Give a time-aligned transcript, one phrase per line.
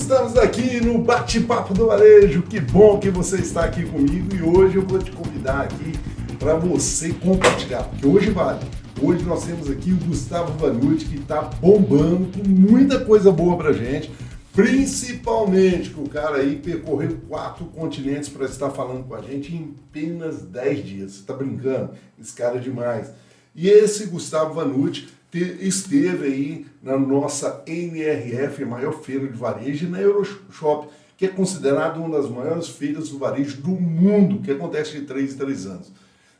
[0.00, 2.42] estamos aqui no Bate-Papo do Varejo.
[2.42, 5.92] Que bom que você está aqui comigo e hoje eu vou te convidar aqui
[6.38, 8.60] para você compartilhar, porque hoje vale.
[9.00, 13.72] Hoje nós temos aqui o Gustavo Vanucci que está bombando com muita coisa boa para
[13.72, 14.10] gente,
[14.52, 19.74] principalmente que o cara aí percorreu quatro continentes para estar falando com a gente em
[19.88, 21.12] apenas 10 dias.
[21.12, 21.92] Você está brincando?
[22.20, 23.12] Esse cara é demais.
[23.54, 25.08] E esse Gustavo Vanucci
[25.38, 32.20] esteve aí na nossa NRF, maior feira de varejo, na Euroshop, que é considerada uma
[32.20, 35.92] das maiores feiras do varejo do mundo, que acontece de 3 em 3 anos.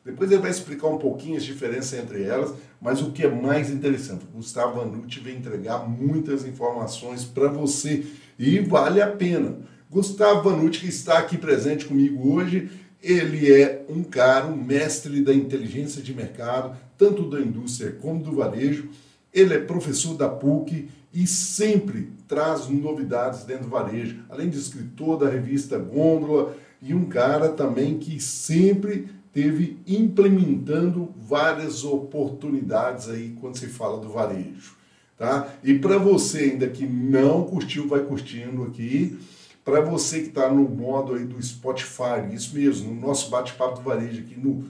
[0.05, 3.71] Depois ele vai explicar um pouquinho as diferenças entre elas, mas o que é mais
[3.71, 8.07] interessante, Gustavo Vanucci vai entregar muitas informações para você
[8.39, 9.59] e vale a pena.
[9.91, 12.71] Gustavo Vanucci, que está aqui presente comigo hoje,
[13.03, 18.33] ele é um cara, um mestre da inteligência de mercado, tanto da indústria como do
[18.33, 18.89] varejo.
[19.33, 25.19] Ele é professor da PUC e sempre traz novidades dentro do varejo, além de escritor
[25.19, 33.59] da revista Gôndola e um cara também que sempre teve implementando várias oportunidades aí quando
[33.59, 34.77] se fala do varejo,
[35.17, 35.49] tá?
[35.63, 39.19] E para você ainda que não curtiu, vai curtindo aqui.
[39.65, 43.83] Para você que está no modo aí do Spotify, isso mesmo, no nosso bate-papo do
[43.83, 44.65] varejo aqui no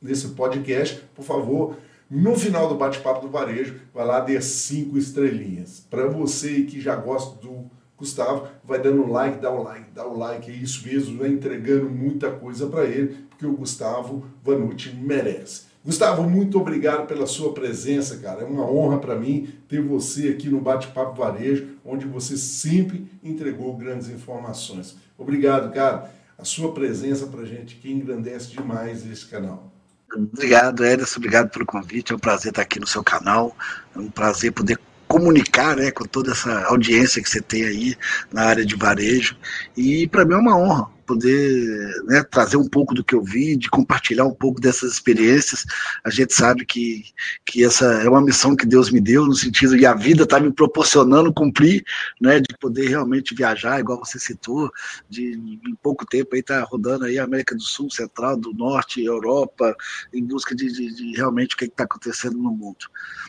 [0.00, 1.76] nesse podcast, por favor,
[2.10, 5.84] no final do bate-papo do varejo, vai lá dê cinco estrelinhas.
[5.90, 10.16] Para você que já gosta do Gustavo, vai dando like, dá o like, dá o
[10.16, 15.68] like, é isso mesmo, vai entregando muita coisa para ele, porque o Gustavo Vanucci merece.
[15.84, 18.42] Gustavo, muito obrigado pela sua presença, cara.
[18.42, 23.76] É uma honra para mim ter você aqui no Bate-Papo Varejo, onde você sempre entregou
[23.76, 24.96] grandes informações.
[25.16, 26.10] Obrigado, cara.
[26.36, 29.72] A sua presença para gente que engrandece demais esse canal.
[30.14, 31.18] Obrigado, Ederson.
[31.18, 32.12] Obrigado pelo convite.
[32.12, 33.56] É um prazer estar aqui no seu canal.
[33.94, 37.96] É um prazer poder comunicar né, com toda essa audiência que você tem aí
[38.32, 39.36] na área de varejo.
[39.76, 43.56] E para mim é uma honra poder né, trazer um pouco do que eu vi,
[43.56, 45.64] de compartilhar um pouco dessas experiências.
[46.04, 47.02] A gente sabe que,
[47.46, 50.38] que essa é uma missão que Deus me deu, no sentido de a vida está
[50.38, 51.82] me proporcionando cumprir,
[52.20, 54.70] né, de poder realmente viajar, igual você citou,
[55.08, 59.02] de em pouco tempo aí tá rodando aí a América do Sul, Central, do Norte,
[59.02, 59.74] Europa,
[60.12, 62.84] em busca de, de, de realmente o que está acontecendo no mundo.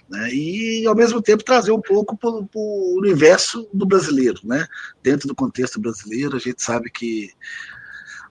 [0.09, 4.67] Né, e, ao mesmo tempo, trazer um pouco para o universo do brasileiro, né,
[5.01, 7.29] dentro do contexto brasileiro, a gente sabe que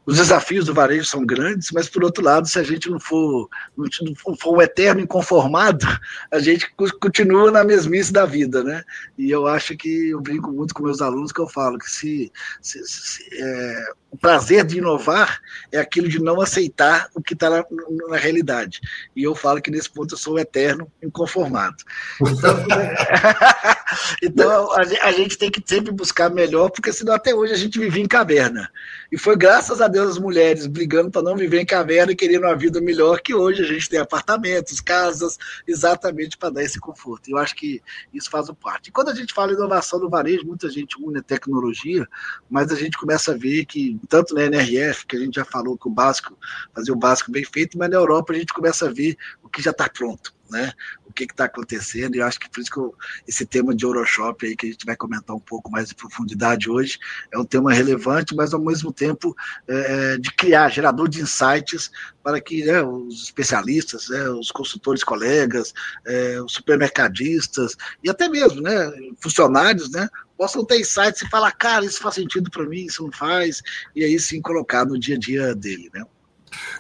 [0.09, 3.47] os desafios do varejo são grandes, mas por outro lado, se a gente não for,
[3.77, 5.85] não for um eterno inconformado,
[6.33, 6.67] a gente
[6.99, 8.83] continua na mesmice da vida, né?
[9.19, 12.33] E eu acho que eu brinco muito com meus alunos que eu falo que se,
[12.63, 17.51] se, se é, o prazer de inovar é aquilo de não aceitar o que está
[17.51, 17.65] na,
[18.09, 18.81] na, realidade.
[19.15, 21.77] E eu falo que nesse ponto eu sou eterno inconformado.
[22.21, 22.65] Então,
[24.23, 27.79] então a, a, gente tem que sempre buscar melhor, porque senão até hoje a gente
[27.79, 28.71] vivia em caverna.
[29.13, 32.45] E foi graças a Deus as mulheres brigando para não viver em caverna e querendo
[32.45, 37.31] uma vida melhor que hoje a gente tem apartamentos, casas, exatamente para dar esse conforto.
[37.31, 37.83] Eu acho que
[38.13, 38.89] isso faz parte.
[38.89, 42.09] E quando a gente fala inovação no varejo, muita gente une a tecnologia,
[42.49, 45.77] mas a gente começa a ver que tanto na NRF, que a gente já falou
[45.77, 46.37] que o básico,
[46.75, 49.63] fazer o básico bem feito, mas na Europa a gente começa a ver o que
[49.63, 50.73] já está pronto, né?
[51.07, 52.95] O que está acontecendo, e eu acho que por isso que eu,
[53.27, 56.71] esse tema de Euroshop aí, que a gente vai comentar um pouco mais em profundidade
[56.71, 56.99] hoje,
[57.33, 59.35] é um tema relevante, mas ao mesmo tempo
[59.67, 61.91] é, é de criar, gerador de insights
[62.23, 65.73] para que né, os especialistas, né, os consultores colegas,
[66.07, 71.85] é, os supermercadistas e até mesmo né, funcionários né, possam ter insights e falar, cara,
[71.85, 73.63] isso faz sentido para mim, isso não faz,
[73.95, 76.05] e aí sim colocar no dia a dia dele, né?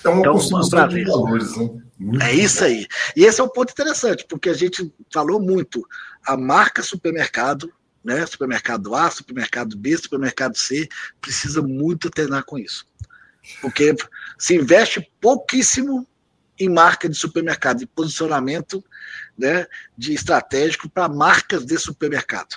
[0.04, 1.82] É uma então, construção de valores, né?
[2.20, 2.86] É isso aí.
[3.16, 5.86] E esse é um ponto interessante, porque a gente falou muito,
[6.25, 7.72] a marca supermercado,
[8.04, 10.88] né, supermercado A, supermercado B, supermercado C,
[11.20, 12.87] precisa muito treinar com isso.
[13.60, 13.94] Porque
[14.38, 16.06] se investe pouquíssimo
[16.58, 18.84] em marca de supermercado, de posicionamento
[19.37, 19.66] né,
[19.97, 22.56] de estratégico para marcas de supermercado.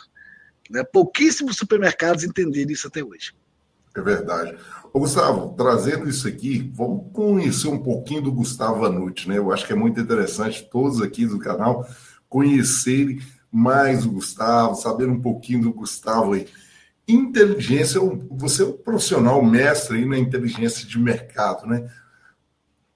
[0.69, 0.83] Né?
[0.83, 3.33] Pouquíssimos supermercados entenderam isso até hoje.
[3.95, 4.55] É verdade.
[4.93, 9.37] Ô, Gustavo, trazendo isso aqui, vamos conhecer um pouquinho do Gustavo Vanucci, né?
[9.37, 11.85] Eu acho que é muito interessante todos aqui do canal
[12.29, 13.19] conhecerem
[13.51, 16.47] mais o Gustavo, saber um pouquinho do Gustavo aí.
[17.07, 17.99] Inteligência,
[18.29, 21.89] você é um profissional mestre aí na inteligência de mercado, né?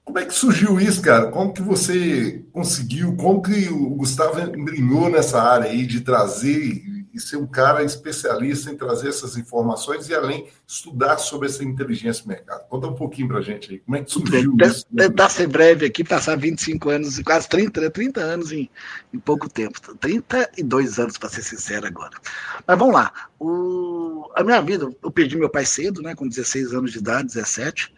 [0.02, 1.30] Como é que surgiu isso, cara?
[1.30, 3.16] Como que você conseguiu?
[3.16, 4.34] Como que o Gustavo
[4.64, 6.82] brilhou nessa área aí de trazer
[7.16, 12.22] e ser um cara especialista em trazer essas informações e, além, estudar sobre essa inteligência
[12.22, 12.68] do mercado.
[12.68, 14.86] Conta um pouquinho para a gente aí, como é que surgiu Bem, isso?
[14.94, 18.68] Tentar ser breve aqui, passar 25 anos, quase 30, 30 anos em,
[19.14, 19.80] em pouco tempo.
[19.96, 22.18] 32 anos, para ser sincero agora.
[22.66, 23.10] Mas vamos lá.
[23.40, 27.28] O, a minha vida, eu perdi meu pai cedo, né, com 16 anos de idade,
[27.28, 27.94] 17,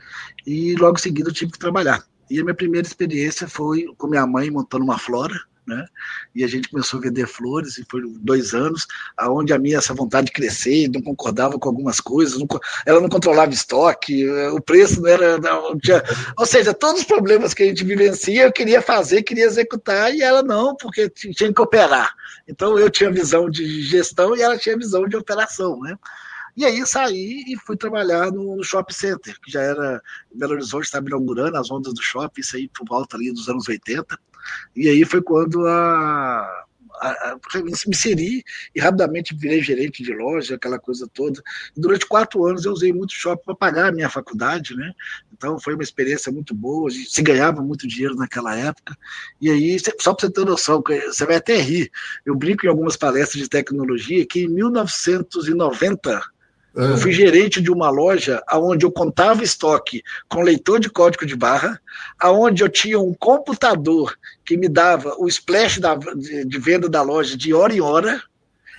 [0.46, 2.04] e logo em seguida eu tive que trabalhar.
[2.30, 5.34] E a minha primeira experiência foi com minha mãe montando uma flora,
[5.68, 5.84] né?
[6.34, 8.86] E a gente começou a vender flores e foi dois anos,
[9.16, 12.46] aonde a minha essa vontade de crescer, não concordava com algumas coisas, não,
[12.86, 16.02] ela não controlava estoque, eh, o preço não era, não tinha,
[16.36, 20.22] ou seja, todos os problemas que a gente vivencia eu queria fazer, queria executar e
[20.22, 22.14] ela não, porque tinha que operar.
[22.48, 25.96] Então eu tinha visão de gestão e ela tinha visão de operação, né?
[26.58, 30.02] E aí saí e fui trabalhar no, no shopping center, que já era
[30.34, 33.68] Belo Horizonte, estava inaugurando as ondas do shopping, isso aí por volta ali dos anos
[33.68, 34.18] 80.
[34.74, 36.64] E aí foi quando a,
[37.00, 41.42] a, a, me inseri e rapidamente virei gerente de loja, aquela coisa toda.
[41.76, 44.92] E durante quatro anos eu usei muito shopping para pagar a minha faculdade, né?
[45.32, 48.96] Então foi uma experiência muito boa, se ganhava muito dinheiro naquela época.
[49.40, 51.90] E aí, só para você ter noção, você vai até rir,
[52.26, 56.37] eu brinco em algumas palestras de tecnologia que em 1990
[56.78, 61.34] eu fui gerente de uma loja onde eu contava estoque com leitor de código de
[61.34, 61.80] barra,
[62.20, 67.02] aonde eu tinha um computador que me dava o splash da, de, de venda da
[67.02, 68.22] loja de hora em hora,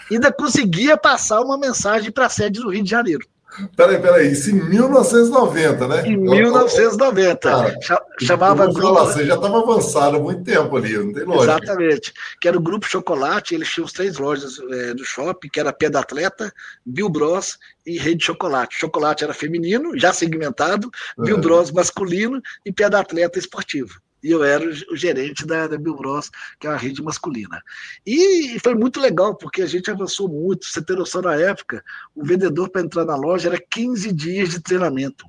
[0.10, 3.28] e ainda conseguia passar uma mensagem para a sede do Rio de Janeiro.
[3.75, 6.07] Peraí, peraí, isso em 1990, né?
[6.07, 7.50] Em 1990.
[7.50, 7.75] Cara,
[8.22, 8.81] chamava grupo.
[8.81, 11.57] Falar, você já estava avançado há muito tempo ali, não tem lógica.
[11.63, 12.13] Exatamente.
[12.40, 15.74] Que era o Grupo Chocolate, eles tinham as três lojas é, do shopping, que era
[15.74, 16.54] Pé da Atleta,
[16.86, 18.78] Bill Bros e Rede Chocolate.
[18.78, 21.24] Chocolate era feminino, já segmentado, é.
[21.24, 25.77] Bill Bros masculino e Pé da Atleta esportivo e eu era o gerente da, da
[25.77, 26.30] Bros,
[26.60, 27.62] que é uma rede masculina.
[28.06, 30.66] E foi muito legal, porque a gente avançou muito.
[30.66, 31.83] Você tem noção, na época,
[32.16, 35.25] o vendedor para entrar na loja era 15 dias de treinamento.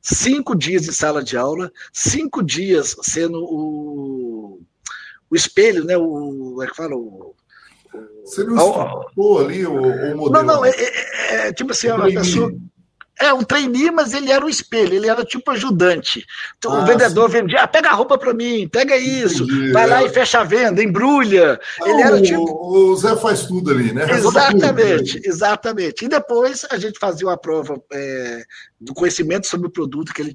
[0.00, 4.60] Cinco dias de sala de aula, cinco dias sendo o,
[5.30, 5.96] o espelho, né?
[5.96, 6.96] O, é que fala?
[6.96, 7.36] O,
[8.24, 8.56] Você não
[9.38, 10.30] ali o, o modelo?
[10.30, 12.52] Não, não, é, é, é tipo assim, a pessoa
[13.20, 16.24] é, um trainee, mas ele era o espelho, ele era tipo ajudante.
[16.58, 17.38] Então, ah, o vendedor sim.
[17.38, 19.72] vendia, ah, pega a roupa para mim, pega isso, Entendi.
[19.72, 21.60] vai lá e fecha a venda, embrulha.
[21.80, 22.42] Ah, ele era tipo.
[22.42, 24.06] O Zé faz tudo ali, né?
[24.10, 26.04] Exatamente, exatamente.
[26.04, 28.42] E depois a gente fazia uma prova é,
[28.80, 30.34] do conhecimento sobre o produto que ele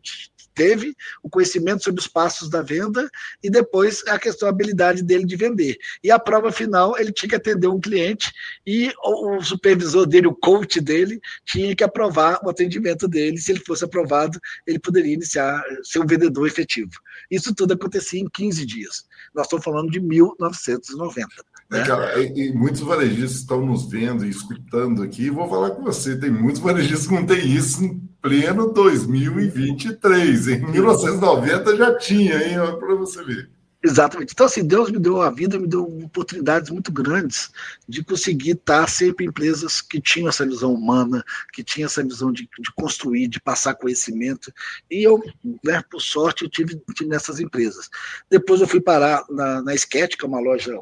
[0.57, 3.07] teve o conhecimento sobre os passos da venda
[3.43, 5.77] e depois a questão, habilidade dele de vender.
[6.03, 8.33] E a prova final, ele tinha que atender um cliente
[8.65, 13.37] e o supervisor dele, o coach dele, tinha que aprovar o atendimento dele.
[13.37, 16.91] Se ele fosse aprovado, ele poderia iniciar, ser um vendedor efetivo.
[17.29, 19.05] Isso tudo acontecia em 15 dias.
[19.35, 21.27] Nós estamos falando de 1990.
[21.69, 21.83] Né?
[21.83, 25.29] Cara, e, e, muitos varejistas estão nos vendo e escutando aqui.
[25.29, 30.47] Vou falar com você: tem muitos varejistas que não tem isso em pleno 2023.
[30.47, 32.57] Em 1990 já tinha, hein?
[32.79, 33.49] Para você ver.
[33.83, 34.33] Exatamente.
[34.33, 37.51] Então, assim, Deus me deu a vida, me deu oportunidades muito grandes
[37.87, 41.23] de conseguir estar sempre em empresas que tinham essa visão humana,
[41.53, 44.51] que tinham essa visão de, de construir, de passar conhecimento.
[44.89, 45.21] E eu,
[45.63, 47.89] né, por sorte, eu tive, tive nessas empresas.
[48.29, 50.79] Depois eu fui parar na, na Sketch, que é uma loja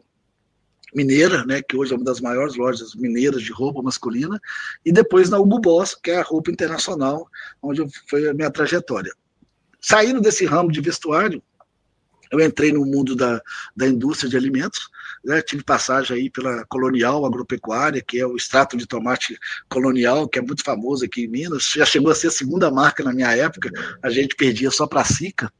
[0.95, 4.39] mineira, né, que hoje é uma das maiores lojas mineiras de roupa masculina,
[4.85, 7.27] e depois na Hugo Boss, que é a roupa internacional,
[7.61, 9.11] onde foi a minha trajetória.
[9.81, 11.43] Saindo desse ramo de vestuário,
[12.31, 13.41] eu entrei no mundo da,
[13.75, 14.89] da indústria de alimentos,
[15.25, 19.37] né, tive passagem aí pela Colonial Agropecuária, que é o extrato de tomate
[19.67, 23.03] colonial, que é muito famoso aqui em Minas, já chegou a ser a segunda marca
[23.03, 23.71] na minha época,
[24.03, 25.51] a gente perdia só para a Sica.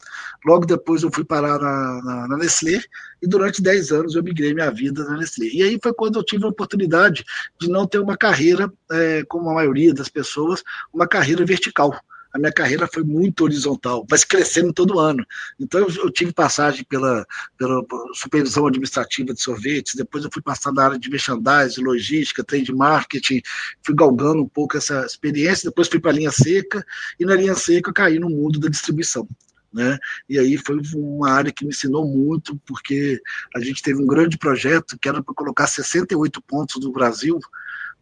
[0.45, 2.81] Logo depois eu fui parar na, na, na Nestlé,
[3.21, 5.47] e durante 10 anos eu migrei minha vida na Nestlé.
[5.47, 7.25] E aí foi quando eu tive a oportunidade
[7.59, 10.63] de não ter uma carreira, é, como a maioria das pessoas,
[10.93, 11.99] uma carreira vertical
[12.35, 15.25] a minha carreira foi muito horizontal, mas crescendo todo ano.
[15.57, 17.25] Então eu, eu tive passagem pela,
[17.57, 17.81] pela,
[18.13, 23.41] supervisão administrativa de sorvetes, depois eu fui passar na área de merchandising, logística, trade marketing,
[23.81, 26.85] fui galgando um pouco essa experiência, depois fui para a linha seca,
[27.17, 29.25] e na linha seca eu caí no mundo da distribuição.
[29.71, 29.97] Né?
[30.27, 33.21] E aí foi uma área que me ensinou muito, porque
[33.55, 37.39] a gente teve um grande projeto que era para colocar 68 pontos do Brasil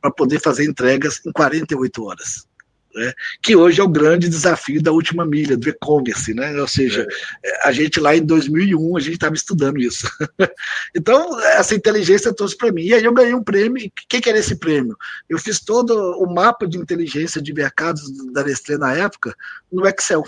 [0.01, 2.47] para poder fazer entregas em 48 horas
[2.95, 6.59] né, que hoje é o grande desafio da última milha, do e-commerce, né?
[6.61, 7.07] Ou seja,
[7.43, 7.67] é.
[7.67, 10.07] a gente lá em 2001, a gente estava estudando isso.
[10.95, 12.83] então, essa inteligência trouxe para mim.
[12.83, 13.85] E aí eu ganhei um prêmio.
[13.85, 14.95] O que, que era esse prêmio?
[15.29, 19.35] Eu fiz todo o mapa de inteligência de mercados da Nestlé na época
[19.71, 20.23] no Excel.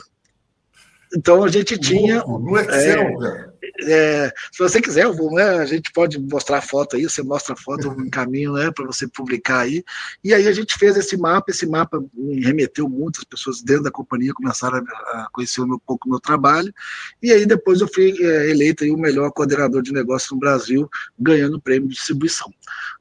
[1.16, 2.24] Então a gente tinha.
[2.24, 3.56] No Excel, é, cara.
[3.84, 7.54] É, se você quiser, vou, né, a gente pode mostrar a foto aí, você mostra
[7.54, 9.84] a foto, em caminho né, para você publicar aí.
[10.24, 13.92] E aí a gente fez esse mapa, esse mapa me remeteu muitas pessoas dentro da
[13.92, 16.74] companhia começaram a, conhecer um pouco o meu trabalho.
[17.22, 20.90] E aí depois eu fui é, eleito aí, o melhor coordenador de negócio no Brasil,
[21.18, 22.52] ganhando o prêmio de distribuição.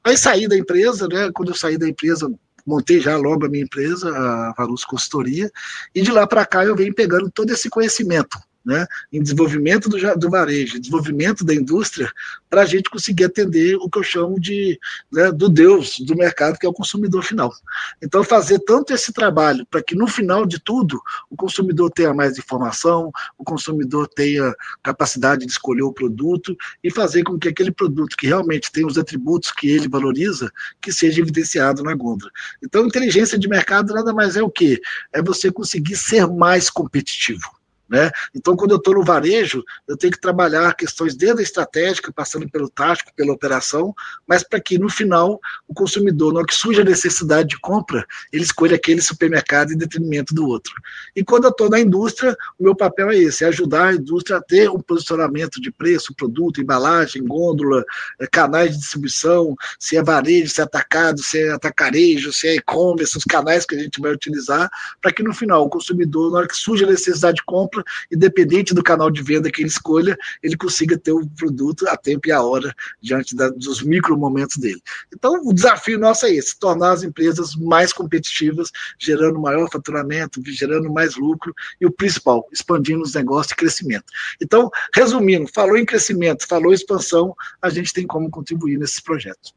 [0.03, 1.31] Aí saí da empresa, né?
[1.33, 2.31] Quando eu saí da empresa,
[2.65, 5.51] montei já logo a minha empresa, a Varus Consultoria,
[5.93, 9.97] e de lá para cá eu venho pegando todo esse conhecimento né, em desenvolvimento do,
[10.17, 12.11] do varejo, desenvolvimento da indústria,
[12.49, 14.79] para a gente conseguir atender o que eu chamo de
[15.11, 17.53] né, do Deus do mercado, que é o consumidor final.
[18.01, 22.37] Então, fazer tanto esse trabalho para que no final de tudo o consumidor tenha mais
[22.37, 28.17] informação, o consumidor tenha capacidade de escolher o produto e fazer com que aquele produto
[28.17, 32.31] que realmente tem os atributos que ele valoriza, que seja evidenciado na gôndola.
[32.63, 34.81] Então, inteligência de mercado nada mais é o que?
[35.13, 37.54] É você conseguir ser mais competitivo.
[37.87, 38.09] Né?
[38.33, 42.49] Então, quando eu estou no varejo, eu tenho que trabalhar questões desde a estratégica, passando
[42.49, 43.93] pelo tático, pela operação,
[44.27, 48.05] mas para que no final o consumidor, na hora que surge a necessidade de compra,
[48.33, 50.73] ele escolha aquele supermercado em detrimento do outro.
[51.15, 54.37] E quando eu estou na indústria, o meu papel é esse: é ajudar a indústria
[54.37, 57.83] a ter um posicionamento de preço, produto, embalagem, gôndola,
[58.19, 62.55] é, canais de distribuição, se é varejo, se é atacado, se é atacarejo, se é
[62.55, 64.69] e-commerce, os canais que a gente vai utilizar,
[65.01, 67.83] para que no final o consumidor, na hora que surge a necessidade de compra, compra,
[68.11, 72.27] independente do canal de venda que ele escolha, ele consiga ter o produto a tempo
[72.27, 74.81] e a hora diante da, dos micro momentos dele.
[75.13, 80.91] Então, o desafio nosso é esse: tornar as empresas mais competitivas, gerando maior faturamento, gerando
[80.91, 84.05] mais lucro e o principal, expandindo os negócios e crescimento.
[84.41, 89.53] Então, resumindo, falou em crescimento, falou em expansão, a gente tem como contribuir nesses projetos.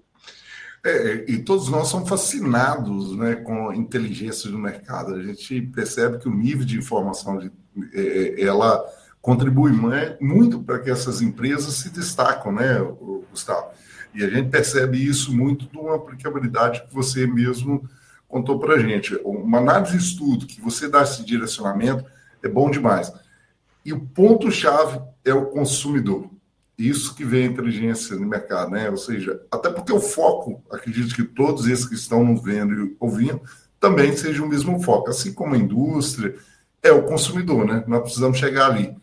[0.85, 5.15] É, e todos nós somos fascinados né, com a inteligência do mercado.
[5.15, 7.51] A gente percebe que o nível de informação de
[8.39, 8.85] ela
[9.21, 9.73] contribui
[10.21, 12.79] muito para que essas empresas se destacam, né,
[13.31, 13.69] Gustavo?
[14.15, 17.89] E a gente percebe isso muito de uma aplicabilidade que você mesmo
[18.27, 19.15] contou para a gente.
[19.25, 22.05] Uma análise de estudo que você dá esse direcionamento
[22.43, 23.13] é bom demais.
[23.85, 26.31] E o ponto-chave é o consumidor.
[26.77, 28.89] Isso que vem a inteligência no mercado, né?
[28.89, 32.97] Ou seja, até porque o foco, acredito que todos esses que estão nos vendo e
[33.01, 33.41] ouvindo,
[33.81, 36.35] também seja o mesmo foco, assim como a indústria,
[36.83, 37.85] é o consumidor, né?
[37.87, 38.95] Nós precisamos chegar ali.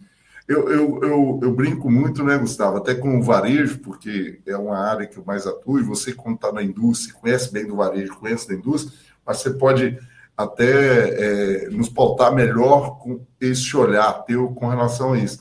[0.48, 4.77] Eu, eu, eu, eu, brinco muito, né, Gustavo, até com o varejo, porque é uma
[4.77, 8.15] área que eu mais atuo, e você, quando está na indústria, conhece bem do varejo,
[8.17, 9.98] conhece da indústria, mas você pode
[10.38, 15.39] até é, nos pautar melhor com esse olhar teu com relação a isso.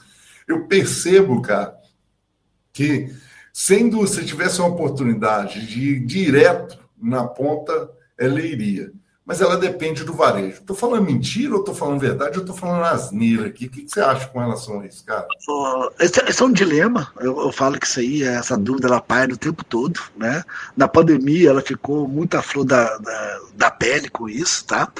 [0.49, 1.77] Eu percebo, cara,
[2.73, 3.13] que
[3.53, 8.91] se a indústria tivesse uma oportunidade de ir direto na ponta, ela iria
[9.27, 10.59] mas ela depende do varejo.
[10.59, 12.37] Estou falando mentira ou estou falando verdade?
[12.37, 13.67] Eu estou falando asneira aqui.
[13.67, 15.27] O que, que, você acha com relação a isso, cara?
[15.99, 17.11] esse, esse, é um dilema.
[17.19, 19.99] Eu, eu, falo que isso aí, essa dúvida, ela paira o tempo todo.
[20.15, 20.45] Né?
[20.77, 24.93] Na pandemia, ela ficou muito à flor da, da, da pele com isso, tá?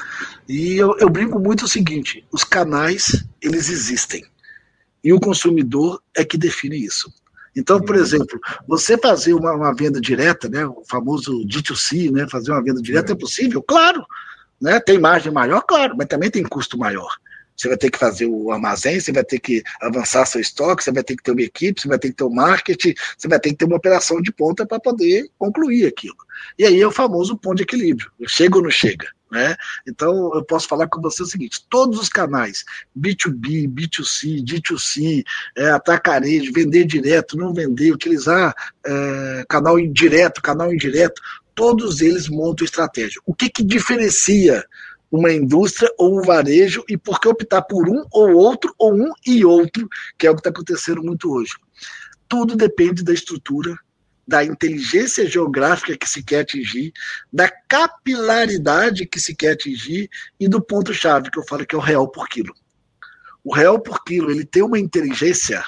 [0.49, 4.25] E eu, eu brinco muito o seguinte: os canais, eles existem.
[5.03, 7.13] E o consumidor é que define isso.
[7.55, 12.51] Então, por exemplo, você fazer uma, uma, venda direta, né, o famoso D2C, né, fazer
[12.51, 13.63] uma venda direta é possível?
[13.63, 14.05] Claro.
[14.61, 15.61] Né, tem margem maior?
[15.61, 17.09] Claro, mas também tem custo maior.
[17.55, 20.91] Você vai ter que fazer o armazém, você vai ter que avançar seu estoque, você
[20.91, 23.27] vai ter que ter uma equipe, você vai ter que ter o um marketing, você
[23.27, 26.17] vai ter que ter uma operação de ponta para poder concluir aquilo.
[26.59, 28.11] E aí é o famoso ponto de equilíbrio.
[28.27, 29.07] Chega ou não chega?
[29.35, 29.53] Né?
[29.85, 32.63] Então, eu posso falar com você o seguinte: todos os canais,
[32.97, 35.25] B2B, B2C, D2C,
[35.57, 41.21] é, atacarejo, vender direto, não vender, utilizar é, canal indireto, canal indireto,
[41.53, 43.19] todos eles montam estratégia.
[43.25, 44.63] O que, que diferencia
[45.11, 49.11] uma indústria ou um varejo e por que optar por um ou outro, ou um
[49.27, 49.85] e outro,
[50.17, 51.51] que é o que está acontecendo muito hoje?
[52.29, 53.77] Tudo depende da estrutura
[54.27, 56.91] da inteligência geográfica que se quer atingir,
[57.31, 61.81] da capilaridade que se quer atingir e do ponto-chave que eu falo que é o
[61.81, 62.53] real por quilo.
[63.43, 65.63] O real por quilo, ele tem uma inteligência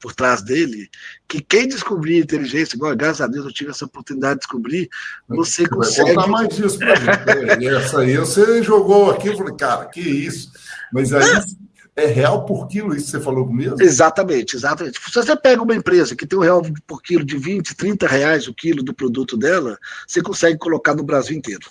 [0.00, 0.88] por trás dele,
[1.26, 4.88] que quem descobrir inteligência, igual, graças a Deus eu tive essa oportunidade de descobrir,
[5.26, 6.14] você Vai consegue.
[6.14, 7.58] Contar mais disso pra gente.
[7.58, 7.66] Né?
[7.74, 10.52] essa aí você jogou aqui, eu falei, cara, que isso?
[10.92, 11.24] Mas aí.
[11.24, 11.67] É
[11.98, 13.82] é real por quilo, isso você falou mesmo?
[13.82, 15.00] Exatamente, exatamente.
[15.00, 18.46] Se você pega uma empresa que tem um real por quilo de 20, 30 reais
[18.46, 21.68] o quilo do produto dela, você consegue colocar no Brasil inteiro.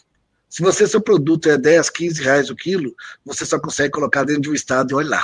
[0.50, 2.94] Se você, seu produto é 10, 15 reais o quilo,
[3.26, 5.24] você só consegue colocar dentro de um estado e olha lá.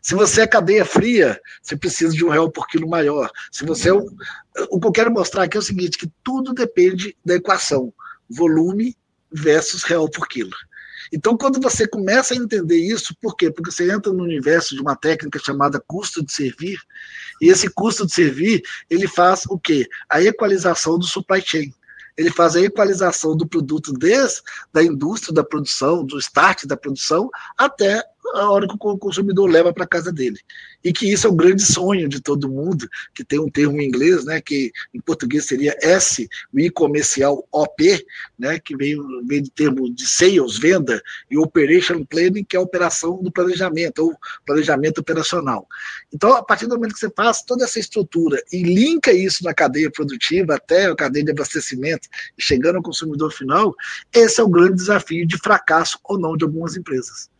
[0.00, 3.30] Se você é cadeia fria, você precisa de um real por quilo maior.
[3.50, 4.06] Se você é o,
[4.70, 7.92] o que eu quero mostrar aqui é o seguinte, que tudo depende da equação
[8.28, 8.96] volume
[9.30, 10.50] versus real por quilo.
[11.12, 13.50] Então, quando você começa a entender isso, por quê?
[13.50, 16.78] Porque você entra no universo de uma técnica chamada custo de servir,
[17.40, 19.86] e esse custo de servir, ele faz o quê?
[20.08, 21.72] A equalização do supply chain
[22.16, 24.42] ele faz a equalização do produto desde
[24.72, 28.04] da indústria da produção, do start da produção, até
[28.34, 30.38] a hora que o consumidor leva para casa dele.
[30.84, 33.86] E que isso é o grande sonho de todo mundo, que tem um termo em
[33.86, 38.04] inglês, né, que em português seria S, o I comercial OP,
[38.38, 38.96] né, que vem,
[39.26, 44.00] vem do termo de sales, venda, e operation planning, que é a operação do planejamento,
[44.00, 45.66] ou planejamento operacional.
[46.12, 49.54] Então, a partir do momento que você faz toda essa estrutura e linka isso na
[49.54, 52.08] cadeia produtiva até a cadeia de abastecimento,
[52.38, 53.74] chegando ao consumidor final,
[54.12, 57.31] esse é o grande desafio de fracasso ou não de algumas empresas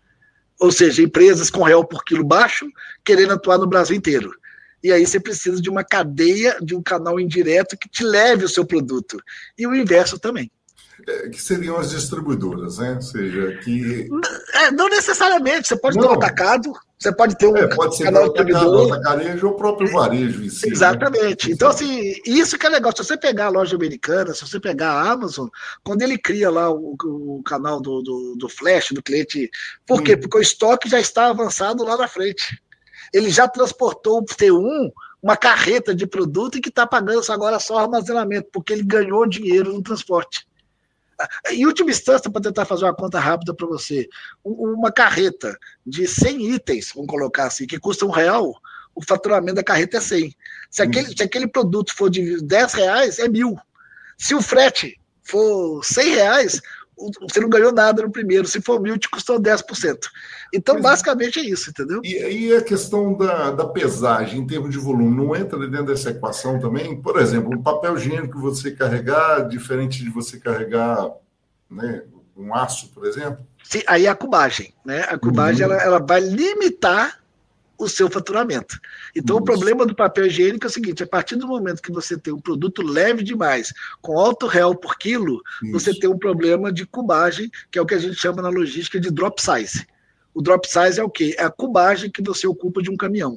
[0.62, 2.70] ou seja, empresas com real por quilo baixo
[3.04, 4.32] querendo atuar no Brasil inteiro.
[4.80, 8.48] E aí você precisa de uma cadeia, de um canal indireto que te leve o
[8.48, 9.20] seu produto.
[9.58, 10.48] E o inverso também.
[11.08, 12.94] É, que seriam as distribuidoras, né?
[12.94, 14.08] Ou seja, que.
[14.54, 16.04] É, não necessariamente, você pode não.
[16.04, 18.92] ter um atacado, você pode ter um é, pode ser canal distribuidor.
[18.92, 20.66] Atacarejo ou o próprio varejo em si.
[20.66, 20.72] Né?
[20.72, 21.48] Exatamente.
[21.48, 21.54] Né?
[21.54, 22.92] Então, assim, isso que é legal.
[22.96, 25.48] Se você pegar a loja americana, se você pegar a Amazon,
[25.82, 29.50] quando ele cria lá o, o canal do, do, do, Flash, do cliente.
[29.84, 30.04] Por hum.
[30.04, 30.16] quê?
[30.16, 32.62] Porque o estoque já está avançado lá na frente.
[33.12, 34.90] Ele já transportou o T1
[35.20, 39.72] uma carreta de produto e que está pagando agora só armazenamento, porque ele ganhou dinheiro
[39.72, 40.46] no transporte.
[41.50, 44.08] Em última instância, para tentar fazer uma conta rápida para você,
[44.44, 48.54] uma carreta de 100 itens, vamos colocar assim, que custa um real,
[48.94, 50.36] o faturamento da carreta é 100.
[50.70, 53.56] Se aquele, se aquele produto for de 10 reais, é mil.
[54.18, 56.60] Se o frete for 100 reais,
[57.20, 58.46] você não ganhou nada no primeiro.
[58.46, 59.64] Se for mil, te custou 10%.
[60.52, 60.88] Então, pois é.
[60.88, 61.42] basicamente é.
[61.42, 62.00] isso, entendeu?
[62.04, 66.10] E, e a questão da, da pesagem em termos de volume não entra dentro dessa
[66.10, 67.00] equação também?
[67.00, 71.10] Por exemplo, um papel higiênico você carregar, diferente de você carregar
[71.70, 72.02] né,
[72.36, 73.44] um aço, por exemplo?
[73.64, 74.74] Sim, aí é a cubagem.
[74.84, 75.00] Né?
[75.08, 75.72] A cubagem uhum.
[75.72, 77.21] ela, ela vai limitar
[77.84, 78.78] o seu faturamento.
[79.14, 79.42] Então, Isso.
[79.42, 82.32] o problema do papel higiênico é o seguinte: a partir do momento que você tem
[82.32, 85.72] um produto leve demais, com alto real por quilo, Isso.
[85.72, 89.00] você tem um problema de cubagem, que é o que a gente chama na logística
[89.00, 89.86] de drop size.
[90.34, 91.34] O drop size é o quê?
[91.38, 93.36] É a cubagem que você ocupa de um caminhão.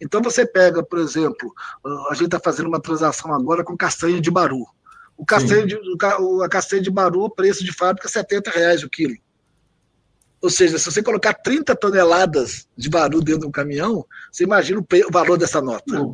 [0.00, 1.52] Então, você pega, por exemplo,
[2.10, 4.66] a gente está fazendo uma transação agora com castanha de baru.
[5.16, 5.78] O castanha de,
[6.44, 9.14] a castanha de baru, o preço de fábrica é 70 reais o quilo.
[10.44, 14.78] Ou seja, se você colocar 30 toneladas de barulho dentro de um caminhão, você imagina
[14.78, 16.02] o, o valor dessa nota.
[16.02, 16.12] Uh,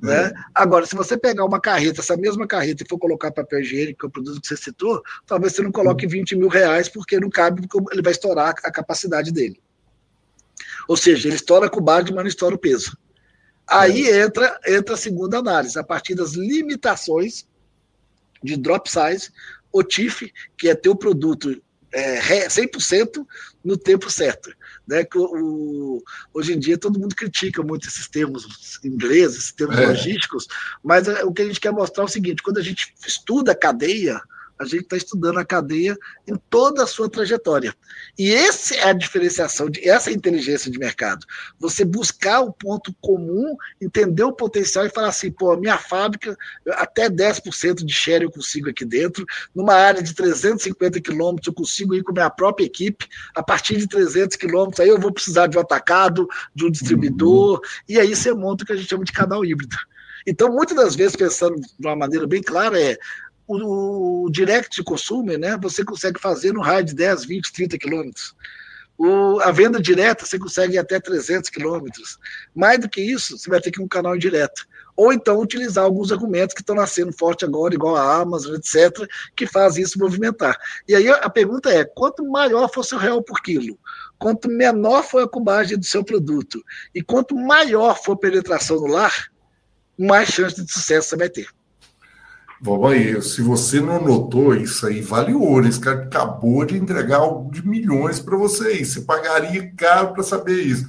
[0.00, 0.28] né?
[0.28, 0.32] É.
[0.54, 4.06] Agora, se você pegar uma carreta, essa mesma carreta, e for colocar papel higiênico, que
[4.06, 7.28] é o produto que você citou, talvez você não coloque 20 mil reais, porque não
[7.28, 9.60] cabe, porque ele vai estourar a capacidade dele.
[10.88, 12.96] Ou seja, ele estoura a cubagem, mas não estoura o peso.
[13.68, 14.22] Aí é.
[14.22, 17.46] entra, entra a segunda análise, a partir das limitações
[18.42, 19.30] de drop size,
[19.70, 21.60] o TIF, que é ter o produto
[21.96, 23.26] é, 100%
[23.64, 24.52] no tempo certo.
[24.86, 25.04] Né?
[25.04, 26.02] Que o,
[26.34, 29.86] hoje em dia todo mundo critica muito esses termos ingleses, esses termos é.
[29.86, 30.46] logísticos,
[30.82, 33.52] mas é, o que a gente quer mostrar é o seguinte: quando a gente estuda
[33.52, 34.20] a cadeia,
[34.58, 37.74] a gente está estudando a cadeia em toda a sua trajetória.
[38.18, 41.26] E essa é a diferenciação, de, essa é a inteligência de mercado.
[41.58, 46.36] Você buscar o ponto comum, entender o potencial e falar assim, pô, minha fábrica,
[46.72, 51.94] até 10% de share eu consigo aqui dentro, numa área de 350 quilômetros eu consigo
[51.94, 55.58] ir com minha própria equipe, a partir de 300 quilômetros aí eu vou precisar de
[55.58, 57.60] um atacado, de um distribuidor, uhum.
[57.88, 59.76] e aí você monta o que a gente chama de canal híbrido.
[60.26, 62.98] Então, muitas das vezes, pensando de uma maneira bem clara, é
[63.46, 68.34] o, o direct consumer, né, você consegue fazer no raio de 10, 20, 30 quilômetros.
[68.98, 72.18] O, a venda direta você consegue até 300 quilômetros.
[72.54, 74.66] Mais do que isso, você vai ter que ir um canal direto.
[74.96, 79.06] Ou então utilizar alguns argumentos que estão nascendo forte agora, igual a Amazon, etc.,
[79.36, 80.56] que faz isso movimentar.
[80.88, 83.78] E aí a pergunta é: quanto maior for seu real por quilo,
[84.18, 88.86] quanto menor for a cubagem do seu produto, e quanto maior for a penetração no
[88.86, 89.30] lar,
[89.98, 91.48] mais chance de sucesso você vai ter.
[92.60, 95.68] Vamos aí, se você não notou isso aí, vale ouro.
[95.68, 98.84] Esse cara acabou de entregar algo de milhões para você.
[98.84, 100.86] Você pagaria caro para saber isso.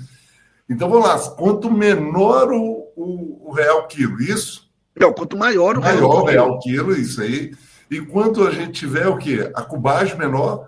[0.69, 4.69] Então vamos lá, quanto menor o, o, o real quilo, isso?
[4.99, 7.53] Não, quanto maior o maior real, real quilo, isso aí.
[7.89, 9.49] E quanto a gente tiver o quê?
[9.55, 10.67] A cubagem menor,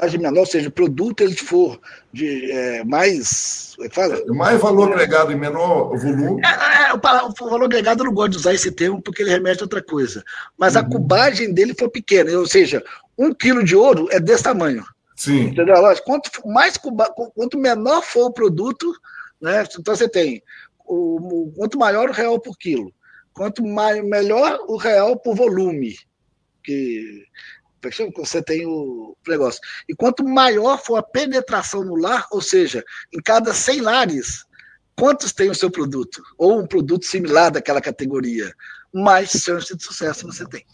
[0.00, 1.80] margem menor, ou seja, o produto ele for
[2.12, 3.76] de é, mais.
[3.80, 4.20] É fala?
[4.26, 6.42] Mais valor agregado e menor volume.
[6.44, 9.30] É, é, o, o, valor agregado eu não gosto de usar esse termo porque ele
[9.30, 10.24] remete a outra coisa.
[10.58, 10.80] Mas uhum.
[10.80, 12.82] a cubagem dele foi pequena, ou seja,
[13.16, 14.84] um quilo de ouro é desse tamanho.
[15.16, 15.44] Sim.
[15.44, 15.76] Entendeu?
[16.04, 18.92] Quanto, mais cuba, quanto menor for o produto,
[19.40, 19.64] né?
[19.78, 20.42] Então você tem
[20.84, 22.92] o, quanto maior o real por quilo,
[23.32, 25.94] quanto mais, melhor o real por volume.
[26.64, 27.24] Que
[28.16, 29.60] Você tem o negócio.
[29.88, 34.44] E quanto maior for a penetração no lar, ou seja, em cada 100 lares,
[34.96, 36.22] quantos tem o seu produto?
[36.38, 38.52] Ou um produto similar daquela categoria?
[38.92, 40.64] Mais chance de sucesso você tem.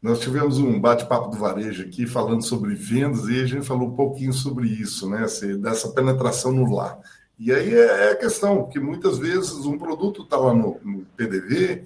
[0.00, 3.96] Nós tivemos um bate-papo do varejo aqui falando sobre vendas e a gente falou um
[3.96, 5.24] pouquinho sobre isso, né?
[5.58, 6.98] Dessa penetração no lar.
[7.38, 11.06] E aí é, é a questão, que muitas vezes um produto está lá no, no
[11.16, 11.84] PDV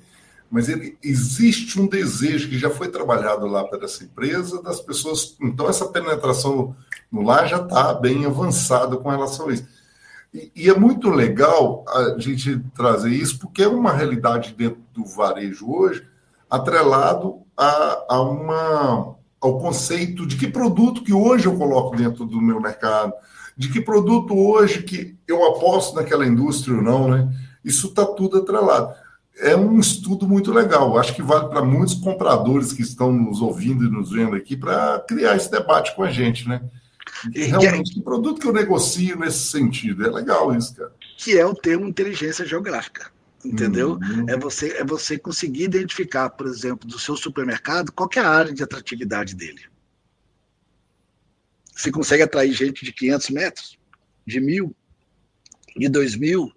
[0.50, 5.37] mas ele, existe um desejo que já foi trabalhado lá para essa empresa das pessoas.
[5.40, 6.74] Então, essa penetração
[7.12, 9.66] no lar já está bem avançada com relação a isso.
[10.32, 15.04] E, e, é muito legal a gente trazer isso, porque é uma realidade dentro do
[15.04, 16.06] varejo hoje,
[16.50, 22.40] atrelado a, a uma, ao conceito de que produto que hoje eu coloco dentro do
[22.40, 23.12] meu mercado,
[23.56, 27.28] de que produto hoje que eu aposto naquela indústria ou não, né?
[27.64, 28.94] Isso está tudo atrelado
[29.38, 30.98] é um estudo muito legal.
[30.98, 35.01] Acho que vale para muitos compradores que estão nos ouvindo e nos vendo aqui para
[35.01, 36.62] criar esse debate com a gente, né?
[37.35, 40.07] Realmente, que produto que eu negocio nesse sentido?
[40.07, 40.92] É legal isso, cara.
[41.16, 43.11] Que é o termo inteligência geográfica.
[43.44, 43.92] Entendeu?
[43.92, 44.29] Uhum.
[44.29, 48.53] É, você, é você conseguir identificar, por exemplo, do seu supermercado, qual é a área
[48.53, 49.62] de atratividade dele.
[51.74, 53.79] Você consegue atrair gente de 500 metros,
[54.27, 54.74] de mil,
[55.77, 56.53] de dois mil,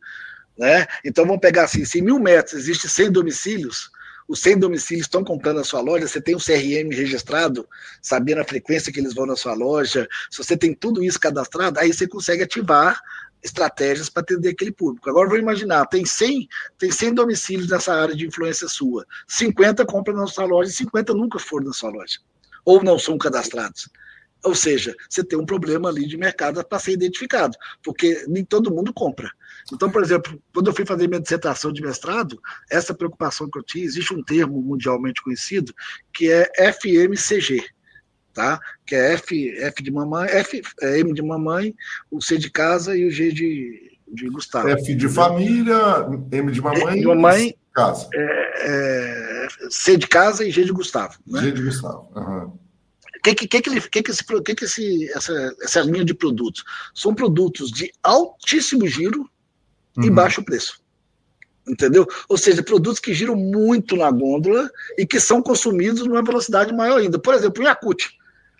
[0.61, 0.85] né?
[1.03, 3.89] Então vamos pegar assim: se em mil metros existe 100 domicílios,
[4.27, 7.67] os 100 domicílios estão comprando a sua loja, você tem um CRM registrado,
[7.99, 11.79] sabendo a frequência que eles vão na sua loja, se você tem tudo isso cadastrado,
[11.79, 13.01] aí você consegue ativar
[13.43, 15.09] estratégias para atender aquele público.
[15.09, 16.47] Agora vou imaginar, tem 100,
[16.77, 21.15] tem 100 domicílios nessa área de influência sua, 50 compram na sua loja e 50
[21.15, 22.19] nunca foram na sua loja,
[22.63, 23.89] ou não são cadastrados.
[24.43, 28.73] Ou seja, você tem um problema ali de mercado para ser identificado, porque nem todo
[28.73, 29.31] mundo compra.
[29.73, 33.63] Então, por exemplo, quando eu fui fazer minha dissertação de mestrado, essa preocupação que eu
[33.63, 35.73] tinha, existe um termo mundialmente conhecido
[36.13, 37.63] que é FMCG,
[38.33, 38.59] tá?
[38.85, 41.73] Que é F, F de mamãe, F, é M de mamãe,
[42.09, 44.69] o C de casa e o G de, de Gustavo.
[44.69, 48.07] F de família, M de mamãe, M de mamãe casa.
[48.13, 51.17] É, é, C de casa e G de Gustavo.
[51.25, 51.41] Né?
[51.41, 52.11] G de Gustavo.
[52.15, 52.61] Uhum.
[53.17, 56.13] O que, que, que, que, que, que, esse, que, que esse, essa, essa linha de
[56.13, 56.63] produtos?
[56.93, 59.29] São produtos de altíssimo giro,
[59.97, 60.03] uhum.
[60.03, 60.81] e baixo preço.
[61.67, 62.07] Entendeu?
[62.27, 66.99] Ou seja, produtos que giram muito na gôndola e que são consumidos numa velocidade maior
[66.99, 67.19] ainda.
[67.19, 68.09] Por exemplo, o Yakut.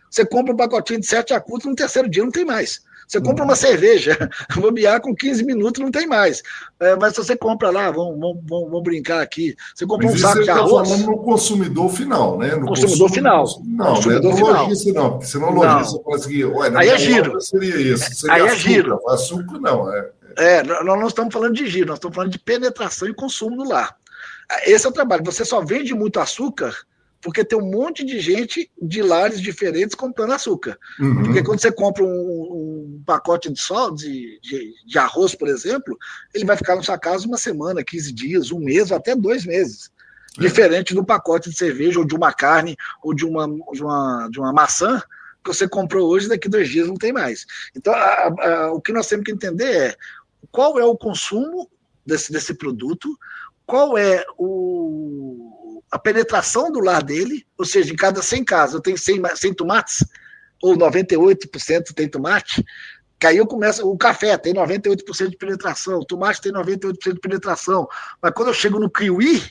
[0.10, 2.82] Você compra um pacotinho de sete Yakut, no terceiro dia não tem mais.
[3.12, 4.18] Você compra uma cerveja,
[4.56, 6.42] bobear com 15 minutos não tem mais.
[6.80, 10.18] É, mas se você compra lá, vamos, vamos, vamos brincar aqui, você compra mas um
[10.18, 10.88] saco de tá arroz.
[10.88, 12.56] Você está falando no consumidor final, né?
[12.56, 13.46] No consumidor final.
[13.66, 15.10] Não, consumidor não é no lojista, não.
[15.12, 17.42] Porque senão o lojista fala assim, ué, aí é giro.
[17.42, 18.16] seria isso.
[18.16, 18.56] Seria aí açúcar.
[18.56, 19.10] é giro.
[19.10, 20.10] Açúcar não, é.
[20.38, 23.68] É, nós não estamos falando de giro, nós estamos falando de penetração e consumo no
[23.68, 23.96] lar.
[24.66, 25.24] Esse é o trabalho.
[25.24, 26.76] Você só vende muito açúcar
[27.22, 30.78] porque tem um monte de gente de lares diferentes comprando açúcar.
[31.00, 31.24] Uhum.
[31.24, 35.96] Porque quando você compra um, um pacote de sol, de, de, de, arroz, por exemplo,
[36.34, 39.92] ele vai ficar na sua casa uma semana, 15 dias, um mês, até dois meses.
[40.38, 40.42] É.
[40.42, 44.40] Diferente do pacote de cerveja, ou de uma carne, ou de uma, de uma, de
[44.40, 45.02] uma maçã,
[45.44, 47.46] que você comprou hoje, daqui dois dias não tem mais.
[47.76, 49.96] Então, a, a, o que nós temos que entender é
[50.52, 51.70] qual é o consumo
[52.06, 53.18] desse, desse produto,
[53.66, 58.82] qual é o, a penetração do lar dele, ou seja, em cada 100 casas eu
[58.82, 60.06] tenho 100, 100 tomates,
[60.62, 62.64] ou 98% tem tomate,
[63.20, 67.20] que aí eu começo, o café tem 98% de penetração, o tomate tem 98% de
[67.20, 67.88] penetração,
[68.22, 69.42] mas quando eu chego no kiwi,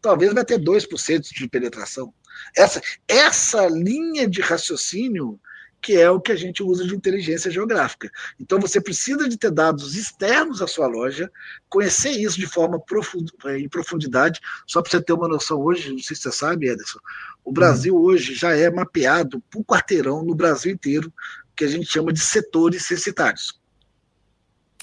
[0.00, 2.12] talvez vai ter 2% de penetração.
[2.56, 5.38] Essa, essa linha de raciocínio
[5.82, 8.08] que é o que a gente usa de inteligência geográfica.
[8.38, 11.30] Então você precisa de ter dados externos à sua loja,
[11.68, 15.90] conhecer isso de forma profund, eh, em profundidade, só para você ter uma noção hoje,
[15.90, 17.00] não sei se você sabe, Ederson,
[17.44, 18.00] o Brasil hum.
[18.00, 21.12] hoje já é mapeado por quarteirão no Brasil inteiro,
[21.56, 23.60] que a gente chama de setores censitários.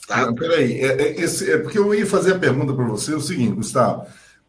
[0.06, 0.26] Tá?
[0.26, 3.22] Não, peraí, é, é, é porque eu ia fazer a pergunta para você, é o
[3.22, 4.06] seguinte, Gustavo,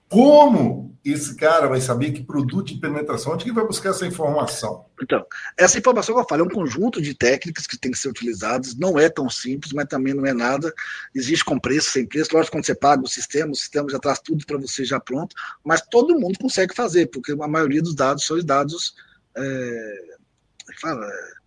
[0.08, 4.84] como esse cara vai saber que produto de penetração, onde que vai buscar essa informação?
[5.02, 5.24] Então,
[5.56, 8.76] essa informação que eu falo é um conjunto de técnicas que tem que ser utilizadas,
[8.76, 10.72] não é tão simples, mas também não é nada,
[11.14, 14.20] existe com preço, sem preço, lógico, quando você paga o sistema, o sistema já traz
[14.20, 15.34] tudo para você já pronto,
[15.64, 18.94] mas todo mundo consegue fazer, porque a maioria dos dados são os dados,
[19.34, 19.94] é,
[20.80, 21.39] fala, é,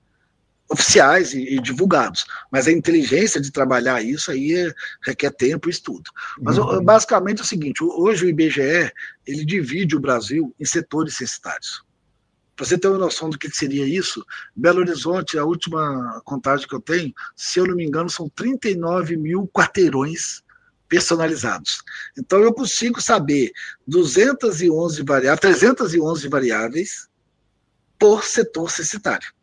[0.70, 2.26] oficiais e, e, divulgados.
[2.52, 4.74] Mas a inteligência de trabalhar isso aí é,
[5.06, 6.10] requer tempo e estudo.
[6.42, 6.84] Mas uhum.
[6.84, 8.92] basicamente é o seguinte: hoje o IBGE
[9.26, 11.84] ele divide o Brasil em setores censitários.
[12.56, 14.24] Para você ter uma noção do que seria isso,
[14.56, 19.18] Belo Horizonte, a última contagem que eu tenho, se eu não me engano, são 39
[19.18, 20.44] mil quarteirões
[20.88, 21.82] personalizados.
[22.16, 23.52] Então eu consigo saber
[23.88, 27.10] 211 variáveis, 311 variáveis
[27.98, 29.34] por setor censitário.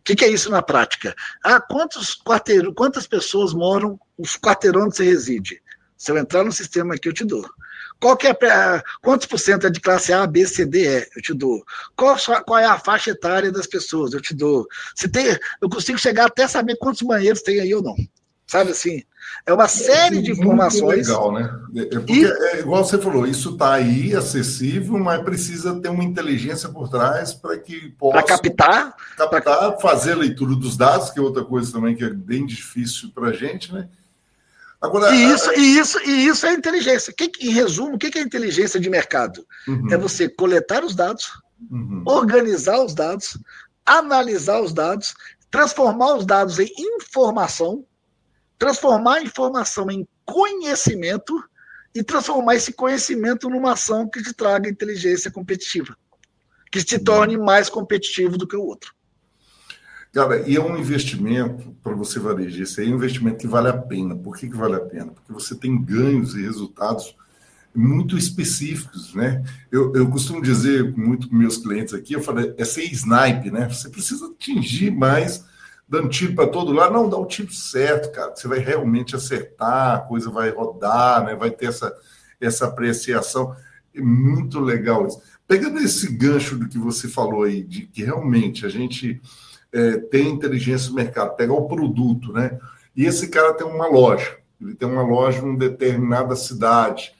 [0.00, 1.14] O que, que, é isso na prática?
[1.44, 5.62] Ah, quantos quarteirões, quantas pessoas moram os quarteirões onde você reside?
[5.96, 7.48] Se eu entrar no sistema aqui, eu te dou.
[8.00, 11.08] Qual que é a, quantos por cento é de classe A, B, C, D, E?
[11.14, 11.62] Eu te dou.
[11.94, 14.14] Qual, qual é a faixa etária das pessoas?
[14.14, 14.66] Eu te dou.
[14.96, 17.94] Se tem, eu consigo chegar até saber quantos banheiros tem aí ou não.
[18.50, 19.04] Sabe assim?
[19.46, 21.06] É uma série é, de informações.
[21.06, 21.56] legal, né?
[21.72, 22.24] É, é porque, e...
[22.24, 27.32] é, igual você falou, isso está aí, acessível, mas precisa ter uma inteligência por trás
[27.32, 28.14] para que possa.
[28.14, 28.96] Para captar?
[29.16, 29.78] Captar, pra...
[29.78, 33.28] fazer a leitura dos dados, que é outra coisa também que é bem difícil para
[33.28, 33.88] a gente, né?
[34.80, 35.54] Agora, e, isso, a...
[35.54, 37.12] e, isso, e isso é inteligência.
[37.12, 39.46] Que, em resumo, o que é inteligência de mercado?
[39.68, 39.92] Uhum.
[39.92, 42.02] É você coletar os dados, uhum.
[42.04, 43.38] organizar os dados,
[43.86, 45.14] analisar os dados,
[45.52, 47.84] transformar os dados em informação
[48.60, 51.42] transformar a informação em conhecimento
[51.94, 55.96] e transformar esse conhecimento numa ação que te traga inteligência competitiva,
[56.70, 58.94] que te torne mais competitivo do que o outro.
[60.12, 64.14] Cara, e é um investimento para você varejista, é um investimento que vale a pena.
[64.14, 65.06] Por que, que vale a pena?
[65.06, 67.16] Porque você tem ganhos e resultados
[67.74, 69.42] muito específicos, né?
[69.72, 73.68] Eu, eu costumo dizer muito com meus clientes aqui, eu falei, é ser snipe, né?
[73.68, 75.48] Você precisa atingir mais
[75.90, 76.94] dando tiro para todo lado.
[76.94, 78.34] Não, dá o tiro certo, cara.
[78.34, 81.34] Você vai realmente acertar, a coisa vai rodar, né?
[81.34, 81.92] vai ter essa,
[82.40, 83.54] essa apreciação.
[83.92, 85.20] É muito legal isso.
[85.48, 89.20] Pegando esse gancho do que você falou aí, de que realmente a gente
[89.72, 92.56] é, tem inteligência no mercado, pegar o produto, né?
[92.94, 97.12] E esse cara tem uma loja, ele tem uma loja em uma determinada cidade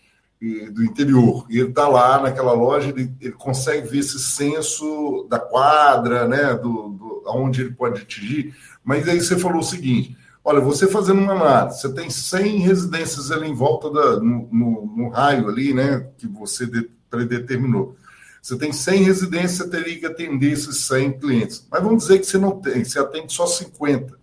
[0.72, 1.44] do interior.
[1.50, 6.54] E ele está lá naquela loja, ele, ele, consegue ver esse senso da quadra, né,
[6.54, 8.54] do, do, aonde ele pode atingir.
[8.84, 13.30] Mas aí você falou o seguinte: olha, você fazendo uma análise, você tem 100 residências
[13.30, 17.96] ali em volta da, no, no, no raio ali, né, que você de, predeterminou.
[18.42, 21.66] Você tem 100 residências, você teria que atender esses 100 clientes.
[21.70, 24.18] Mas vamos dizer que você não tem, você atende só 50.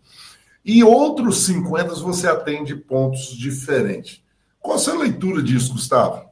[0.65, 4.21] E outros 50 você atende pontos diferentes.
[4.59, 6.27] Qual a sua leitura disso, Gustavo?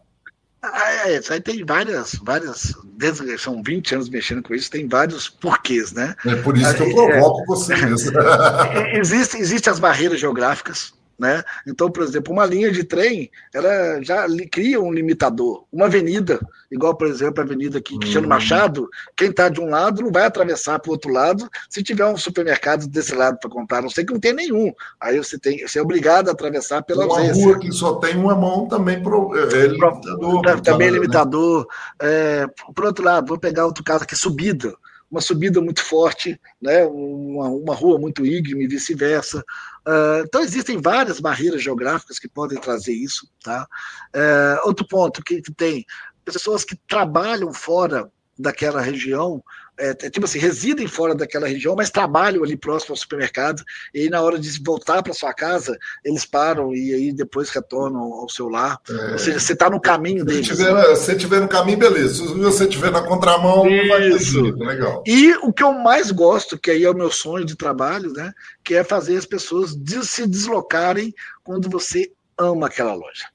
[1.06, 5.30] É, isso aí tem várias, várias, desde são 20 anos mexendo com isso, tem vários
[5.30, 6.16] porquês, né?
[6.26, 8.12] É por isso que eu provoco é, você mesmo.
[8.98, 11.44] Existem existe as barreiras geográficas, né?
[11.66, 15.66] Então, por exemplo, uma linha de trem, ela já cria um limitador.
[15.72, 18.30] Uma avenida, igual, por exemplo, a avenida aqui, Cristiano hum.
[18.30, 22.06] Machado, quem está de um lado não vai atravessar para o outro lado se tiver
[22.06, 24.74] um supermercado desse lado para contar, não sei que não tem nenhum.
[25.00, 27.46] Aí você, tem, você é obrigado a atravessar pela uma ausência.
[27.46, 30.62] rua que só tem uma mão também pro, é, é limitador.
[30.62, 31.68] Também é limitador.
[32.02, 32.08] Né?
[32.10, 34.74] É, por outro lado, vou pegar outro caso aqui, subida
[35.10, 39.44] uma subida muito forte, né, uma, uma rua muito íngreme e vice-versa.
[39.88, 43.30] Uh, então, existem várias barreiras geográficas que podem trazer isso.
[43.44, 43.68] Tá?
[44.16, 45.86] Uh, outro ponto que, que tem,
[46.24, 49.44] pessoas que trabalham fora daquela região
[49.78, 54.02] é, é, tipo assim, residem fora daquela região, mas trabalham ali próximo ao supermercado, e
[54.02, 58.30] aí na hora de voltar para sua casa, eles param e aí depois retornam ao
[58.30, 58.80] seu lar.
[58.90, 59.12] É.
[59.14, 60.48] Ou seja, você está no caminho deles.
[60.48, 62.16] Se você estiver no caminho, beleza.
[62.16, 64.44] Se você estiver na contramão, Isso.
[64.44, 64.58] jeito.
[64.60, 65.04] Legal.
[65.06, 68.32] E o que eu mais gosto, que aí é o meu sonho de trabalho, né,
[68.64, 73.35] que é fazer as pessoas se deslocarem quando você ama aquela loja.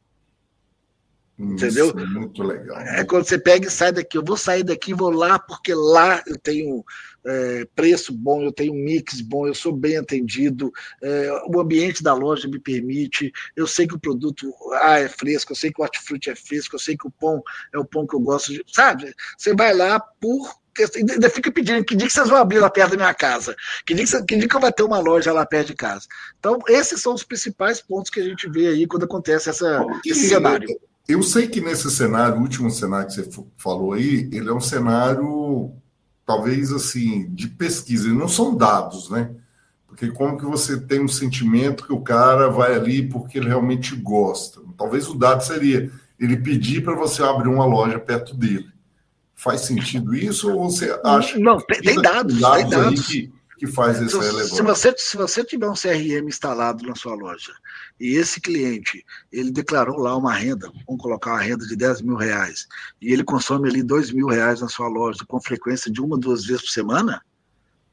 [1.41, 1.87] Entendeu?
[1.87, 2.79] Isso é muito legal.
[2.81, 4.19] É quando você pega e sai daqui.
[4.19, 6.85] Eu vou sair daqui, vou lá, porque lá eu tenho
[7.25, 10.71] é, preço bom, eu tenho mix bom, eu sou bem atendido,
[11.03, 15.53] é, o ambiente da loja me permite, eu sei que o produto ah, é fresco,
[15.53, 18.07] eu sei que o hortifruti é fresco, eu sei que o pão é o pão
[18.07, 18.63] que eu gosto de.
[18.67, 19.15] Sabe?
[19.39, 20.61] Você vai lá por
[20.97, 23.93] ainda fica pedindo que dia que vocês vão abrir lá perto da minha casa, que
[23.93, 26.07] dia que, que dia que eu vou ter uma loja lá perto de casa.
[26.39, 30.29] Então, esses são os principais pontos que a gente vê aí quando acontece essa, esse
[30.29, 30.69] cenário.
[31.11, 34.61] Eu sei que nesse cenário, o último cenário que você falou aí, ele é um
[34.61, 35.73] cenário,
[36.25, 39.31] talvez assim, de pesquisa, não são dados, né?
[39.89, 43.97] Porque como que você tem um sentimento que o cara vai ali porque ele realmente
[43.97, 44.61] gosta?
[44.79, 48.69] Talvez o dado seria ele pedir para você abrir uma loja perto dele.
[49.35, 53.07] Faz sentido isso ou você acha Não, tem, tem dados, dados, tem dados.
[53.07, 54.57] Que, que faz essa relevância.
[54.57, 57.53] Se você, se você tiver um CRM instalado na sua loja
[58.01, 62.17] e esse cliente, ele declarou lá uma renda, vamos colocar uma renda de 10 mil
[62.17, 62.67] reais,
[63.03, 66.47] e ele consome ali 2 mil reais na sua loja com frequência de uma, duas
[66.47, 67.23] vezes por semana,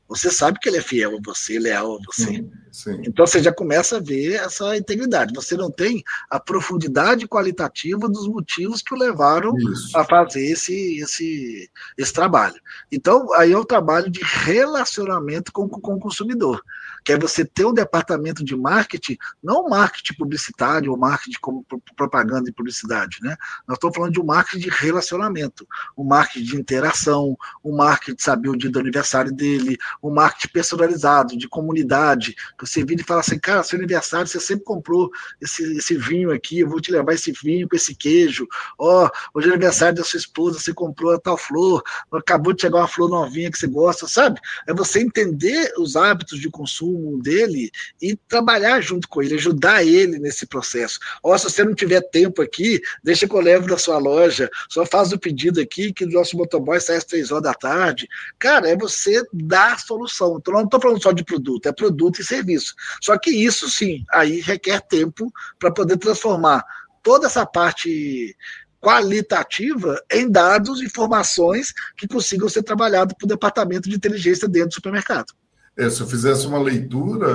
[0.08, 2.24] Você sabe que ele é fiel a você, leal a você.
[2.24, 3.02] Sim, sim.
[3.06, 5.34] Então você já começa a ver essa integridade.
[5.34, 9.98] Você não tem a profundidade qualitativa dos motivos que o levaram Isso.
[9.98, 12.56] a fazer esse, esse, esse trabalho.
[12.92, 16.64] Então, aí é o trabalho de relacionamento com, com o consumidor,
[17.08, 21.66] que é você ter um departamento de marketing, não marketing publicitário ou marketing como
[21.96, 23.38] propaganda e publicidade, né?
[23.66, 25.66] Nós estamos falando de um marketing de relacionamento,
[25.98, 30.52] um marketing de interação, um marketing de saber o dia do aniversário dele, um marketing
[30.52, 35.10] personalizado, de comunidade, que você vira e fala assim, cara, seu aniversário, você sempre comprou
[35.40, 38.46] esse, esse vinho aqui, eu vou te levar esse vinho com esse queijo,
[38.78, 42.64] ó, oh, hoje é aniversário da sua esposa, você comprou a tal flor, acabou de
[42.64, 44.42] chegar uma flor novinha que você gosta, sabe?
[44.68, 50.20] É você entender os hábitos de consumo dele e trabalhar junto com ele, ajudar ele
[50.20, 51.00] nesse processo.
[51.24, 54.86] Ó, se você não tiver tempo aqui, deixa que eu levo da sua loja, só
[54.86, 58.08] faz o pedido aqui que o nosso motoboy sai às três horas da tarde.
[58.40, 60.38] Cara, é você dar solução.
[60.38, 62.74] Então, não estou falando só de produto, é produto e serviço.
[63.02, 66.64] Só que isso, sim, aí requer tempo para poder transformar
[67.04, 68.36] toda essa parte
[68.80, 74.76] qualitativa em dados, informações que consigam ser trabalhados para o departamento de inteligência dentro do
[74.76, 75.34] supermercado.
[75.78, 77.28] É, se eu fizesse uma leitura,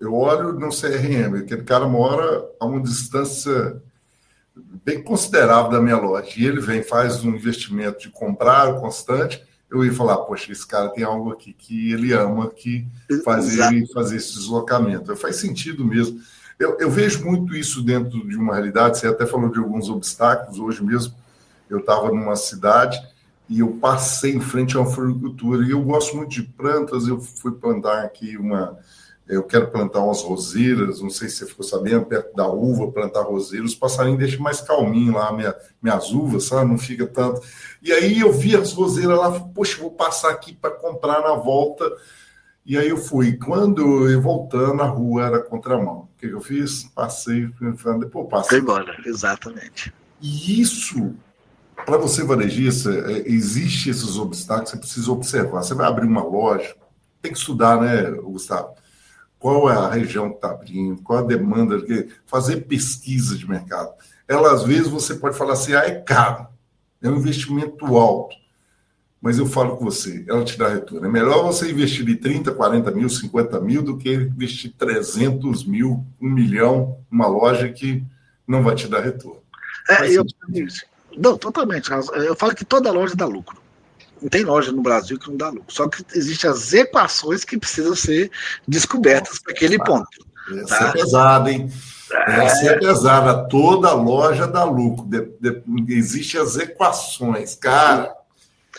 [0.00, 3.80] eu olho no CRM, aquele cara mora a uma distância
[4.84, 9.84] bem considerável da minha loja, e ele vem, faz um investimento de comprar constante, eu
[9.84, 12.84] ia falar, poxa, esse cara tem algo aqui que ele ama, que
[13.24, 13.72] faz Exato.
[13.72, 15.14] ele fazer esse deslocamento.
[15.14, 16.20] Faz sentido mesmo.
[16.58, 18.98] Eu, eu, vejo muito isso dentro de uma realidade.
[18.98, 20.58] Você até falou de alguns obstáculos.
[20.58, 21.14] Hoje mesmo
[21.70, 23.00] eu estava numa cidade
[23.50, 25.66] e eu passei em frente a uma floricultura.
[25.66, 27.08] E eu gosto muito de plantas.
[27.08, 28.78] Eu fui plantar aqui uma.
[29.26, 31.02] Eu quero plantar umas roseiras.
[31.02, 33.72] Não sei se você ficou sabendo, perto da uva, plantar roseiras.
[33.72, 36.70] Os passarinhos deixam mais calminho lá minha, minhas uvas, sabe?
[36.70, 37.40] Não fica tanto.
[37.82, 39.40] E aí eu vi as roseiras lá.
[39.40, 41.84] Poxa, vou passar aqui para comprar na volta
[42.64, 43.32] e aí eu fui.
[43.36, 46.08] Quando eu voltando, na rua era contramão.
[46.14, 46.84] O que, eu fiz?
[46.94, 47.48] Passei,
[47.98, 48.50] depois passei.
[48.50, 49.92] Foi embora, exatamente.
[50.20, 51.16] E isso,
[51.84, 55.62] para você varejista, é, existe esses obstáculos, você precisa observar.
[55.62, 56.74] Você vai abrir uma loja,
[57.20, 58.74] tem que estudar, né, Gustavo?
[59.38, 61.82] Qual é a região que está abrindo, qual a demanda,
[62.26, 63.90] fazer pesquisa de mercado.
[64.28, 66.46] Ela, às vezes, você pode falar assim, ah, é caro,
[67.02, 68.40] é um investimento alto
[69.20, 71.06] mas eu falo com você, ela te dá retorno.
[71.06, 76.04] É melhor você investir de 30, 40 mil, 50 mil do que investir 300 mil,
[76.20, 78.02] um milhão, numa loja que
[78.48, 79.42] não vai te dar retorno.
[79.90, 80.24] É, eu,
[81.16, 81.90] não, totalmente.
[81.90, 83.60] Eu falo que toda loja dá lucro.
[84.20, 85.72] Não tem loja no Brasil que não dá lucro.
[85.72, 88.30] Só que existem as equações que precisam ser
[88.68, 90.08] descobertas para aquele ponto.
[90.62, 90.88] Essa tá?
[90.88, 91.72] é pesada, hein?
[92.26, 92.68] Essa é.
[92.68, 93.48] é pesada.
[93.48, 95.06] Toda loja dá lucro.
[95.06, 95.62] De, de,
[95.94, 97.54] Existem as equações.
[97.54, 98.14] Cara,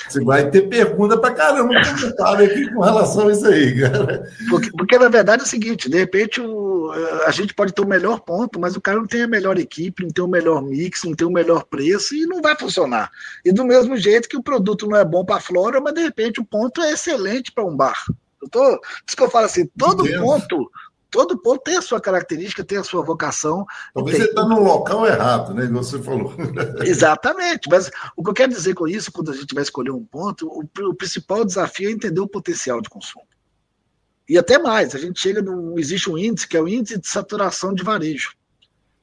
[0.07, 4.23] você vai ter pergunta para caramba comentário aqui com relação a isso aí, cara.
[4.49, 6.91] Porque, porque, na verdade é o seguinte, de repente o,
[7.25, 10.03] a gente pode ter o melhor ponto, mas o cara não tem a melhor equipe,
[10.03, 13.11] não tem o melhor mix, não tem o melhor preço e não vai funcionar.
[13.43, 16.01] E do mesmo jeito que o produto não é bom para a flora, mas de
[16.01, 18.05] repente o ponto é excelente para um bar.
[18.41, 20.71] Eu tô, isso que eu falo assim, todo ponto
[21.11, 23.65] todo ponto tem a sua característica, tem a sua vocação.
[23.93, 24.25] Talvez tem...
[24.25, 25.67] você está no local errado, né?
[25.67, 26.33] Você falou.
[26.81, 27.69] Exatamente.
[27.69, 30.47] Mas o que eu quero dizer com isso, quando a gente vai escolher um ponto,
[30.47, 33.25] o, o principal desafio é entender o potencial de consumo.
[34.27, 35.77] E até mais, a gente chega no.
[35.77, 38.31] Existe um índice que é o índice de saturação de varejo.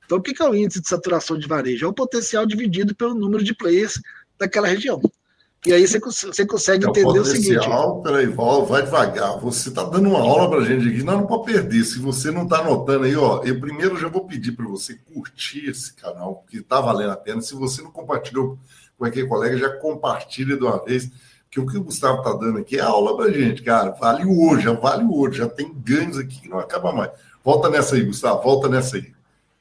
[0.07, 1.85] Então, o que é o índice de saturação de varejo?
[1.85, 4.01] É o potencial dividido pelo número de players
[4.38, 4.99] daquela região.
[5.66, 7.66] E aí você, você consegue é entender o, o seguinte.
[8.03, 9.40] Peraí, vai devagar.
[9.40, 11.85] Você está dando uma aula para a gente aqui, não, não pode perder.
[11.85, 15.68] Se você não está anotando aí, ó, eu primeiro já vou pedir para você curtir
[15.68, 17.40] esse canal, porque está valendo a pena.
[17.40, 18.59] Se você não compartilhou
[18.97, 21.11] com aquele colega, já compartilha de uma vez.
[21.51, 23.90] Que o que o Gustavo está dando aqui é aula para gente, cara.
[23.92, 27.11] Vale o ouro, já vale o ouro, já tem ganhos aqui que não acaba mais.
[27.42, 29.12] Volta nessa aí, Gustavo, volta nessa aí.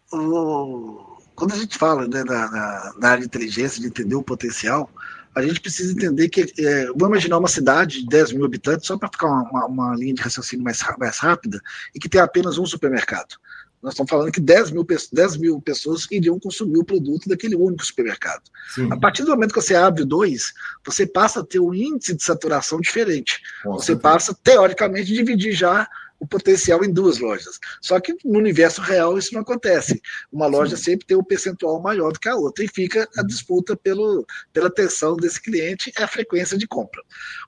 [0.09, 4.89] Quando a gente fala né, na, na, na área de inteligência, de entender o potencial,
[5.37, 8.97] a gente precisa entender que, é, vamos imaginar uma cidade de 10 mil habitantes, só
[8.97, 11.61] para ficar uma, uma, uma, linha de raciocínio mais, mais rápida,
[11.93, 13.35] e que tem apenas um supermercado.
[13.81, 17.85] Nós estamos falando que 10 mil, 10 mil pessoas iriam consumir o produto daquele único
[17.85, 18.41] supermercado.
[18.73, 18.91] Sim.
[18.91, 22.23] A partir do momento que você abre dois, você passa a ter um índice de
[22.23, 23.39] saturação diferente.
[23.63, 25.87] você passa, teoricamente, a dividir já
[26.19, 27.59] o potencial em duas lojas.
[27.81, 30.01] Só que no universo real isso não acontece.
[30.31, 30.83] Uma loja Sim.
[30.83, 34.67] sempre tem um percentual maior do que a outra e fica a disputa pelo, pela
[34.67, 37.01] atenção desse cliente é a frequência de compra.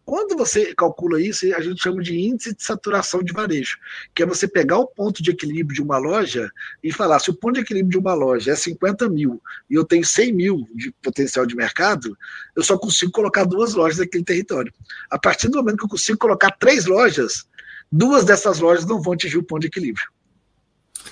[0.06, 3.78] Quando você calcula isso, a gente chama de índice de saturação de varejo,
[4.14, 6.50] que é você pegar o ponto de equilíbrio de uma loja
[6.84, 9.86] e falar: se o ponto de equilíbrio de uma loja é 50 mil e eu
[9.86, 12.18] tenho 100 mil de potencial de mercado,
[12.56, 14.74] eu só consigo colocar duas lojas naquele território.
[15.10, 17.48] A partir do momento que eu consigo colocar três lojas,
[17.92, 20.06] duas dessas lojas não vão atingir o ponto de equilíbrio.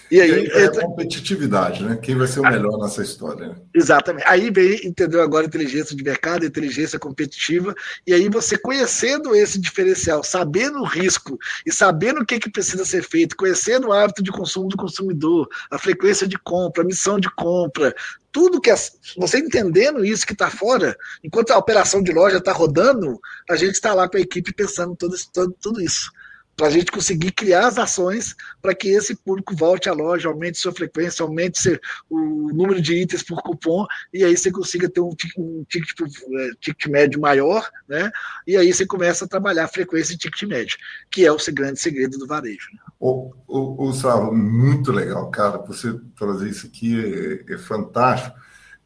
[0.09, 0.81] E aí, é entra...
[0.83, 1.97] competitividade, né?
[2.01, 2.51] Quem vai ser o ah.
[2.51, 3.49] melhor nessa história?
[3.49, 3.55] Né?
[3.73, 4.25] Exatamente.
[4.27, 7.75] Aí vem, entendeu agora, inteligência de mercado, inteligência competitiva,
[8.05, 12.85] e aí você conhecendo esse diferencial, sabendo o risco e sabendo o que, que precisa
[12.85, 17.19] ser feito, conhecendo o hábito de consumo do consumidor, a frequência de compra, a missão
[17.19, 17.93] de compra,
[18.31, 18.73] tudo que
[19.17, 23.19] você entendendo isso que está fora, enquanto a operação de loja está rodando,
[23.49, 26.11] a gente está lá com a equipe pensando tudo, tudo, tudo isso
[26.57, 30.57] para a gente conseguir criar as ações para que esse público volte à loja, aumente
[30.57, 31.79] sua frequência, aumente seu,
[32.09, 36.49] o número de itens por cupom, e aí você consiga ter um, um ticket, é,
[36.59, 38.11] ticket, médio maior, né?
[38.47, 40.77] E aí você começa a trabalhar a frequência e ticket médio,
[41.11, 42.69] que é o grande segredo do varejo.
[42.99, 48.35] O, o, o muito legal, cara, você trazer isso aqui é, é fantástico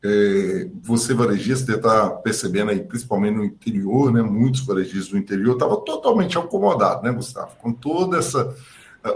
[0.04, 4.22] é, você varejista estar percebendo aí, principalmente no interior, né?
[4.22, 7.56] Muitos varejistas do interior estavam totalmente acomodados, né, Gustavo?
[7.58, 8.56] Com toda essa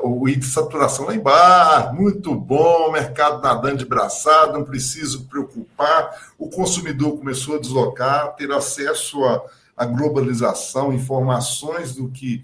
[0.03, 6.33] o índice de saturação lá embaixo, muito bom, mercado nadando de braçada, não preciso preocupar.
[6.39, 9.23] O consumidor começou a deslocar, ter acesso
[9.77, 12.43] à, globalização, informações do que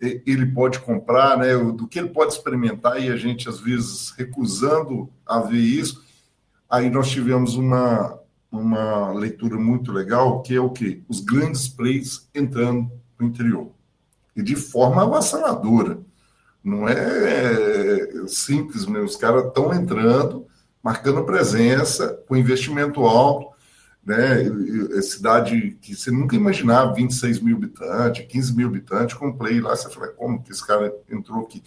[0.00, 5.10] ele pode comprar, né, do que ele pode experimentar, e a gente às vezes recusando
[5.26, 6.07] a ver isso.
[6.68, 8.18] Aí nós tivemos uma,
[8.50, 11.02] uma leitura muito legal, que é o que?
[11.08, 13.72] Os grandes players entrando no interior.
[14.36, 16.00] E de forma avassaladora.
[16.62, 19.00] Não é simples, né?
[19.00, 20.46] os caras estão entrando,
[20.82, 23.56] marcando presença, com investimento alto,
[24.04, 24.42] né?
[24.96, 29.76] É cidade que você nunca imaginava, 26 mil habitantes, 15 mil habitantes, com play lá,
[29.76, 31.62] você fala, como que esse cara entrou aqui?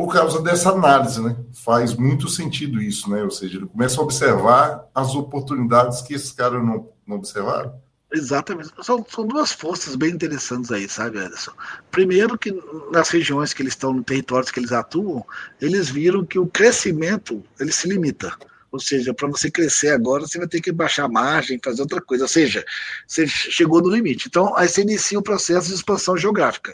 [0.00, 1.36] Por causa dessa análise, né?
[1.52, 3.22] Faz muito sentido isso, né?
[3.22, 7.74] Ou seja, ele começa a observar as oportunidades que esses caras não, não observaram.
[8.10, 8.70] Exatamente.
[8.80, 11.52] São, são duas forças bem interessantes aí, sabe, Ederson?
[11.90, 12.50] Primeiro que
[12.90, 15.22] nas regiões que eles estão, no territórios que eles atuam,
[15.60, 18.34] eles viram que o crescimento, ele se limita.
[18.72, 22.00] Ou seja, para você crescer agora, você vai ter que baixar a margem, fazer outra
[22.00, 22.24] coisa.
[22.24, 22.64] Ou seja,
[23.06, 24.28] você chegou no limite.
[24.28, 26.72] Então, aí você inicia o processo de expansão geográfica.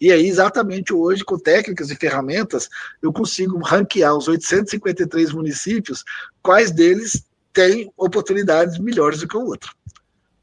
[0.00, 2.68] E aí, exatamente hoje, com técnicas e ferramentas,
[3.02, 6.04] eu consigo ranquear os 853 municípios,
[6.42, 9.70] quais deles têm oportunidades melhores do que o outro.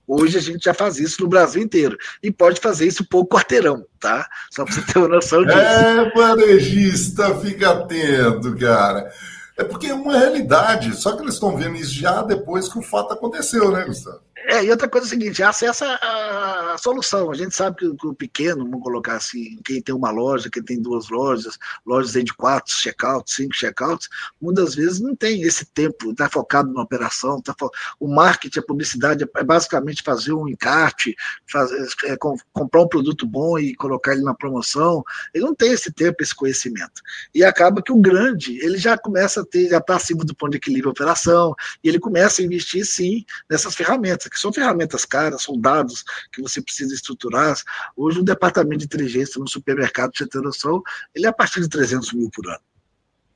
[0.08, 1.96] Hoje a gente já faz isso no Brasil inteiro.
[2.24, 4.28] E pode fazer isso por quarteirão, tá?
[4.50, 5.60] Só para você ter uma noção disso.
[5.60, 9.12] É, varejista, fica atento, cara.
[9.56, 12.82] É porque é uma realidade, só que eles estão vendo isso já depois que o
[12.82, 14.22] fato aconteceu, né, Gustavo?
[14.46, 17.32] É, e outra coisa é a seguinte, acessa a, a solução.
[17.32, 20.64] A gente sabe que, que, o pequeno, vamos colocar assim, quem tem uma loja, quem
[20.64, 24.08] tem duas lojas, lojas de quatro checkouts, cinco checkouts,
[24.42, 27.70] muitas vezes não tem esse tempo, está focado na operação, tá fo...
[28.00, 31.16] o marketing, a publicidade é basicamente fazer um encarte,
[31.52, 35.04] fazer, é, com, comprar um produto bom e colocar ele na promoção.
[35.34, 37.02] Ele não tem esse tempo, esse conhecimento.
[37.34, 40.52] E acaba que o grande, ele já começa a ter, já está acima do ponto
[40.52, 45.06] de equilíbrio da operação, e ele começa a investir sim nessas ferramentas que são ferramentas
[45.06, 47.58] caras, são dados que você precisa estruturar.
[47.96, 50.82] Hoje, um departamento de inteligência no supermercado, você tem noção,
[51.14, 52.69] ele é a partir de 300 mil por ano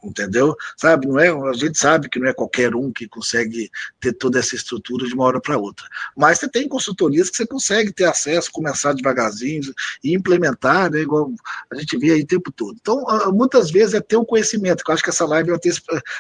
[0.04, 0.56] entendeu?
[0.78, 4.40] Sabe, não é, a gente sabe que não é qualquer um que consegue ter toda
[4.40, 5.86] essa estrutura de uma hora para outra.
[6.16, 9.74] Mas você tem consultorias que você consegue ter acesso, começar devagarzinho
[10.04, 11.32] e implementar, né, igual
[11.72, 12.78] a gente vê aí o tempo todo.
[12.80, 15.74] Então, muitas vezes é ter o conhecimento, que eu acho que essa live vai ter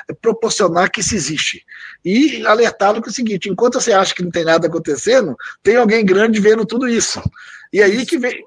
[0.10, 1.66] é proporcionar que isso existe.
[2.04, 6.06] E alertá-lo que o seguinte, enquanto você acha que não tem nada acontecendo, tem alguém
[6.06, 7.22] grande vendo tudo isso.
[7.74, 8.45] E aí que vem,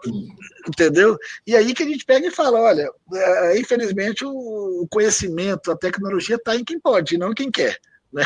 [0.68, 1.18] entendeu?
[1.44, 6.36] E aí que a gente pega e fala, olha, é, infelizmente o conhecimento, a tecnologia
[6.36, 7.76] está em quem pode, não em quem quer.
[8.12, 8.24] Né?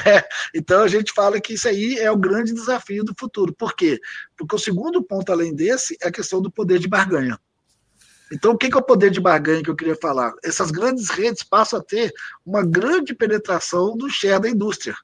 [0.54, 3.52] Então a gente fala que isso aí é o grande desafio do futuro.
[3.52, 3.98] Por quê?
[4.36, 7.40] Porque o segundo ponto, além desse, é a questão do poder de barganha.
[8.30, 10.32] Então, o que é o poder de barganha que eu queria falar?
[10.44, 12.12] Essas grandes redes passam a ter
[12.46, 14.94] uma grande penetração do share da indústria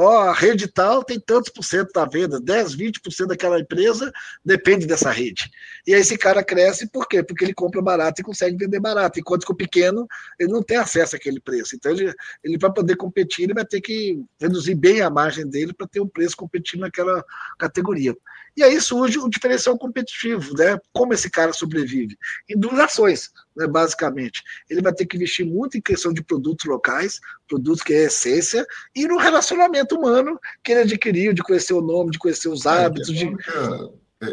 [0.00, 4.12] ó, a rede tal tem tantos por cento da venda, 10, 20% daquela empresa
[4.44, 5.50] depende dessa rede.
[5.84, 7.20] E aí esse cara cresce por quê?
[7.20, 10.06] Porque ele compra barato e consegue vender barato, enquanto que o pequeno
[10.38, 11.74] ele não tem acesso àquele preço.
[11.74, 15.74] Então ele, ele para poder competir, ele vai ter que reduzir bem a margem dele
[15.74, 17.24] para ter um preço competitivo naquela
[17.58, 18.14] categoria.
[18.58, 20.76] E aí surge um diferencial competitivo, né?
[20.92, 22.18] Como esse cara sobrevive?
[22.50, 24.42] Em duas ações, né, basicamente.
[24.68, 28.66] Ele vai ter que investir muito em questão de produtos locais, produtos que é essência,
[28.96, 32.70] e no relacionamento humano que ele adquiriu, de conhecer o nome, de conhecer os é,
[32.70, 33.10] hábitos.
[33.10, 33.36] É, de...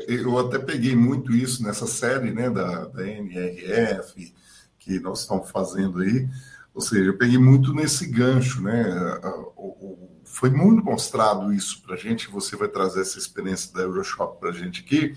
[0.07, 4.33] Eu até peguei muito isso nessa série né, da, da NRF
[4.79, 6.27] que nós estamos fazendo aí.
[6.73, 8.85] Ou seja, eu peguei muito nesse gancho, né?
[10.35, 12.29] Foi muito mostrado isso para a gente.
[12.29, 15.15] Você vai trazer essa experiência da Euroshop para a gente aqui.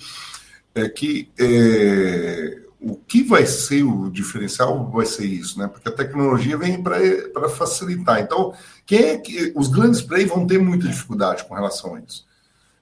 [0.73, 5.67] É que é, o que vai ser o diferencial vai ser isso, né?
[5.67, 8.21] Porque a tecnologia vem para facilitar.
[8.21, 8.55] Então,
[8.87, 12.25] quem é que os grandes players vão ter muita dificuldade com relação a isso?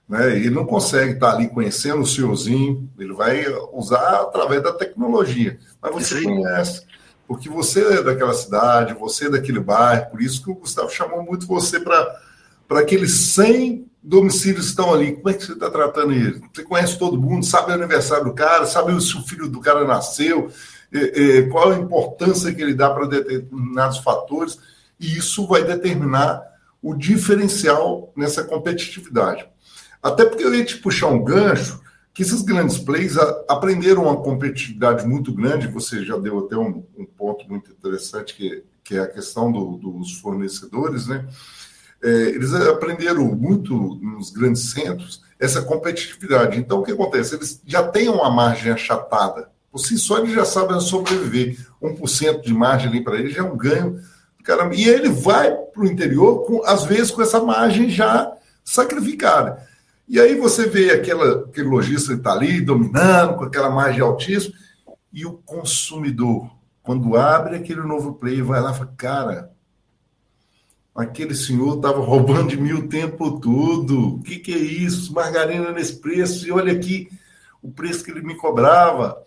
[0.07, 0.37] Né?
[0.37, 5.59] Ele não consegue estar ali conhecendo o senhorzinho, ele vai usar através da tecnologia.
[5.81, 6.83] Mas você conhece,
[7.27, 11.23] porque você é daquela cidade, você é daquele bairro, por isso que o Gustavo chamou
[11.23, 12.26] muito você para
[12.71, 15.17] aqueles 100 domicílios que estão ali.
[15.17, 16.41] Como é que você está tratando ele?
[16.55, 19.85] Você conhece todo mundo, sabe o aniversário do cara, sabe se o filho do cara
[19.85, 20.51] nasceu,
[20.93, 24.59] é, é, qual a importância que ele dá para determinados fatores,
[24.99, 26.41] e isso vai determinar
[26.81, 29.47] o diferencial nessa competitividade.
[30.03, 31.81] Até porque eu ia te puxar um gancho
[32.15, 37.05] que esses grandes players aprenderam uma competitividade muito grande, você já deu até um, um
[37.05, 41.27] ponto muito interessante, que, que é a questão do, dos fornecedores, né?
[42.07, 46.57] É, eles aprenderam muito nos grandes centros essa competitividade.
[46.57, 47.35] Então, o que acontece?
[47.35, 49.51] Eles já têm uma margem achatada.
[49.73, 51.59] Por si só, eles já sabem sobreviver.
[51.83, 53.99] 1% de margem ali para eles já é um ganho.
[54.45, 54.77] Caramba.
[54.77, 58.33] E ele vai para o interior, com, às vezes, com essa margem já
[58.65, 59.67] sacrificada.
[60.09, 64.55] E aí você vê aquela, aquele lojista que está ali dominando, com aquela margem altíssima,
[65.13, 66.49] e o consumidor,
[66.85, 69.56] quando abre aquele novo player, vai lá e fala, cara,
[70.97, 75.13] aquele senhor estava roubando de mim o tempo todo, o que, que é isso?
[75.13, 77.09] Margarina nesse preço, e olha aqui
[77.63, 79.23] o preço que ele me cobrava.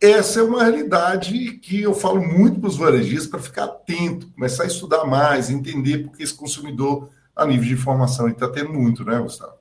[0.00, 4.62] Essa é uma realidade que eu falo muito para os varejistas para ficar atento, começar
[4.62, 9.18] a estudar mais, entender porque esse consumidor, a nível de informação, está tendo muito, né,
[9.18, 9.52] Gustavo?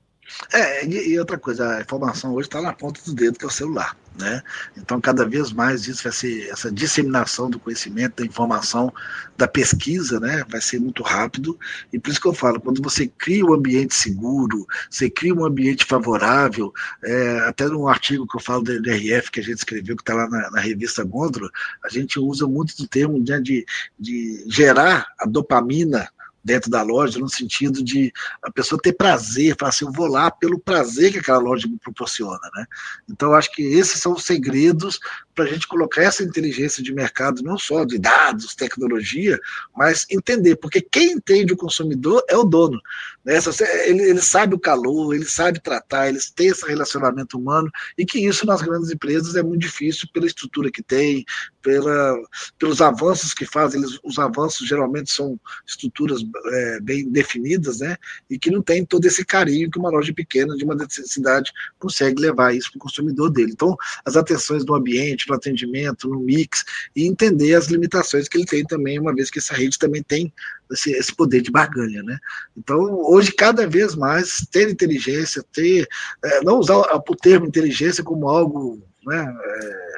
[0.53, 3.47] É, e, e outra coisa, a informação hoje está na ponta do dedo, que é
[3.47, 3.97] o celular.
[4.19, 4.43] Né?
[4.75, 8.93] Então, cada vez mais isso vai ser essa disseminação do conhecimento, da informação,
[9.37, 10.43] da pesquisa, né?
[10.49, 11.57] Vai ser muito rápido.
[11.93, 15.45] E por isso que eu falo, quando você cria um ambiente seguro, você cria um
[15.45, 19.95] ambiente favorável, é, até num artigo que eu falo da NRF que a gente escreveu,
[19.95, 21.49] que está lá na, na, revista Gondro,
[21.83, 23.65] a gente usa muito do termo né, de,
[23.97, 26.09] de gerar a dopamina
[26.43, 28.11] dentro da loja, no sentido de
[28.41, 31.77] a pessoa ter prazer, falar assim, eu vou lá pelo prazer que aquela loja me
[31.77, 32.65] proporciona, né?
[33.09, 34.99] Então, acho que esses são os segredos
[35.39, 39.39] para a gente colocar essa inteligência de mercado, não só de dados, tecnologia,
[39.73, 42.77] mas entender, porque quem entende o consumidor é o dono.
[43.23, 43.39] Né?
[43.85, 48.19] Ele, ele sabe o calor, ele sabe tratar, eles têm esse relacionamento humano, e que
[48.19, 51.23] isso nas grandes empresas é muito difícil pela estrutura que tem,
[51.61, 52.17] pela,
[52.57, 53.81] pelos avanços que fazem.
[53.81, 57.95] Eles, os avanços geralmente são estruturas é, bem definidas, né?
[58.29, 62.21] E que não tem todo esse carinho que uma loja pequena de uma cidade consegue
[62.21, 63.51] levar isso para o consumidor dele.
[63.51, 63.75] Então,
[64.05, 66.63] as atenções do ambiente, no atendimento, no mix,
[66.95, 70.33] e entender as limitações que ele tem também, uma vez que essa rede também tem
[70.71, 72.17] esse, esse poder de barganha, né?
[72.57, 72.77] Então,
[73.09, 75.87] hoje, cada vez mais, ter inteligência, ter.
[76.23, 78.81] É, não usar o termo inteligência como algo.
[79.05, 79.88] Né, é,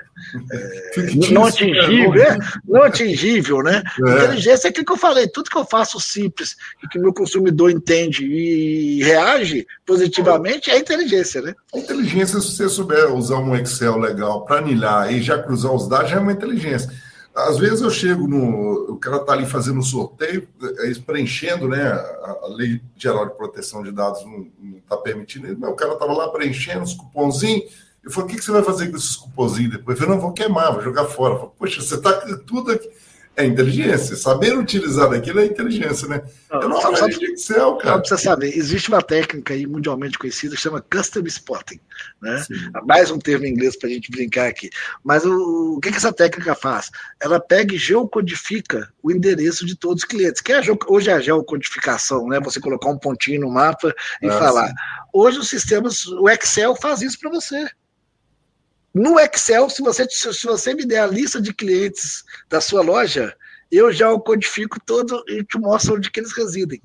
[0.51, 3.83] é, não atingível, é, não atingível, né?
[4.05, 4.11] É.
[4.11, 7.71] Inteligência é aquilo que eu falei, tudo que eu faço simples e que meu consumidor
[7.71, 11.53] entende e reage positivamente é inteligência, né?
[11.73, 15.87] A inteligência, se você souber usar um Excel legal para anilhar e já cruzar os
[15.87, 16.91] dados, já é uma inteligência.
[17.33, 18.91] Às vezes eu chego no.
[18.91, 20.47] O cara está ali fazendo sorteio,
[20.79, 21.81] é, preenchendo, né?
[21.81, 26.27] A, Lei Geral de Proteção de Dados não está permitindo, mas o cara estava lá
[26.29, 29.97] preenchendo os cupomzinhos eu falei, o que, você vai fazer com esses cupomzinhos depois?
[29.97, 31.35] Eu falei, não, vou queimar, vou jogar fora.
[31.35, 32.13] Eu falei, Poxa, você está
[32.47, 32.89] tudo aqui.
[33.33, 34.15] É inteligência.
[34.17, 36.21] Saber utilizar aquilo é inteligência, né?
[36.51, 37.95] Não, eu não só, de Excel, cara.
[37.95, 38.57] Só precisa saber.
[38.57, 41.79] Existe uma técnica aí mundialmente conhecida que chama Custom Spotting.
[42.21, 42.43] Né?
[42.85, 44.69] Mais um termo em inglês para a gente brincar aqui.
[45.01, 46.91] Mas o, o que, que, essa técnica faz?
[47.21, 50.41] Ela pega e geocodifica o endereço de todos os clientes.
[50.41, 52.37] Que é a, hoje é a geocodificação, né?
[52.41, 54.67] Você colocar um pontinho no mapa e ah, falar.
[54.67, 54.73] Sim.
[55.13, 57.65] Hoje os sistemas, o Excel faz isso para você.
[58.93, 63.35] No Excel, se você, se você me der a lista de clientes da sua loja,
[63.71, 66.81] eu já o codifico todo e te mostro onde que eles residem.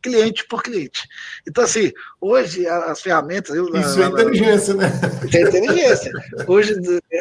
[0.00, 1.06] Cliente por cliente.
[1.46, 3.54] Então, assim, hoje as ferramentas.
[3.54, 5.00] Eu, Isso na, é inteligência, na, né?
[5.28, 6.12] Isso é inteligência.
[6.48, 6.74] Hoje,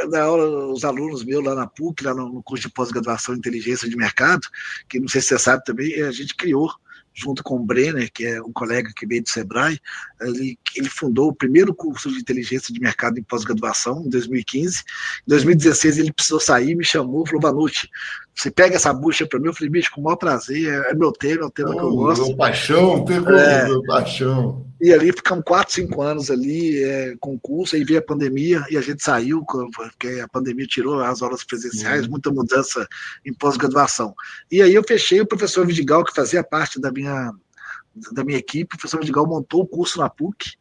[0.09, 3.37] na aula, os alunos meus lá na PUC, lá no, no curso de pós-graduação em
[3.37, 4.47] inteligência de mercado,
[4.89, 6.71] que não sei se você sabe também, a gente criou
[7.13, 9.79] junto com o Brenner, que é um colega que veio do Sebrae,
[10.21, 14.79] ele, ele fundou o primeiro curso de inteligência de mercado em pós-graduação, em 2015.
[14.79, 14.83] Em
[15.27, 17.89] 2016 ele precisou sair, me chamou, falou, Vanucci,
[18.33, 21.11] você pega essa bucha para mim, eu falei, bicho, com o maior prazer, é, meu
[21.11, 22.27] tema, é o tema oh, que eu gosto.
[22.27, 24.70] Meu paixão, tema é, meu paixão.
[24.81, 28.65] E ali ficamos quatro, cinco anos ali é, com o curso, aí veio a pandemia
[28.67, 32.11] e a gente saiu, porque a pandemia tirou as aulas presenciais, uhum.
[32.11, 32.87] muita mudança
[33.23, 34.15] em pós-graduação.
[34.51, 37.31] E aí eu fechei o professor Vidigal, que fazia parte da minha,
[38.11, 40.57] da minha equipe, o professor Vidigal montou o curso na PUC,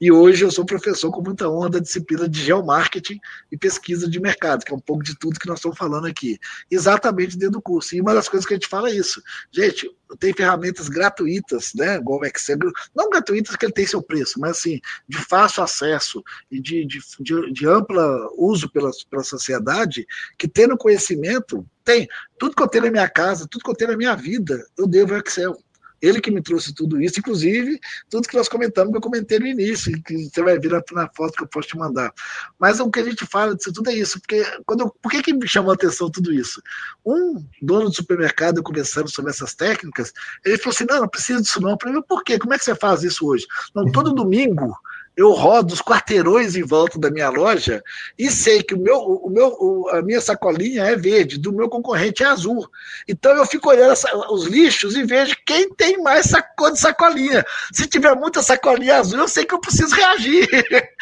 [0.00, 3.20] e hoje eu sou professor com muita honra da disciplina de geomarketing
[3.52, 6.38] e pesquisa de mercado, que é um pouco de tudo que nós estamos falando aqui,
[6.70, 7.94] exatamente dentro do curso.
[7.94, 9.22] E uma das coisas que a gente fala é isso.
[9.52, 12.56] Gente, tem ferramentas gratuitas, né, igual o Excel,
[12.94, 17.00] não gratuitas que ele tem seu preço, mas assim, de fácil acesso e de, de,
[17.20, 20.06] de, de ampla uso pela, pela sociedade,
[20.38, 22.08] que tendo conhecimento, tem.
[22.38, 24.86] Tudo que eu tenho na minha casa, tudo que eu tenho na minha vida, eu
[24.86, 25.58] devo ao Excel.
[26.00, 27.78] Ele que me trouxe tudo isso, inclusive
[28.08, 31.34] tudo que nós comentamos, que eu comentei no início, que você vai ver na, foto
[31.34, 32.12] que eu posso te mandar.
[32.58, 35.22] Mas o que a gente fala disso tudo é isso, porque quando eu, por que,
[35.22, 36.62] que me chamou a atenção tudo isso?
[37.04, 40.12] Um dono de supermercado, conversando sobre essas técnicas,
[40.44, 41.70] ele falou assim: não, não precisa disso não.
[41.70, 42.38] Eu falei, por quê?
[42.38, 43.46] Como é que você faz isso hoje?
[43.74, 44.76] Não, todo domingo
[45.20, 47.82] eu rodo os quarteirões em volta da minha loja
[48.18, 52.22] e sei que o meu, o meu, a minha sacolinha é verde, do meu concorrente
[52.22, 52.66] é azul.
[53.06, 53.94] Então eu fico olhando
[54.30, 57.44] os lixos e vejo quem tem mais cor de sacolinha.
[57.70, 60.48] Se tiver muita sacolinha azul, eu sei que eu preciso reagir.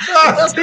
[0.01, 0.63] Então, assim,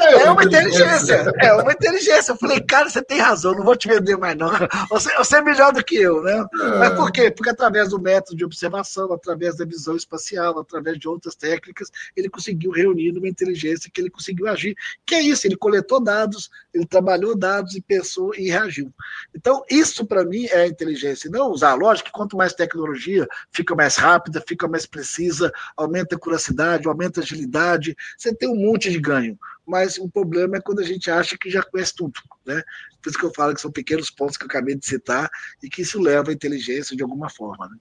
[0.00, 1.32] é, é, uma inteligência.
[1.40, 2.32] É uma inteligência.
[2.32, 4.50] Eu falei, cara, você tem razão, não vou te vender mais, não.
[4.90, 6.44] Você, você é melhor do que eu, né?
[6.78, 7.30] Mas por quê?
[7.30, 12.28] Porque através do método de observação, através da visão espacial, através de outras técnicas, ele
[12.28, 14.74] conseguiu conseguiu reunir numa inteligência que ele conseguiu agir.
[15.04, 18.92] Que é isso, ele coletou dados, ele trabalhou dados e pensou e reagiu.
[19.34, 21.30] Então, isso para mim é inteligência.
[21.30, 26.18] Não usar a lógica, quanto mais tecnologia, fica mais rápida, fica mais precisa, aumenta a
[26.18, 29.38] curacidade, aumenta a agilidade, você tem um monte de ganho.
[29.66, 32.14] Mas o problema é quando a gente acha que já conhece tudo.
[32.46, 32.62] Né?
[33.02, 35.30] Por isso que eu falo que são pequenos pontos que eu acabei de citar
[35.62, 37.68] e que isso leva à inteligência de alguma forma.
[37.68, 37.76] Né?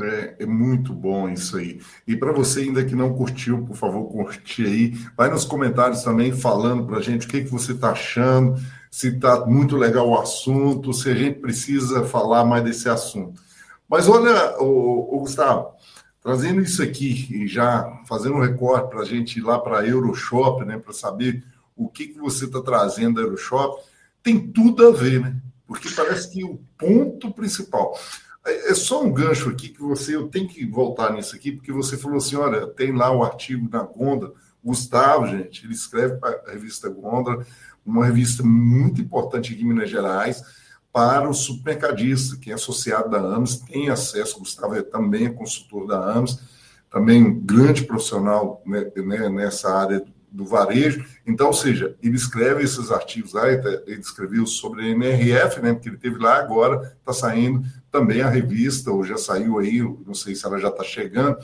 [0.00, 1.80] É, é, muito bom isso aí.
[2.06, 4.92] E para você ainda que não curtiu, por favor, curte aí.
[5.16, 8.60] Vai nos comentários também falando para a gente o que, que você está achando,
[8.90, 13.40] se está muito legal o assunto, se a gente precisa falar mais desse assunto.
[13.88, 15.72] Mas olha, o, Gustavo,
[16.22, 19.86] trazendo isso aqui e já fazendo um recorte para a gente ir lá para a
[19.86, 21.42] Euroshop, né, para saber
[21.74, 23.82] o que, que você está trazendo da Euroshop,
[24.22, 25.36] tem tudo a ver, né?
[25.66, 27.96] Porque parece que o ponto principal.
[28.48, 31.72] É, é só um gancho aqui que você, eu tenho que voltar nisso aqui, porque
[31.72, 34.32] você falou assim: olha, tem lá o artigo na Gonda.
[34.64, 37.46] Gustavo, gente, ele escreve para a revista Gonda,
[37.86, 40.42] uma revista muito importante aqui em Minas Gerais,
[40.92, 44.38] para o supermercadista, que é associado da AMS, tem acesso.
[44.38, 46.40] Gustavo é também é consultor da AMS,
[46.90, 51.04] também um grande profissional né, né, nessa área do varejo.
[51.26, 55.88] Então, ou seja, ele escreve esses artigos lá, ele escreveu sobre a NRF, né, porque
[55.88, 60.34] ele teve lá agora, está saindo também a revista, ou já saiu aí, não sei
[60.34, 61.38] se ela já está chegando,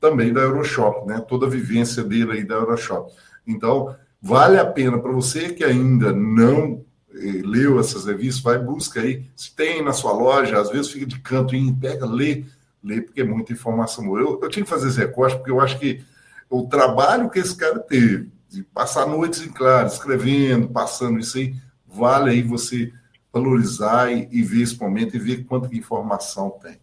[0.00, 3.12] também da Euroshop, né, toda a vivência dele aí da Euroshop.
[3.46, 6.84] Então, vale a pena para você que ainda não
[7.14, 11.06] eh, leu essas revistas, vai busca aí, se tem na sua loja, às vezes fica
[11.06, 12.44] de canto e pega, lê,
[12.82, 14.04] lê, porque é muita informação.
[14.18, 16.04] Eu, eu tinha que fazer esse recorte, porque eu acho que
[16.48, 21.54] o trabalho que esse cara teve, de passar noites em claro, escrevendo, passando isso aí,
[21.86, 22.92] vale aí você
[23.36, 26.78] valorizar e, e ver esse momento e ver quanta informação tem.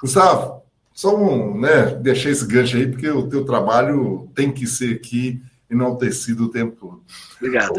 [0.00, 4.96] Gustavo, só um, né, deixar esse gancho aí, porque o teu trabalho tem que ser
[4.96, 5.40] aqui
[5.70, 7.02] enaltecido o tempo todo.
[7.36, 7.72] Obrigado.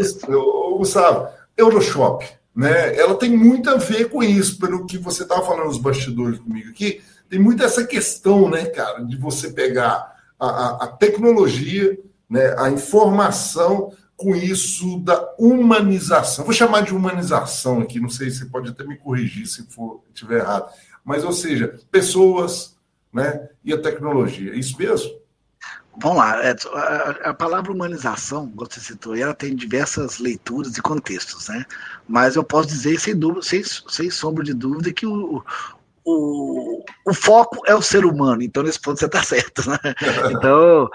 [0.78, 5.66] Gustavo, Euroshop, né, ela tem muito a ver com isso, pelo que você estava falando
[5.66, 10.88] nos bastidores comigo aqui, tem muito essa questão, né, cara, de você pegar a, a,
[10.88, 11.98] tecnologia,
[12.30, 16.46] né, a informação com isso da humanização.
[16.46, 20.04] Vou chamar de humanização aqui, não sei se você pode até me corrigir se for
[20.14, 20.72] estiver errado.
[21.04, 22.78] Mas, ou seja, pessoas
[23.12, 24.54] né, e a tecnologia.
[24.54, 25.24] É isso mesmo?
[26.02, 26.40] Vamos lá,
[27.24, 31.64] a, palavra humanização, como você citou, ela tem diversas leituras e contextos, né?
[32.08, 35.44] Mas eu posso dizer, sem dúvida, sem, sem sombra de dúvida, que o,
[36.06, 39.70] o, o foco é o ser humano, então nesse ponto você está certo.
[39.70, 39.78] Né?
[40.34, 40.90] Então,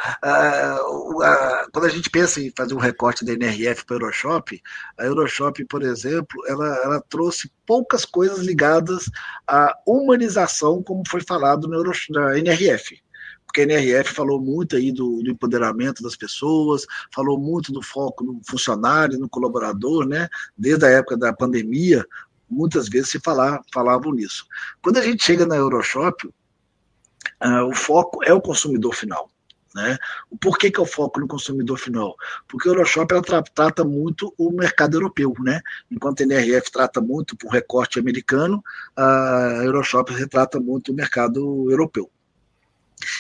[1.73, 4.63] quando a gente pensa em fazer um recorte da NRF para a Euroshop,
[4.99, 9.11] a Euroshop, por exemplo, ela, ela trouxe poucas coisas ligadas
[9.47, 13.01] à humanização, como foi falado na, Euro, na NRF
[13.49, 16.85] porque a NRF falou muito aí do, do, empoderamento das pessoas,
[17.15, 20.29] falou muito do foco no funcionário, no colaborador, né?
[20.57, 22.05] Desde a época da pandemia,
[22.51, 24.47] muitas vezes se falar, falavam nisso.
[24.83, 29.31] Quando a gente chega na Euroshop, uh, o foco é o consumidor final.
[29.75, 29.99] Né?
[30.41, 32.17] Por que, que o foco no consumidor final?
[32.49, 35.61] Porque o Euroshop ela tra trata muito o mercado europeu, né?
[35.91, 38.63] enquanto a NRF trata muito o recorte americano,
[38.97, 42.11] a Euroshop retrata muito o mercado europeu.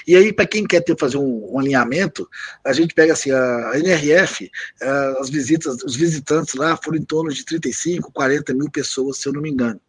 [0.06, 2.28] E aí, para quem quer ter, fazer um, um, alinhamento,
[2.64, 4.50] a gente pega assim, a NRF,
[5.20, 9.32] as visitas, os visitantes lá foram em torno de 35, 40 mil pessoas, se eu
[9.32, 9.80] não me engano.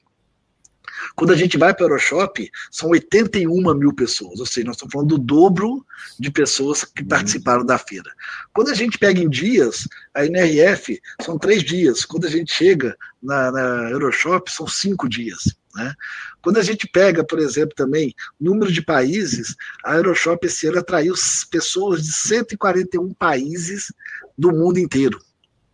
[1.15, 4.91] Quando a gente vai para o Euroshop, são 81 mil pessoas, ou seja, nós estamos
[4.91, 5.85] falando do dobro
[6.19, 7.07] de pessoas que uhum.
[7.07, 8.11] participaram da feira.
[8.53, 12.05] Quando a gente pega em dias, a NRF são três dias.
[12.05, 15.55] Quando a gente chega na, na Euroshop, são cinco dias.
[15.79, 15.93] Né?
[16.41, 19.55] Quando a gente pega, por exemplo, também número de países,
[19.85, 21.13] a Euroshop esse ano atraiu
[21.49, 23.93] pessoas de 141 países
[24.37, 25.19] do mundo inteiro.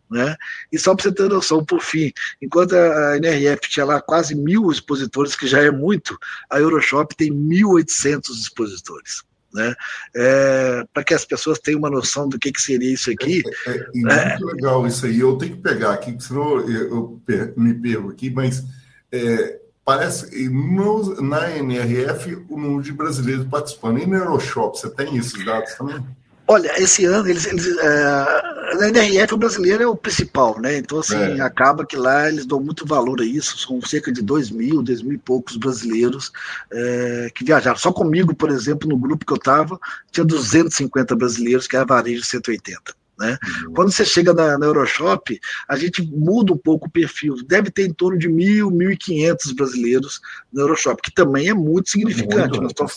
[0.09, 0.35] Né?
[0.71, 4.71] E só para você ter noção, por fim, enquanto a NRF tinha lá quase mil
[4.71, 6.15] expositores, que já é muito,
[6.49, 9.23] a Euroshop tem 1.800 expositores.
[9.51, 9.73] Né?
[10.15, 13.41] É, para que as pessoas tenham uma noção do que, que seria isso aqui.
[13.65, 15.19] É, é, é muito legal isso aí.
[15.19, 18.63] Eu tenho que pegar aqui, senão eu, eu me perco aqui, mas
[19.11, 23.99] é, parece no, na NRF o número de brasileiros participando.
[23.99, 26.03] E no Euroshop, você tem esses dados também?
[26.47, 30.77] Olha, esse ano, eles, eles é, na NRF o brasileiro é o principal, né?
[30.77, 31.41] Então, assim, é.
[31.41, 33.57] acaba que lá eles dão muito valor a isso.
[33.57, 36.31] São cerca de 2 mil, 2 mil e poucos brasileiros
[36.71, 37.77] é, que viajaram.
[37.77, 39.79] Só comigo, por exemplo, no grupo que eu estava,
[40.11, 42.93] tinha 250 brasileiros, que era varejo 180.
[43.17, 43.37] Né?
[43.65, 43.73] Uhum.
[43.73, 45.39] Quando você chega na, na, Euroshop,
[45.69, 47.35] a gente muda um pouco o perfil.
[47.47, 50.19] Deve ter em torno de mil, mil e quinhentos brasileiros
[50.51, 52.59] na Euroshop, que também é muito significante.
[52.59, 52.91] Muito, nós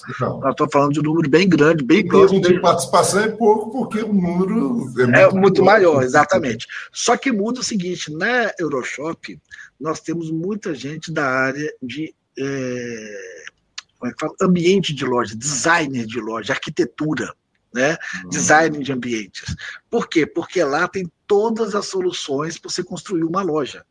[0.51, 2.41] estamos falando de um número bem grande, bem próximo.
[2.41, 4.55] de participação é pouco, porque o número
[4.99, 6.67] é muito, é muito maior, exatamente.
[6.93, 9.41] Só que muda o seguinte: na Euroshop,
[9.81, 12.13] nós temos muita gente da área de.
[12.37, 13.45] É,
[13.99, 14.35] como é fala?
[14.43, 17.33] Ambiente de loja, designer de loja, arquitetura
[17.73, 17.97] né?
[18.25, 18.31] Uhum.
[18.31, 19.55] Design de ambientes.
[19.91, 20.27] Por quê?
[20.27, 23.85] Porque lá tem todas as soluções para você construir uma loja.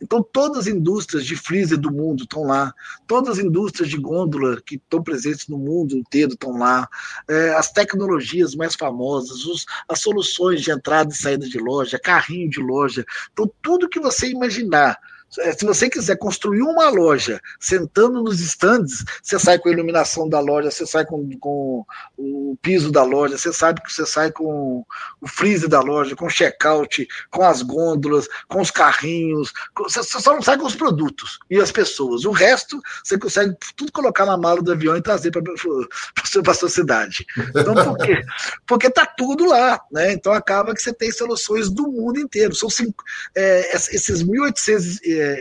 [0.00, 2.72] Então, todas as indústrias de freezer do mundo estão lá,
[3.06, 6.88] todas as indústrias de gôndola que estão presentes no mundo inteiro estão lá,
[7.28, 12.48] é, as tecnologias mais famosas, os, as soluções de entrada e saída de loja, carrinho
[12.48, 13.04] de loja.
[13.32, 14.98] Então, tudo que você imaginar
[15.32, 20.38] se você quiser construir uma loja sentando nos estandes, você sai com a iluminação da
[20.40, 21.84] loja, você sai com, com
[22.18, 24.84] o piso da loja, você sabe que você sai com
[25.20, 30.34] o freezer da loja, com o checkout, com as gôndolas, com os carrinhos, você só
[30.34, 32.24] não sai com os produtos e as pessoas.
[32.24, 36.68] O resto você consegue tudo colocar na mala do avião e trazer para a sua
[36.68, 37.26] cidade.
[37.56, 38.22] Então, por quê?
[38.66, 40.12] Porque está tudo lá, né?
[40.12, 42.54] Então acaba que você tem soluções do mundo inteiro.
[42.54, 43.02] São cinco,
[43.34, 45.00] é, esses 1.800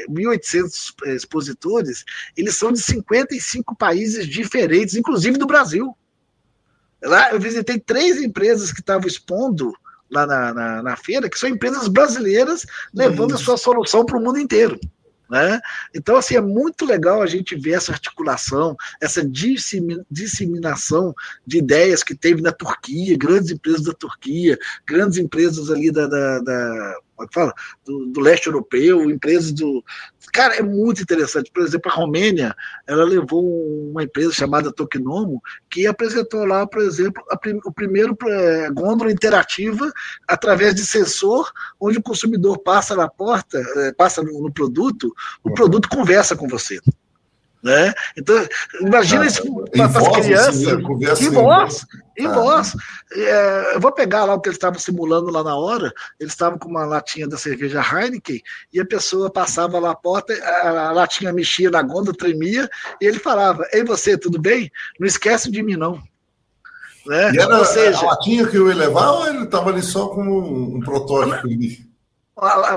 [0.10, 2.04] 1.800 é, expositores,
[2.36, 5.96] eles são de 55 países diferentes, inclusive do Brasil.
[7.04, 9.74] Lá eu visitei três empresas que estavam expondo
[10.10, 14.22] lá na, na, na feira, que são empresas brasileiras levando a sua solução para o
[14.22, 14.80] mundo inteiro.
[15.32, 15.62] Né?
[15.96, 19.24] Então, assim, é muito legal a gente ver essa articulação, essa
[20.12, 21.16] disseminação
[21.48, 26.40] de ideias que teve na Turquia, grandes empresas da Turquia, grandes empresas ali da, da,
[26.40, 27.54] da como é que fala?
[27.86, 29.84] Do, do, leste europeu, empresas do.
[30.34, 31.52] Cara, é muito interessante.
[31.52, 32.56] Por exemplo, a Romênia,
[32.88, 33.44] ela levou
[33.92, 39.92] uma empresa chamada Tokinomo, que apresentou lá, por exemplo, prim, o primeiro é, gôndola interativa
[40.28, 45.14] através de sensor, onde o consumidor passa na porta, é, passa no, no produto,
[45.44, 45.56] o uhum.
[45.56, 46.80] produto conversa com você.
[47.64, 47.94] Né?
[48.18, 48.36] Então,
[48.82, 50.62] imagina ah, isso para as crianças.
[51.22, 51.86] Em voz,
[52.18, 52.32] em ah.
[52.32, 52.76] voz.
[53.14, 55.94] É, eu vou pegar lá o que eles estavam simulando lá na hora.
[56.20, 58.42] Eles estavam com uma latinha da cerveja Heineken
[58.74, 62.68] e a pessoa passava lá a porta, a, a latinha mexia na gonda, tremia,
[63.00, 64.72] e ele falava: Ei, você, tudo bem?
[65.00, 66.02] Não esquece de mim, não.
[67.06, 67.32] Né?
[67.34, 70.08] E era ou seja, a latinha que eu ia levar ou ele estava ali só
[70.08, 71.48] com um, um protótipo?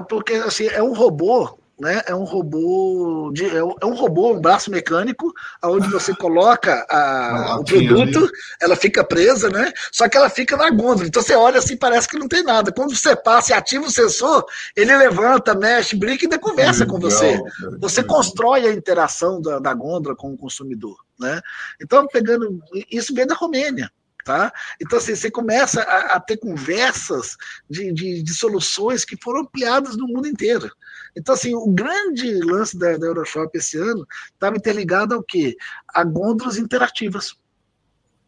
[0.08, 2.00] Porque assim, é um robô né?
[2.06, 5.30] É um robô de, é um robô, um braço mecânico,
[5.62, 8.26] onde você coloca a, o produto,
[8.58, 9.70] ela fica presa, né?
[9.92, 11.06] Só que ela fica na gôndola.
[11.06, 12.72] Então você olha assim, parece que não tem nada.
[12.72, 16.98] Quando você passa e ativa o sensor, ele levanta, mexe, brinca e ainda conversa com
[16.98, 17.38] você.
[17.78, 21.42] Você constrói a interação da, da gôndola com o consumidor, né?
[21.82, 23.90] Então, pegando isso vem da Romênia.
[24.24, 24.50] Tá?
[24.80, 27.36] Então, assim, você começa a, a ter conversas
[27.68, 30.70] de, de, de, soluções que foram ampliadas no mundo inteiro.
[31.16, 35.56] Então, assim, o grande lance da, da Euroshop esse ano estava interligado ao quê?
[35.88, 37.36] A gôndolas interativas.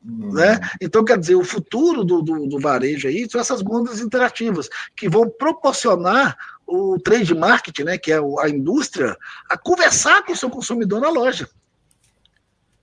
[0.04, 0.32] Hum.
[0.32, 0.60] Né?
[0.80, 5.08] Então, quer dizer, o futuro do, do, do, varejo aí são essas gôndolas interativas, que
[5.08, 9.16] vão proporcionar o trade marketing, né, que é a indústria,
[9.48, 11.48] a conversar com o seu consumidor na loja.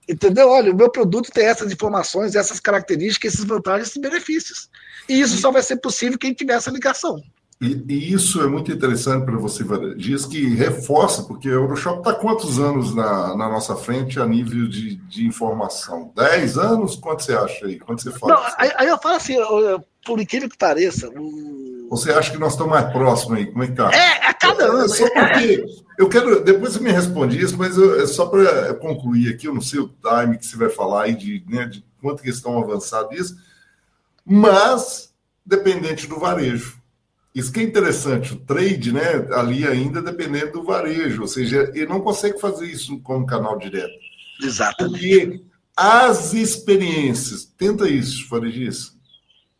[0.08, 0.50] Entendeu?
[0.50, 4.70] Olha, o meu produto tem essas informações, essas características, esses vantagens, esses benefícios.
[5.08, 7.22] E isso só vai ser possível quem tiver essa ligação.
[7.60, 9.64] E, e isso é muito interessante para você,
[9.96, 14.68] Dias, que reforça, porque o Euroshop está quantos anos na, na, nossa frente a nível
[14.68, 16.12] de, de informação?
[16.14, 16.96] Dez anos?
[16.96, 17.78] Quanto você acha aí?
[17.78, 18.34] Quanto você fala?
[18.34, 19.36] Não, aí, aí, eu falo assim,
[20.04, 21.10] por incrível que pareça.
[21.90, 23.46] Você acha que nós estamos mais próximos aí?
[23.46, 23.90] Como é que tá?
[23.94, 24.88] É, a cada ano.
[24.88, 25.64] Só porque
[25.96, 26.42] eu quero.
[26.42, 29.80] Depois você me responde isso, mas eu, é só para concluir aqui, eu não sei
[29.80, 33.36] o time que você vai falar aí de, né, de quanto que estão avançados isso,
[34.24, 35.14] mas
[35.46, 36.83] dependente do varejo.
[37.34, 41.86] Isso que é interessante, o trade, né, ali ainda dependendo do varejo, ou seja, ele
[41.86, 43.98] não consegue fazer isso como canal direto.
[44.40, 44.92] Exatamente.
[44.92, 45.44] Porque
[45.76, 48.94] as experiências, tenta isso, Faregias.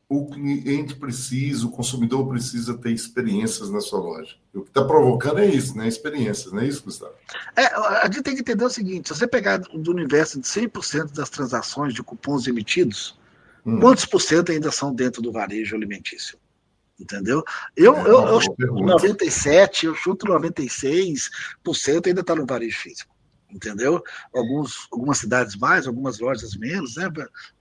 [0.08, 4.36] O cliente precisa, o consumidor precisa ter experiências na sua loja.
[4.54, 5.88] O que está provocando é isso, né?
[5.88, 7.14] Experiências, não é isso, Gustavo?
[7.56, 11.12] É, a gente tem que entender o seguinte: se você pegar do universo de 100%
[11.12, 13.18] das transações de cupons emitidos,
[13.66, 13.80] hum.
[13.80, 16.38] quantos por cento ainda são dentro do varejo alimentício?
[16.98, 17.42] Entendeu?
[17.76, 23.13] Eu, é, eu, eu chuto 97, eu chuto 96% ainda está no varejo físico
[23.50, 24.02] entendeu?
[24.34, 27.08] Alguns, algumas cidades mais, algumas lojas menos, né?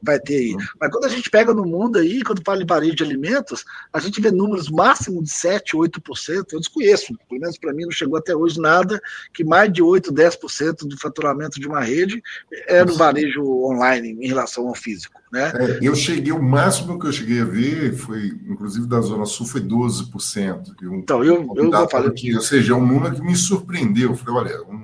[0.01, 0.53] Vai ter aí.
[0.53, 0.59] Uhum.
[0.79, 3.99] Mas quando a gente pega no mundo aí, quando fala em varejo de alimentos, a
[3.99, 6.45] gente vê números máximo de 7, 8%.
[6.51, 8.99] Eu desconheço, pelo menos para mim não chegou até hoje nada
[9.33, 12.21] que mais de 8, 10% do faturamento de uma rede
[12.67, 15.21] é no varejo online em relação ao físico.
[15.31, 15.51] Né?
[15.55, 19.47] É, eu cheguei, o máximo que eu cheguei a ver foi, inclusive da Zona Sul,
[19.47, 20.75] foi 12%.
[20.79, 22.11] Eu, então, eu, eu, eu falei.
[22.11, 24.11] Que, ou seja, é um número que me surpreendeu.
[24.11, 24.77] Eu falei, olha, um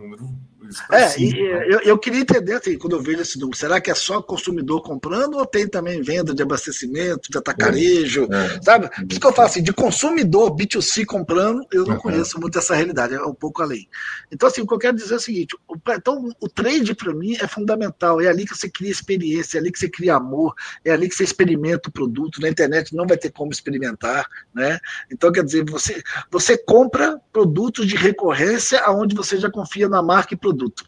[0.91, 3.95] é, e, eu, eu, queria entender, assim, quando eu vejo esse número, será que é
[3.95, 8.89] só consumidor comprando ou tem também venda de abastecimento, de atacarejo, é, é, sabe?
[8.89, 12.75] Por isso que eu falo assim, de consumidor B2C comprando, eu não conheço muito essa
[12.75, 13.87] realidade, é um pouco além.
[14.31, 17.13] Então, assim, o que eu quero dizer é o seguinte, o, então, o trade para
[17.13, 20.53] mim é fundamental, é ali que você cria experiência, é ali que você cria amor,
[20.85, 24.79] é ali que você experimenta o produto, na internet não vai ter como experimentar, né?
[25.11, 30.33] Então, quer dizer, você, você compra produtos de recorrência aonde você já confia na marca
[30.33, 30.83] e produto produto.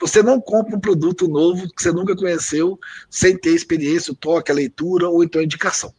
[0.00, 2.78] Você não compra um produto novo que você nunca conheceu
[3.10, 5.92] sem ter experiência, o toque, a leitura ou então a indicação.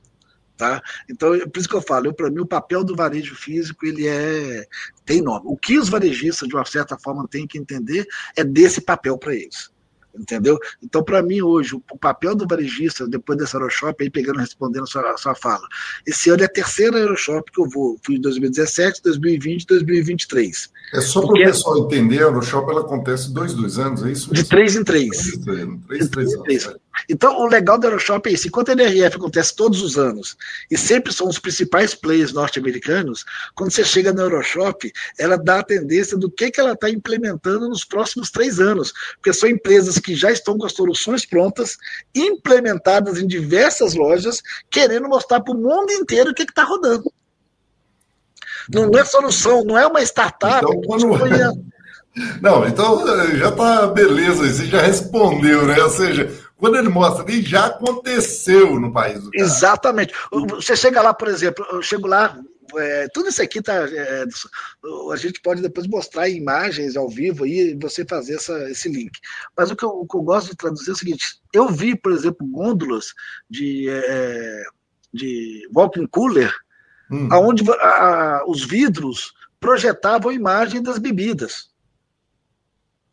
[0.55, 0.81] Tá?
[1.09, 4.07] Então, é por isso que eu falo, para mim o papel do varejo físico ele
[4.07, 4.65] é
[5.05, 5.45] tem nome.
[5.45, 8.05] O que os varejistas de uma certa forma têm que entender
[8.35, 9.69] é desse papel para eles
[10.17, 10.57] entendeu?
[10.81, 14.87] Então, para mim, hoje, o papel do varejista, depois dessa Aeroshop, aí pegando, respondendo a
[14.87, 15.67] sua, a sua fala,
[16.05, 20.69] esse ano é a terceira Aeroshop que eu vou, fui em 2017, 2020 2023.
[20.93, 24.33] É só para o pessoal entender, a Aeroshop ela acontece dois, dois anos, é isso?
[24.33, 25.39] De três em três.
[25.87, 26.79] Três, três, três anos.
[27.07, 28.47] Então, o legal da Aeroshop é isso.
[28.47, 30.35] Enquanto a NRF acontece todos os anos,
[30.69, 33.23] e sempre são os principais players norte-americanos,
[33.55, 37.69] quando você chega na Aeroshop, ela dá a tendência do que, que ela está implementando
[37.69, 38.93] nos próximos três anos.
[39.15, 41.77] Porque são empresas que já estão com as soluções prontas,
[42.13, 47.11] implementadas em diversas lojas, querendo mostrar para o mundo inteiro o que está rodando.
[48.71, 50.63] Não é solução, não é uma startup.
[50.63, 51.69] Então, quando...
[52.41, 53.05] Não, então
[53.37, 55.81] já tá beleza, você já respondeu, né?
[55.81, 56.29] Ou seja,
[56.59, 59.43] quando ele mostra ali, já aconteceu no país do cara.
[59.43, 60.13] Exatamente.
[60.49, 62.37] Você chega lá, por exemplo, eu chego lá,
[62.77, 63.73] é, tudo isso aqui tá.
[63.73, 64.25] É,
[65.11, 69.11] a gente pode depois mostrar imagens ao vivo e você fazer essa, esse link.
[69.57, 71.95] Mas o que, eu, o que eu gosto de traduzir é o seguinte: eu vi,
[71.95, 73.13] por exemplo, gôndolas
[73.49, 74.63] de, é,
[75.13, 76.53] de walking cooler,
[77.09, 77.29] hum.
[77.31, 77.63] onde
[78.47, 81.68] os vidros projetavam a imagem das bebidas.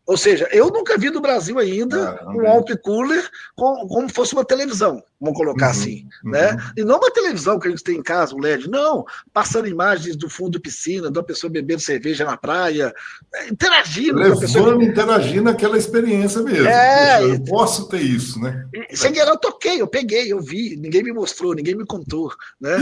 [0.06, 4.34] Ou seja, eu nunca vi no Brasil ainda ah, um walk cooler com, como fosse
[4.34, 6.30] uma televisão, vamos colocar uhum, assim, uhum.
[6.30, 6.56] né?
[6.76, 10.14] E não uma televisão que a gente tem em casa, o LED, não, passando imagens
[10.14, 12.94] do fundo de piscina, de uma pessoa bebendo cerveja na praia,
[13.34, 14.16] é, interagindo.
[14.18, 14.84] Levando, pessoa...
[14.84, 16.68] interagindo aquela experiência mesmo.
[16.68, 18.64] É, eu posso ter isso, né?
[18.92, 22.76] Cheguei lá, eu toquei, eu peguei, eu vi, ninguém me mostrou, ninguém me contou, né?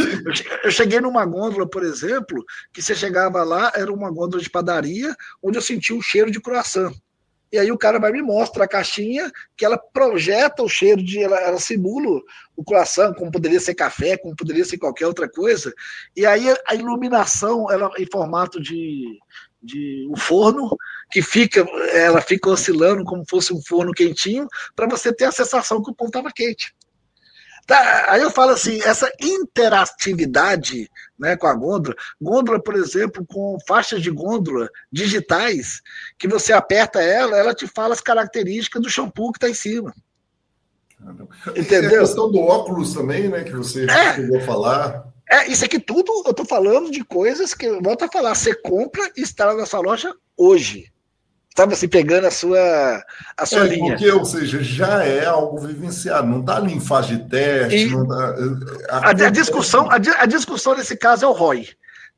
[0.62, 5.16] eu cheguei numa gôndola, por exemplo, que você chegava lá, era uma gôndola de padaria,
[5.42, 6.92] onde eu senti o cheiro de croissant.
[7.54, 11.22] E aí o cara vai me mostra a caixinha que ela projeta o cheiro de.
[11.22, 12.20] Ela, ela simula
[12.56, 15.72] o coração, como poderia ser café, como poderia ser qualquer outra coisa.
[16.16, 19.04] E aí a iluminação ela em formato de,
[19.62, 20.76] de um forno
[21.12, 25.80] que fica, ela fica oscilando como fosse um forno quentinho, para você ter a sensação
[25.80, 26.74] que o pão estava quente.
[27.68, 33.56] Tá, aí eu falo assim, essa interatividade né, com a gôndola, gôndola, por exemplo, com
[33.66, 35.80] faixas de gôndola digitais,
[36.18, 39.94] que você aperta ela, ela te fala as características do shampoo que está em cima.
[41.56, 42.00] Entendeu?
[42.00, 45.06] a questão do óculos também, né, que você é, chegou a falar.
[45.30, 49.10] É, isso aqui tudo eu estou falando de coisas que, volta a falar, você compra
[49.16, 50.93] e instala na sua loja hoje.
[51.56, 53.04] Sabe assim, pegando a sua,
[53.36, 53.92] a sua é, linha.
[53.92, 57.90] Porque, ou seja, já é algo vivenciado, não está ali em fase de teste.
[57.90, 58.34] Tá,
[58.90, 61.68] a, a, discussão, a, a, discussão nesse caso é o ROI.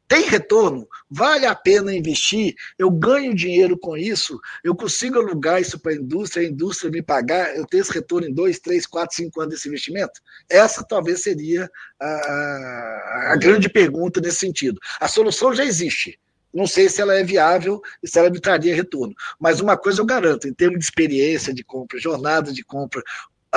[0.09, 0.87] Tem retorno?
[1.11, 2.55] Vale a pena investir?
[2.79, 4.39] Eu ganho dinheiro com isso?
[4.63, 7.57] Eu consigo alugar isso para a indústria, a indústria me pagar?
[7.57, 10.21] Eu tenho esse retorno em dois, três, quatro, cinco anos desse investimento?
[10.49, 11.69] Essa talvez seria
[12.01, 14.79] a, a grande pergunta nesse sentido.
[15.01, 16.17] A solução já existe.
[16.57, 19.15] Não sei se ela é viável e se ela me traria retorno.
[19.39, 23.03] Mas uma coisa eu garanto, em termos de experiência de compra, jornada de compra,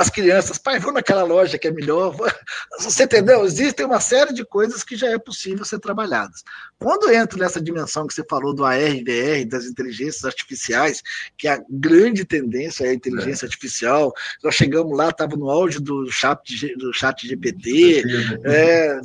[0.00, 2.16] as crianças, pai, vou naquela loja que é melhor.
[2.80, 3.44] Você entendeu?
[3.44, 6.42] Existem uma série de coisas que já é possível ser trabalhadas.
[6.78, 11.02] Quando entro nessa dimensão que você falou do ARVR, das inteligências artificiais,
[11.36, 13.48] que a grande tendência é a inteligência é.
[13.48, 18.02] artificial, nós chegamos lá, estava no auge do chat, do chat GPT,
[18.44, 18.98] é,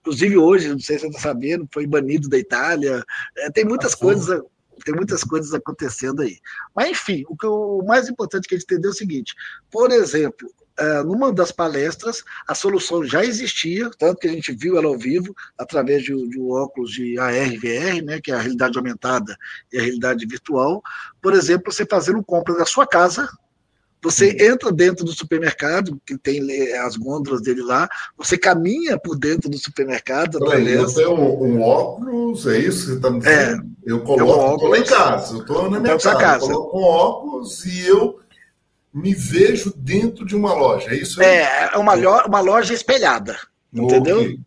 [0.00, 3.04] inclusive hoje, não sei se você está sabendo, foi banido da Itália.
[3.38, 4.42] É, tem muitas coisas
[4.84, 6.38] tem muitas coisas acontecendo aí.
[6.74, 9.34] Mas, enfim, o, que, o mais importante que a gente entender é o seguinte:
[9.70, 14.76] por exemplo, é, numa das palestras, a solução já existia, tanto que a gente viu
[14.76, 18.76] ela ao vivo, através de, de um óculos de AR/VR, né, que é a realidade
[18.76, 19.36] aumentada
[19.72, 20.82] e a realidade virtual.
[21.22, 23.28] Por exemplo, você fazer uma compra da sua casa,
[24.04, 26.38] você entra dentro do supermercado, que tem
[26.76, 27.88] as gôndolas dele lá,
[28.18, 30.38] você caminha por dentro do supermercado.
[30.40, 33.62] Peraí, eu tenho um, um, óculos, é isso que você está me dizendo?
[33.62, 36.78] É, eu coloco, eu estou em casa, eu estou na minha casa, casa, eu coloco
[36.78, 38.20] um óculos e eu
[38.92, 41.26] me vejo dentro de uma loja, é isso aí?
[41.26, 41.94] É, é uma,
[42.26, 43.38] uma loja espelhada,
[43.72, 44.20] entendeu?
[44.20, 44.38] Okay.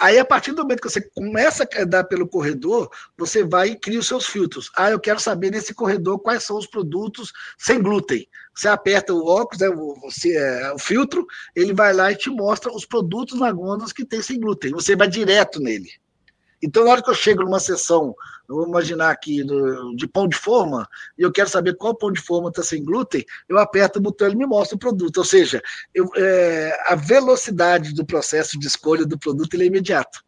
[0.00, 3.76] Aí, a partir do momento que você começa a andar pelo corredor, você vai e
[3.76, 4.70] cria os seus filtros.
[4.76, 8.24] Ah, eu quero saber nesse corredor quais são os produtos sem glúten.
[8.58, 9.68] Você aperta o óculos, né,
[10.02, 14.20] você, é, o filtro, ele vai lá e te mostra os produtos gôndola que tem
[14.20, 14.72] sem glúten.
[14.72, 15.88] Você vai direto nele.
[16.60, 18.12] Então, na hora que eu chego numa sessão,
[18.48, 19.44] vou imaginar aqui,
[19.94, 23.24] de pão de forma, e eu quero saber qual pão de forma está sem glúten,
[23.48, 25.18] eu aperto o botão e ele me mostra o produto.
[25.18, 25.62] Ou seja,
[25.94, 30.18] eu, é, a velocidade do processo de escolha do produto é imediato.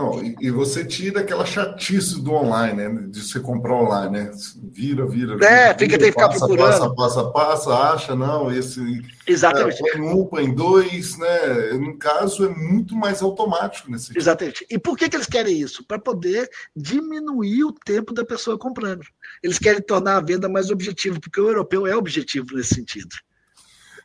[0.00, 3.06] Não, e, e, você tira aquela chatice do online, né?
[3.08, 4.30] De você comprar online, né?
[4.72, 5.34] Vira, vira.
[5.44, 6.94] É, fica, tem que ficar passa, procurando.
[6.94, 8.80] Passa, passa, passa, acha, não, esse.
[9.26, 9.86] Exatamente.
[9.86, 11.72] É, põe um, põe dois, né?
[11.74, 14.66] No caso, é muito mais automático nesse Exatamente.
[14.70, 15.84] E por que, que eles querem isso?
[15.86, 19.04] Para poder diminuir o tempo da pessoa comprando.
[19.42, 23.14] Eles querem tornar a venda mais objetiva, porque o europeu é objetivo nesse sentido.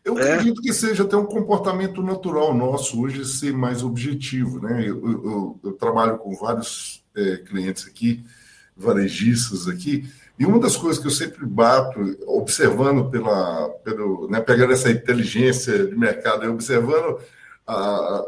[0.06, 0.34] Eu é.
[0.34, 4.62] acredito que seja até um comportamento natural nosso hoje ser mais objetivo.
[4.62, 4.88] Né?
[4.88, 8.24] Eu, eu, eu trabalho com vários é, clientes aqui,
[8.78, 14.74] varejistas aqui, e uma das coisas que eu sempre bato, observando pela, pelo, né, pegando
[14.74, 17.18] essa inteligência de mercado, observando
[17.66, 18.22] a,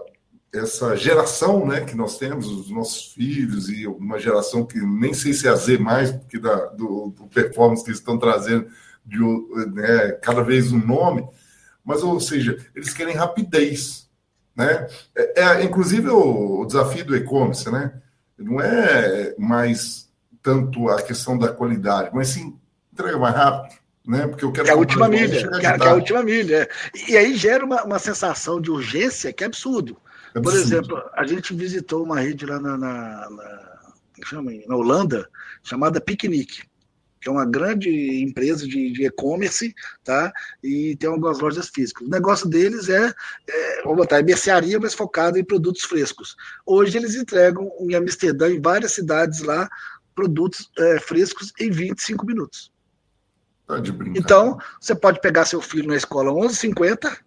[0.53, 5.33] essa geração né, que nós temos, os nossos filhos, e uma geração que nem sei
[5.33, 8.67] se é a Z mais, porque da, do, do performance que eles estão trazendo,
[9.05, 9.19] de
[9.73, 11.27] né, cada vez um nome,
[11.87, 14.09] mas, ou seja, eles querem rapidez.
[14.53, 14.87] Né?
[15.15, 17.93] É, é inclusive, o, o desafio do e-commerce né?
[18.37, 20.09] não é mais
[20.43, 22.59] tanto a questão da qualidade, mas sim
[22.91, 23.79] entrega mais rápido.
[24.05, 24.27] Né?
[24.27, 26.69] Porque eu quero que é a última milha, que, é, que é a última milha.
[27.07, 29.95] E aí gera uma, uma sensação de urgência que é absurdo.
[30.35, 30.41] absurdo.
[30.41, 35.29] Por exemplo, a gente visitou uma rede lá na, na, na, na Holanda
[35.63, 36.63] chamada Piquenique
[37.19, 37.89] que é uma grande
[38.21, 40.31] empresa de e-commerce, tá?
[40.63, 42.07] E tem algumas lojas físicas.
[42.07, 43.13] O negócio deles é,
[43.47, 46.35] é vou botar, é mercearia, mas focado em produtos frescos.
[46.65, 49.69] Hoje eles entregam em Amsterdã, em várias cidades lá,
[50.15, 52.71] produtos é, frescos em 25 minutos.
[53.67, 57.17] Tá de então, você pode pegar seu filho na escola 11h50,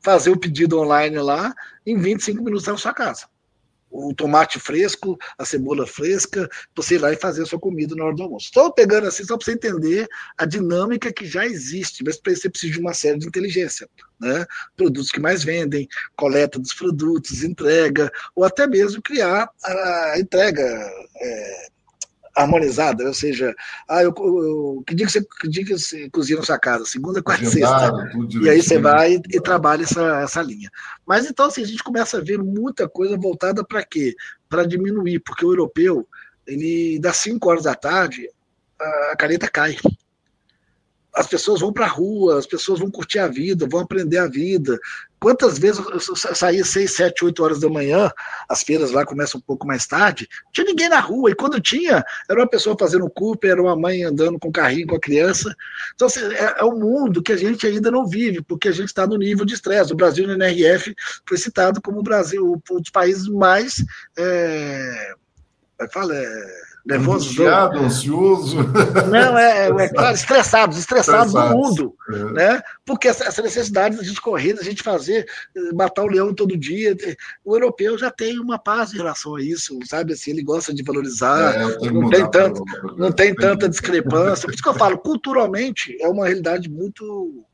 [0.00, 1.54] fazer o pedido online lá,
[1.86, 3.26] em 25 minutos tá na sua casa
[3.98, 8.04] o tomate fresco, a cebola fresca, você ir lá e fazer a sua comida na
[8.04, 8.46] hora do almoço.
[8.46, 12.42] Estou pegando assim só para você entender a dinâmica que já existe, mas para isso
[12.42, 13.88] você precisa de uma série de inteligência.
[14.20, 14.46] Né?
[14.76, 20.62] Produtos que mais vendem, coleta dos produtos, entrega, ou até mesmo criar a entrega.
[21.16, 21.68] É,
[22.36, 23.54] harmonizada, ou seja,
[23.88, 26.84] ah, eu, eu, que, dia que, você, que dia que você cozinha na sua casa?
[26.84, 27.92] Segunda, quarta e sexta.
[28.40, 30.70] E aí você vai e, e, trabalha essa, essa linha.
[31.06, 34.14] Mas então, assim, a gente começa a ver muita coisa voltada para quê?
[34.48, 36.06] Para diminuir, porque o europeu,
[36.46, 38.28] ele das 5 horas da tarde,
[39.12, 39.76] a caneta cai
[41.18, 44.28] as pessoas vão para a rua, as pessoas vão curtir a vida, vão aprender a
[44.28, 44.78] vida.
[45.20, 48.10] Quantas vezes eu saía 6, 7, 8 horas da manhã,
[48.48, 51.60] as feiras lá começam um pouco mais tarde, não tinha ninguém na rua, e quando
[51.60, 55.54] tinha, era uma pessoa fazendo Cooper, era uma mãe andando com carrinho com a criança.
[55.94, 58.88] Então, assim, é, é um mundo que a gente ainda não vive, porque a gente
[58.88, 59.92] está no nível de estresse.
[59.92, 60.94] O Brasil no NRF
[61.26, 63.84] foi citado como o Brasil, um dos países mais.
[64.16, 65.14] É,
[65.92, 67.26] fala, é, nervoso.
[67.26, 68.56] Angustiado, ansioso.
[69.10, 71.94] Não, é, é, claro, estressados, estressados, estressados no mundo.
[72.10, 72.32] É.
[72.32, 72.62] Né?
[72.84, 75.26] Porque essa, necessidade de correr, a gente fazer,
[75.74, 76.96] matar o leão todo dia.
[77.44, 80.14] O europeu já tem uma paz em relação a isso, sabe?
[80.14, 82.64] Assim, ele gosta de valorizar, é, não, tem tanto,
[82.96, 84.46] não tem tanta discrepância.
[84.46, 87.44] Por isso que eu falo, culturalmente, é uma realidade muito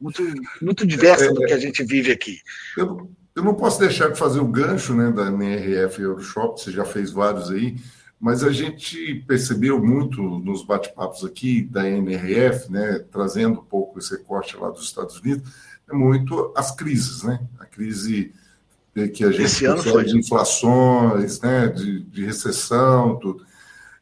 [0.00, 0.22] muito,
[0.62, 2.38] muito diversa é, do que a gente vive aqui.
[2.76, 6.84] Eu, eu não posso deixar de fazer o gancho né, da NRF Euroshop, você já
[6.84, 7.74] fez vários aí,
[8.20, 14.10] mas a gente percebeu muito nos bate-papos aqui da NRF, né, trazendo um pouco esse
[14.10, 15.48] recorte lá dos Estados Unidos,
[15.88, 17.40] é muito as crises, né?
[17.58, 18.32] A crise
[19.14, 23.46] que a gente sofre de inflações, né, de, de recessão, tudo.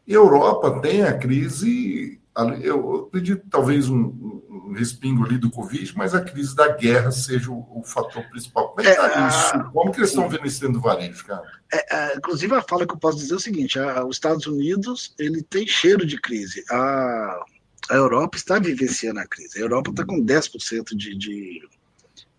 [0.06, 2.18] E a Europa tem a crise,
[2.62, 4.40] eu acredito talvez um
[4.72, 8.68] respingo ali do Covid, mas a crise da guerra seja o, o fator principal.
[8.68, 9.72] Como é que está é, isso?
[9.72, 11.44] Como que eles estão vendo isso dentro do varejo, cara?
[11.72, 14.46] É, é, inclusive, a fala que eu posso dizer é o seguinte: a, os Estados
[14.46, 16.64] Unidos ele tem cheiro de crise.
[16.70, 17.44] A,
[17.90, 19.58] a Europa está vivenciando a crise.
[19.58, 21.68] A Europa está com 10% de, de,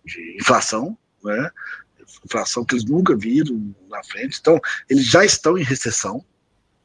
[0.04, 1.50] de inflação, né?
[2.24, 4.38] inflação que eles nunca viram na frente.
[4.40, 6.24] Então, eles já estão em recessão.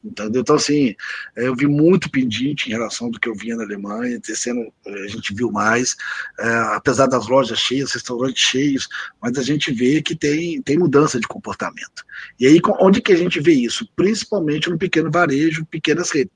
[0.04, 0.42] Entendeu?
[0.42, 0.94] Então, assim,
[1.34, 4.92] é, eu vi muito pendente em relação do que eu via na Alemanha, sendo, é,
[5.04, 5.96] a gente viu mais,
[6.38, 8.86] é, apesar das lojas cheias, restaurantes cheios,
[9.20, 12.04] mas a gente vê que tem, tem mudança de comportamento.
[12.38, 13.88] E aí, onde que a gente vê isso?
[13.96, 16.32] Principalmente no pequeno varejo, pequenas redes.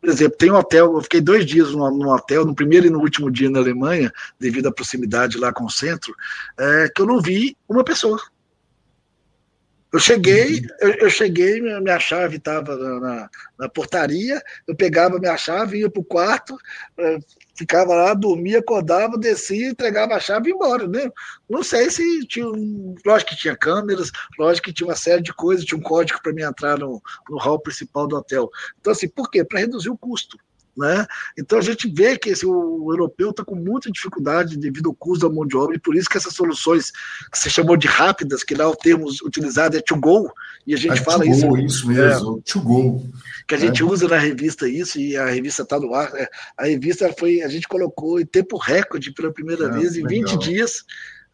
[0.00, 3.00] Por exemplo, tem um hotel, eu fiquei dois dias no, hotel, no primeiro e no
[3.00, 6.14] último dia na Alemanha, devido à proximidade lá com o centro,
[6.56, 8.20] é, que eu não vi uma pessoa.
[9.90, 15.18] Eu cheguei, eu, eu cheguei, minha, minha chave estava na, na, na, portaria, eu pegava
[15.18, 16.58] minha chave, ia para o quarto,
[16.98, 17.18] eh,
[17.56, 20.86] ficava lá, dormia, acordava, descia, entregava a chave e ia embora.
[20.86, 21.10] Né?
[21.48, 22.46] Não sei se tinha.
[23.04, 26.34] Lógico que tinha câmeras, lógico que tinha uma série de coisas, tinha um código para
[26.34, 28.50] mim entrar no, no hall principal do hotel.
[28.78, 29.42] Então, assim, por quê?
[29.42, 30.36] Para reduzir o custo.
[30.78, 31.04] Né?
[31.36, 35.28] Então a gente vê que esse, o europeu está com muita dificuldade devido ao custo
[35.28, 36.92] da mão de obra, e por isso que essas soluções
[37.32, 40.32] que você chamou de rápidas, que lá o termo utilizado é to go,
[40.64, 41.48] e a gente é fala to isso.
[41.48, 43.04] Go, isso mesmo, é, to go.
[43.48, 43.84] Que a gente é.
[43.84, 46.14] usa na revista isso, e a revista está no ar.
[46.14, 50.06] É, a revista foi, a gente colocou em tempo recorde pela primeira é, vez, em
[50.06, 50.36] legal.
[50.36, 50.84] 20 dias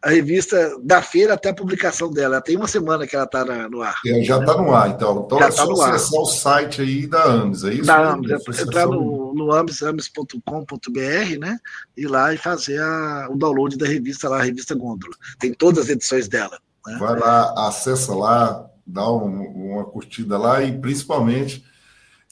[0.05, 2.39] a revista da feira até a publicação dela.
[2.39, 3.99] Tem uma semana que ela está no ar.
[4.05, 5.23] É, já está no ar, então.
[5.25, 7.85] Então já é tá só acessar o site aí da AMS, é isso?
[7.85, 11.57] Da AMS, é entrar no, no amsames.com.br, né?
[11.97, 15.15] Ir lá e fazer a, o download da revista lá, a revista Gôndola.
[15.39, 16.59] Tem todas as edições dela.
[16.85, 16.97] Né?
[16.99, 21.65] Vai lá, acessa lá, dá um, uma curtida lá e principalmente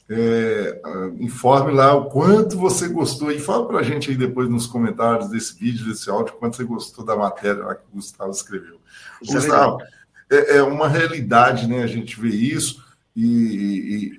[0.08, 0.82] é,
[1.18, 5.28] informe lá o quanto você gostou e fala para a gente aí depois nos comentários
[5.28, 8.78] desse vídeo, desse áudio, quanto você gostou da matéria lá que o Gustavo escreveu.
[9.22, 9.78] Isso é Gustavo,
[10.30, 11.82] é, é, uma realidade, né?
[11.82, 12.84] A gente vê isso
[13.16, 13.24] e,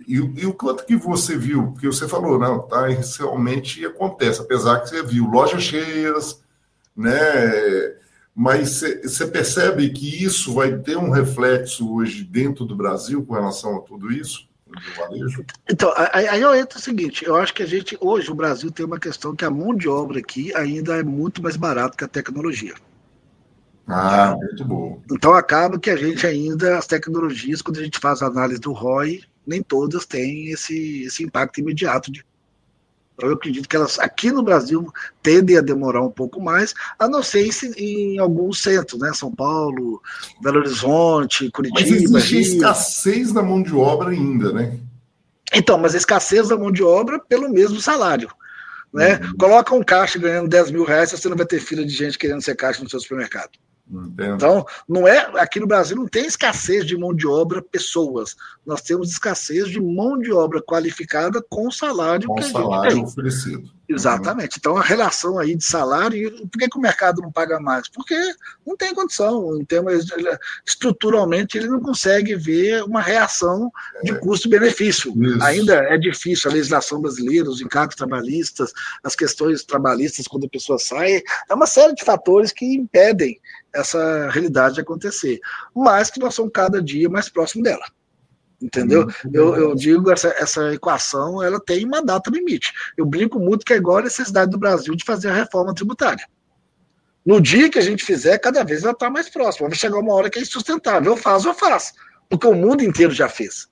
[0.07, 2.87] e, e, e, o quanto que você viu, porque você falou, não, tá,
[3.19, 6.41] realmente acontece, apesar que você viu lojas cheias,
[6.95, 7.13] né?
[8.33, 13.77] Mas você percebe que isso vai ter um reflexo hoje dentro do Brasil com relação
[13.77, 14.47] a tudo isso?
[15.69, 18.85] Então, aí eu entro o seguinte, eu acho que a gente, hoje, o Brasil tem
[18.85, 22.07] uma questão que a mão de obra aqui ainda é muito mais barata que a
[22.07, 22.73] tecnologia.
[23.87, 24.37] Ah, tá?
[24.37, 25.01] muito bom.
[25.11, 28.73] Então acaba que a gente ainda, as tecnologias, quando a gente faz a análise do
[28.73, 32.25] ROI, nem todas têm esse, esse impacto imediato de
[33.15, 34.91] então, eu acredito que elas aqui no Brasil
[35.23, 39.13] tendem a demorar um pouco mais, a não ser em, em alguns centros, né?
[39.13, 40.01] São Paulo,
[40.41, 41.79] Belo Horizonte, Curitiba.
[41.79, 42.41] Mas existe Rio.
[42.41, 44.77] escassez da mão de obra ainda, né?
[45.53, 48.29] Então, mas a escassez da mão de obra pelo mesmo salário.
[48.93, 49.19] Né?
[49.21, 49.37] Uhum.
[49.37, 52.41] Coloca um caixa ganhando 10 mil reais, você não vai ter fila de gente querendo
[52.41, 53.51] ser caixa no seu supermercado.
[53.87, 54.35] Entendo.
[54.35, 58.35] Então, não é aqui no Brasil não tem escassez de mão de obra pessoas.
[58.65, 62.95] Nós temos escassez de mão de obra qualificada com salário com que salário a gente
[62.95, 63.03] tem.
[63.03, 63.75] oferecido.
[63.87, 64.57] Exatamente.
[64.57, 67.87] Então, a relação aí de salário, por que, que, o mercado não paga mais?
[67.87, 68.15] Porque
[68.65, 69.55] não tem condição.
[69.59, 70.07] Em termos,
[70.65, 73.71] estruturalmente, ele não consegue ver uma reação
[74.03, 74.15] de é.
[74.15, 75.13] custo-benefício.
[75.41, 78.73] Ainda é difícil a legislação brasileira, os encargos trabalhistas,
[79.03, 83.39] as questões trabalhistas quando a pessoa sai, é uma série de fatores que impedem
[83.75, 85.39] essa realidade de acontecer.
[85.75, 87.85] Mas que nós somos cada dia mais próximo dela.
[88.61, 89.07] Entendeu?
[89.33, 92.73] Eu, eu digo essa, essa equação, ela tem uma data limite.
[92.97, 96.25] Eu brinco muito que é igual a necessidade do Brasil de fazer a reforma tributária.
[97.25, 99.67] No dia que a gente fizer, cada vez ela está mais próxima.
[99.67, 101.13] Vai chegar uma hora que é insustentável.
[101.13, 101.93] Eu faço, eu faço.
[102.29, 103.67] Porque o mundo inteiro já fez.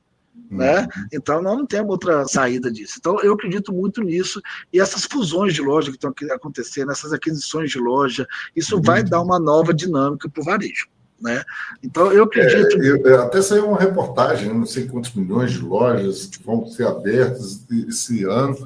[0.54, 0.82] Né?
[0.82, 1.08] Uhum.
[1.12, 2.96] Então nós não temos outra saída disso.
[3.00, 4.42] Então eu acredito muito nisso
[4.72, 8.82] e essas fusões de loja que estão acontecendo, essas aquisições de loja, isso uhum.
[8.82, 10.88] vai dar uma nova dinâmica para o varejo.
[11.24, 11.42] Né?
[11.82, 12.82] Então, eu acredito.
[12.82, 17.66] É, eu, até saiu uma reportagem, não sei quantos milhões de lojas vão ser abertas
[17.88, 18.58] esse ano.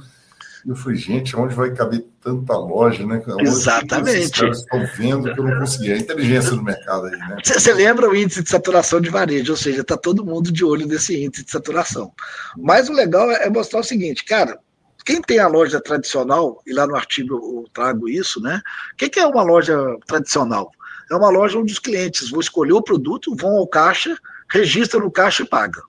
[0.68, 3.24] Eu falei, gente, onde vai caber tanta loja, né?
[3.25, 4.46] Onde Exatamente.
[4.50, 5.93] Estão vendo que eu não consegui.
[5.93, 7.37] A inteligência do mercado aí, né?
[7.42, 10.86] Você lembra o índice de saturação de varejo, ou seja, está todo mundo de olho
[10.86, 12.12] nesse índice de saturação.
[12.58, 14.59] Mas o legal é mostrar o seguinte, cara,
[15.05, 18.62] quem tem a loja tradicional, e lá no artigo eu trago isso, né?
[18.92, 20.70] O que é uma loja tradicional?
[21.09, 24.17] É uma loja onde os clientes vão escolher o produto, vão ao caixa,
[24.51, 25.83] registram no caixa e pagam,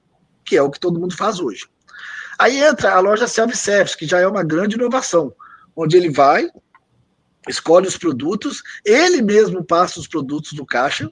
[0.44, 1.66] que é o que todo mundo faz hoje.
[2.39, 5.35] Aí entra a loja self-service, que já é uma grande inovação,
[5.74, 6.48] onde ele vai,
[7.48, 11.10] escolhe os produtos, ele mesmo passa os produtos no caixa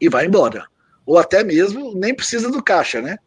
[0.00, 0.66] e vai embora.
[1.04, 3.18] Ou até mesmo nem precisa do caixa, né?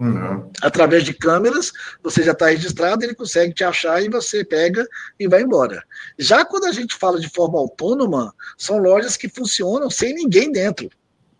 [0.00, 0.50] Uhum.
[0.62, 1.72] Através de câmeras,
[2.02, 4.86] você já está registrado, ele consegue te achar e você pega
[5.18, 5.82] e vai embora.
[6.18, 10.88] Já quando a gente fala de forma autônoma, são lojas que funcionam sem ninguém dentro.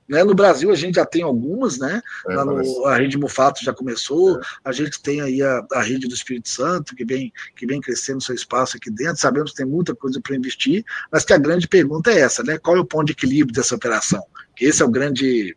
[0.08, 0.22] Né?
[0.22, 2.02] No Brasil a gente já tem algumas, né?
[2.28, 4.40] É, no, a rede Mufato já começou, é.
[4.64, 8.22] a gente tem aí a, a rede do Espírito Santo, que vem, que vem crescendo
[8.22, 11.66] seu espaço aqui dentro, sabemos que tem muita coisa para investir, mas que a grande
[11.66, 12.58] pergunta é essa, né?
[12.58, 14.22] Qual é o ponto de equilíbrio dessa operação?
[14.60, 15.56] Esse é o grande,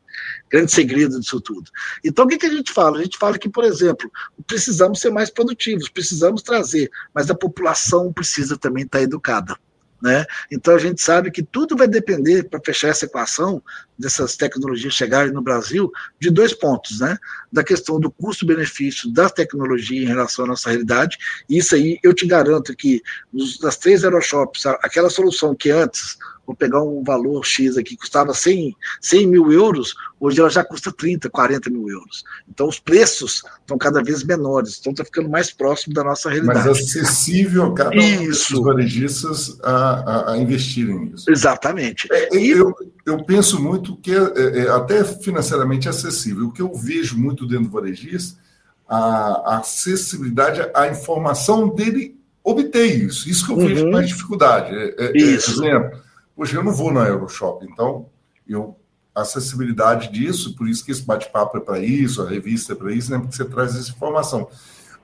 [0.49, 1.69] grande segredo disso tudo.
[2.03, 2.97] Então, o que, que a gente fala?
[2.97, 4.11] A gente fala que, por exemplo,
[4.47, 9.55] precisamos ser mais produtivos, precisamos trazer, mas a população precisa também estar educada.
[10.01, 10.25] Né?
[10.51, 13.63] Então a gente sabe que tudo vai depender para fechar essa equação
[13.97, 17.17] dessas tecnologias chegarem no Brasil de dois pontos, né?
[17.51, 21.17] Da questão do custo-benefício da tecnologia em relação à nossa realidade.
[21.49, 23.01] Isso aí eu te garanto que
[23.33, 26.15] nos, nas três aeroshops, aquela solução que antes
[26.47, 30.93] vou pegar um valor X aqui, custava 100, 100 mil euros, hoje ela já custa
[30.93, 32.23] 30, 40 mil euros.
[32.47, 36.65] Então os preços estão cada vez menores, então está ficando mais próximo da nossa realidade.
[36.65, 41.29] Mas acessível a cada um dos varejistas a, a, a, investirem nisso.
[41.29, 42.07] Exatamente.
[42.09, 42.73] É, eu,
[43.05, 46.47] eu penso muito que é, é, é, até financeiramente acessível.
[46.47, 48.39] O que eu vejo muito dentro do varejista,
[48.87, 53.29] a, a acessibilidade à informação dele obter isso.
[53.29, 53.91] Isso que eu vejo uhum.
[53.91, 54.73] mais dificuldade.
[54.73, 55.61] É, é, isso.
[55.61, 56.06] Exemplo,
[56.37, 58.05] Hoje eu não vou na Euroshop, então
[58.47, 58.77] eu
[59.15, 62.91] a acessibilidade disso, por isso que esse bate-papo é para isso, a revista é para
[62.91, 63.17] isso, né?
[63.17, 64.47] Porque você traz essa informação.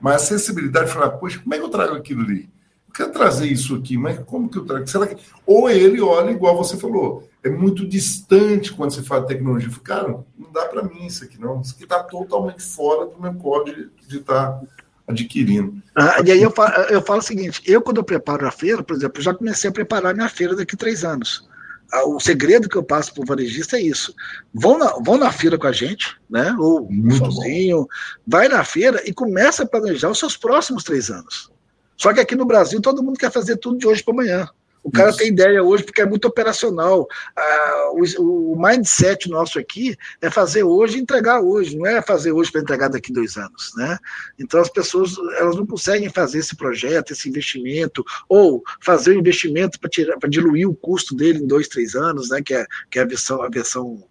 [0.00, 2.48] Mas a acessibilidade, falar, poxa, como é que eu trago aquilo ali?
[2.86, 4.86] Eu quero trazer isso aqui, mas como que eu trago?
[4.86, 5.20] Será que...
[5.44, 9.68] Ou ele olha igual você falou, é muito distante quando você fala tecnologia.
[9.82, 11.60] Cara, não dá para mim isso aqui, não.
[11.60, 14.62] Isso aqui está totalmente fora do meu código de estar tá
[15.06, 15.82] adquirindo.
[15.94, 18.82] Ah, e aí eu falo, eu falo o seguinte: eu, quando eu preparo a feira,
[18.82, 21.48] por exemplo, já comecei a preparar minha feira daqui a três anos.
[21.92, 24.14] Ah, o segredo que eu passo para o varejista é isso.
[24.52, 26.54] Vão na, vão na feira com a gente, né?
[26.58, 27.86] Ou sozinho,
[28.26, 31.50] vai na feira e começa a planejar os seus próximos três anos.
[31.96, 34.48] Só que aqui no Brasil todo mundo quer fazer tudo de hoje para amanhã.
[34.84, 35.18] O cara Isso.
[35.18, 37.08] tem ideia hoje porque é muito operacional.
[37.34, 42.32] Ah, o, o, mindset nosso aqui é fazer hoje e entregar hoje, não é fazer
[42.32, 43.72] hoje para entregar daqui dois anos.
[43.76, 43.98] Né?
[44.38, 49.80] Então as pessoas elas não conseguem fazer esse projeto, esse investimento, ou fazer o investimento
[49.80, 52.42] para diluir o custo dele em dois, três anos, né?
[52.42, 54.04] que, é, que é a versão, a versão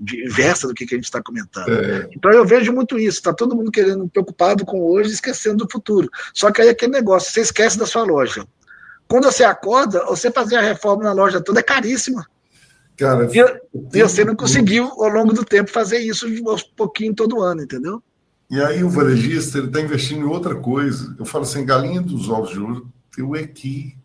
[0.00, 1.70] inversa do que, que a gente está comentando.
[1.70, 2.08] É.
[2.12, 6.08] Então eu vejo muito isso, está todo mundo querendo preocupado com hoje, esquecendo do futuro.
[6.34, 8.46] Só que aí é aquele negócio, você esquece da sua loja.
[9.08, 12.26] Quando você acorda, você fazer a reforma na loja toda é caríssima.
[12.96, 17.40] Cara, e, e você não conseguiu, ao longo do tempo, fazer isso aos pouquinho todo
[17.40, 18.02] ano, entendeu?
[18.50, 21.14] E aí o varejista ele está investindo em outra coisa.
[21.18, 23.34] Eu falo assim, galinha dos ovos de ouro, tem o.
[23.34, 23.96] Aqui,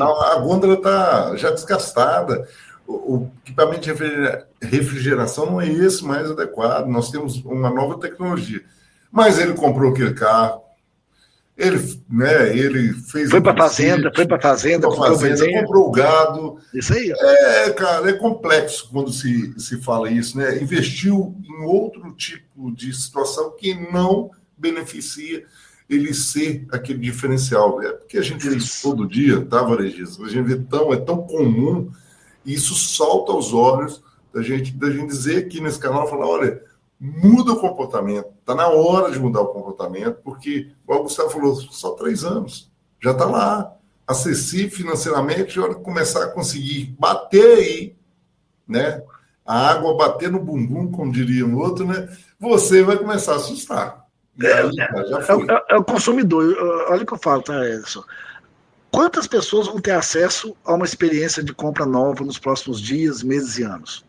[0.00, 2.46] a, a gôndola está já desgastada.
[2.86, 6.86] O, o, equipamento de refrigeração não é esse mais adequado.
[6.86, 8.62] Nós temos uma nova tecnologia.
[9.10, 10.60] Mas ele comprou aquele carro,
[11.58, 13.30] ele, né, ele fez.
[13.30, 16.58] Foi para fazenda, foi para fazenda, comprou fazenda, comprou gado.
[16.72, 17.12] Isso aí.
[17.12, 20.62] É, cara, é complexo quando se, se fala isso, né?
[20.62, 25.44] Investiu em outro tipo de situação que não beneficia
[25.90, 27.82] ele ser aquele diferencial.
[27.82, 30.22] É porque a gente vê isso todo dia, tá, Varejista?
[30.22, 31.90] A gente vê tão, é tão comum,
[32.46, 34.00] e isso salta aos olhos
[34.32, 36.62] da gente, da gente dizer aqui nesse canal, falar, olha,
[37.00, 38.37] muda o comportamento.
[38.48, 42.72] Está na hora de mudar o comportamento, porque, como o Gustavo falou, só três anos.
[42.98, 43.74] Já está lá.
[44.06, 47.96] Acessível financeiramente, hora de começar a conseguir bater aí,
[48.66, 49.02] né?
[49.44, 52.08] A água bater no bumbum, como diria o outro, né?
[52.40, 54.06] Você vai começar a assustar.
[54.42, 55.42] É, aí, foi.
[55.46, 56.56] É, é, é, o consumidor.
[56.88, 58.02] Olha o que eu falo, tá, Edson?
[58.90, 63.58] Quantas pessoas vão ter acesso a uma experiência de compra nova nos próximos dias, meses
[63.58, 64.06] e anos?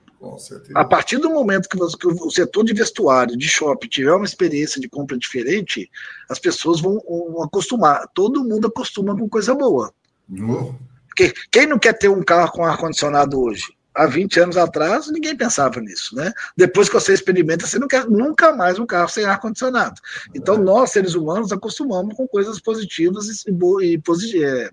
[0.76, 4.82] A partir do momento que, que, o setor de vestuário, de shopping, tiver uma experiência
[4.82, 5.90] de compra diferente,
[6.30, 8.08] as pessoas vão, vão acostumar.
[8.14, 9.94] Todo mundo acostuma com coisa boa.
[10.30, 10.76] Uhum.
[11.08, 13.64] Porque quem não quer ter um carro com ar-condicionado hoje?
[14.00, 16.32] Há 20 anos atrás, ninguém pensava nisso, né?
[16.56, 20.00] Depois que você experimenta, você não quer nunca mais um carro sem ar-condicionado.
[20.34, 24.70] Então, nós, seres humanos, acostumamos com coisas positivas e, e, e, é,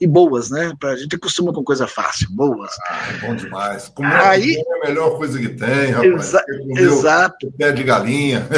[0.00, 0.72] e boas, né?
[0.82, 2.72] A gente acostuma com coisa fácil, boas.
[2.88, 3.88] Ah, é bom demais.
[3.90, 6.28] Comer Aí, é a melhor coisa que tem, rapaz.
[6.28, 6.44] Exa
[6.76, 7.52] exato.
[7.52, 8.48] Pé de galinha.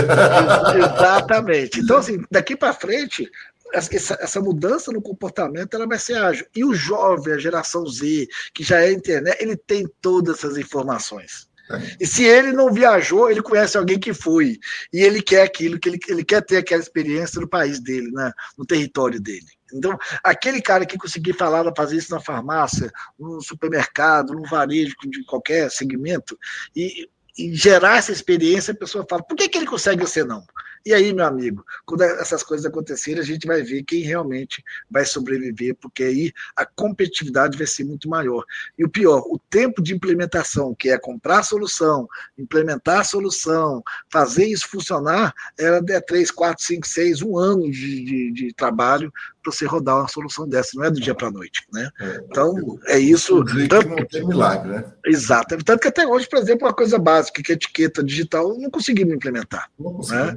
[0.74, 1.80] exatamente.
[1.80, 3.30] Então, assim, daqui para frente,
[3.72, 6.46] essa, essa, mudança no comportamento ela vai ser ágil.
[6.54, 11.48] E o jovem, a geração Z, que já é internet, ele tem todas essas informações.
[11.70, 11.96] É.
[12.00, 14.58] E se ele não viajou, ele conhece alguém que foi.
[14.92, 18.32] E ele quer aquilo, que ele, ele quer ter aquela experiência no país dele, né,
[18.56, 19.46] no território dele.
[19.72, 25.24] Então, aquele cara que conseguir falar, fazer isso na farmácia, no supermercado, no varejo de
[25.24, 26.38] qualquer segmento,
[26.74, 30.44] e, e gerar essa experiência, a pessoa fala: por que, que ele consegue ser não?
[30.86, 35.04] E aí, meu amigo, quando essas coisas acontecerem, a gente vai ver quem realmente vai
[35.04, 38.44] sobreviver, porque aí a competitividade vai ser muito maior.
[38.78, 42.06] E o pior, o tempo de implementação, que é comprar a solução,
[42.38, 48.04] implementar a solução, fazer isso funcionar, era de 3, 4, 5, 6, um ano de,
[48.04, 51.32] de, de trabalho para você rodar uma solução dessa, não é do dia para a
[51.32, 51.66] noite.
[51.72, 51.90] Né?
[52.00, 53.44] É, então, é isso.
[53.68, 54.84] Tanto, não tem milagre, né?
[55.04, 55.56] Exato.
[55.64, 59.14] Tanto que até hoje, por exemplo, uma coisa básica, que é etiqueta digital, não conseguimos
[59.14, 59.68] implementar.
[59.78, 60.34] Não conseguimos.
[60.34, 60.36] Né?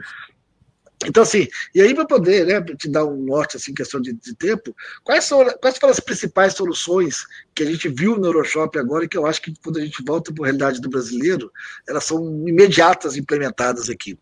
[1.05, 4.35] Então, assim, e aí para poder né, te dar um norte, assim, questão de, de,
[4.35, 9.05] tempo, quais, são, quais foram as principais soluções que a gente viu no Euroshop agora
[9.05, 11.51] e que eu acho que quando a gente volta para a realidade do brasileiro,
[11.87, 14.19] elas são imediatas implementadas aqui.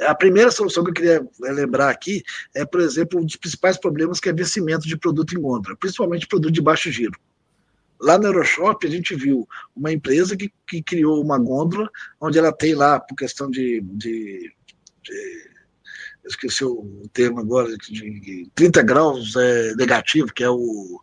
[0.00, 2.24] A primeira solução que eu queria é, lembrar aqui
[2.54, 6.26] é, por exemplo, um dos principais problemas que é vencimento de produto em Gondra, principalmente
[6.26, 7.18] produto de baixo giro.
[8.00, 11.88] Lá no Euroshop, a gente viu uma empresa que, que criou uma gôndola,
[12.20, 14.52] onde ela tem lá, por questão de, de,
[15.04, 15.51] de
[16.24, 21.00] esqueci o termo agora, de 30 graus é, negativo, que é o.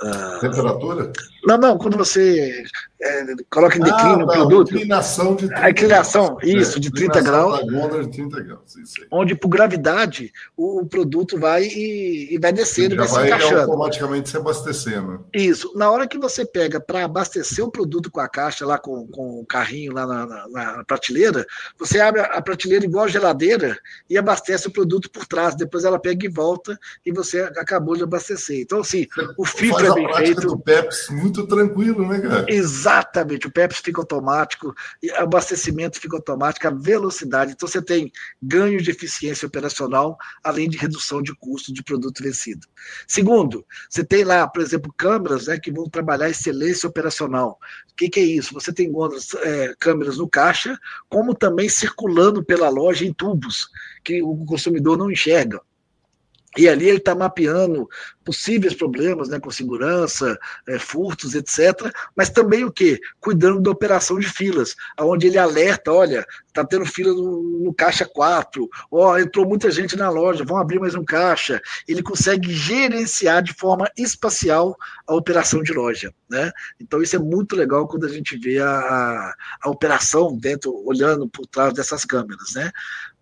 [0.00, 1.12] Uh, Temperatura?
[1.44, 2.62] Não, não, quando você
[3.00, 4.74] é, coloca em declínio ah, o produto.
[4.74, 6.42] Inclinação de 30 A inclinação, graus.
[6.44, 7.60] isso, é, de 30 graus.
[7.60, 9.06] De 30 graus, isso.
[9.10, 13.60] Onde, por gravidade, o, o produto vai e, e vai descendo, vai, vai se encaixando.
[13.60, 15.24] automaticamente se abastecendo.
[15.32, 15.72] Isso.
[15.76, 19.40] Na hora que você pega para abastecer o produto com a caixa, lá com, com
[19.40, 21.46] o carrinho lá na, na, na, prateleira,
[21.78, 23.78] você abre a prateleira igual a geladeira
[24.10, 25.54] e abastece o produto por trás.
[25.54, 28.60] Depois ela pega e volta e você acabou de abastecer.
[28.60, 29.06] Então, assim,
[29.36, 30.40] o filtro é bem feito.
[30.42, 32.46] do PEPS muito tranquilo, né, cara?
[32.48, 37.52] Exatamente, o PEPS fica automático, o abastecimento fica automático, a velocidade.
[37.52, 38.10] Então, você tem
[38.42, 42.66] ganho de eficiência operacional, além de redução de custo de produto vencido.
[43.06, 47.58] Segundo, você tem lá, por exemplo, câmeras né, que vão trabalhar excelência operacional.
[47.92, 48.54] O que, que é isso?
[48.54, 48.92] Você tem
[49.42, 50.78] é, câmeras no caixa,
[51.08, 53.68] como também circulando pela loja em tubos,
[54.04, 55.60] que o consumidor não enxerga.
[56.56, 57.88] E ali ele está mapeando
[58.24, 61.92] possíveis problemas né, com segurança, é, furtos, etc.
[62.16, 62.98] Mas também o quê?
[63.20, 68.04] Cuidando da operação de filas, onde ele alerta, olha, está tendo fila no, no, caixa
[68.04, 71.60] 4, ó, entrou muita gente na loja, vão abrir mais um caixa.
[71.86, 74.76] Ele consegue gerenciar de forma espacial
[75.06, 76.12] a operação de loja.
[76.28, 76.50] Né?
[76.80, 81.28] Então isso é muito legal quando a gente vê a, a, a operação dentro, olhando
[81.28, 82.54] por trás dessas câmeras.
[82.54, 82.70] Né?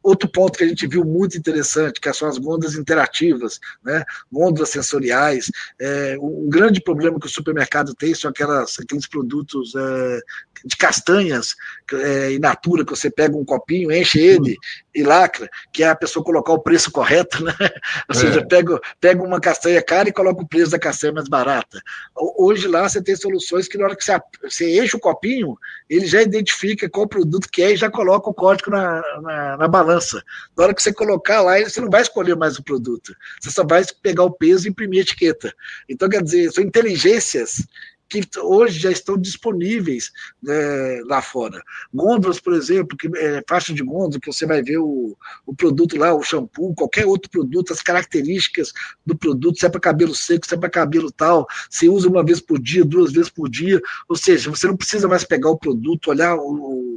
[0.07, 4.05] Outro ponto que a gente viu muito interessante, que são as gôndolas interativas, né?
[4.31, 5.51] gôndolas sensoriais.
[5.81, 10.21] É, um grande problema que o supermercado tem são aquelas, aqueles produtos é,
[10.65, 11.57] de castanhas
[11.93, 14.57] é, in natura, que você pega um copinho, enche ele
[14.97, 17.53] e lacra, que é a pessoa colocar o preço correto, né?
[18.09, 18.45] Ou seja, é.
[18.45, 21.81] pega, pega uma castanha cara e coloca o preço da castanha mais barata.
[22.15, 25.57] Hoje lá você tem soluções que na hora que você, você enche o copinho,
[25.89, 29.69] ele já identifica qual produto que é e já coloca o código na, na, na
[29.69, 30.23] balança balança.
[30.57, 33.15] Na hora que você colocar lá, você não vai escolher mais o produto.
[33.41, 35.55] Você só vai pegar o peso e imprimir a etiqueta.
[35.89, 37.67] Então, quer dizer, são inteligências
[38.09, 40.11] que hoje já estão disponíveis
[40.43, 41.63] né, lá fora.
[41.93, 45.97] Gôndolas, por exemplo, que é, faixa de gôndola, que você vai ver o, o produto
[45.97, 48.73] lá, o shampoo, qualquer outro produto, as características
[49.05, 52.25] do produto, se é para cabelo seco, se é para cabelo tal, se usa uma
[52.25, 55.59] vez por dia, duas vezes por dia, ou seja, você não precisa mais pegar o
[55.59, 56.96] produto, olhar o,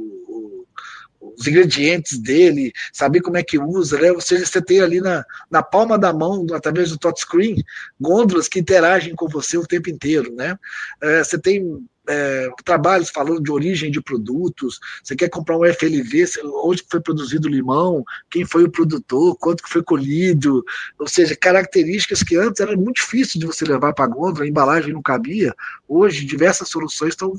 [1.40, 4.12] os ingredientes dele, saber como é que usa, né?
[4.12, 7.64] Ou seja, você tem ali na, na palma da mão, através do touchscreen,
[7.98, 10.58] gôndolas que interagem com você o tempo inteiro, né?
[11.00, 16.26] É, você tem é, trabalhos falando de origem de produtos, você quer comprar um FLV,
[16.62, 20.62] onde foi produzido o limão, quem foi o produtor, quanto que foi colhido,
[20.98, 24.48] ou seja, características que antes era muito difícil de você levar para a gôndola, a
[24.48, 25.54] embalagem não cabia,
[25.88, 27.32] hoje diversas soluções estão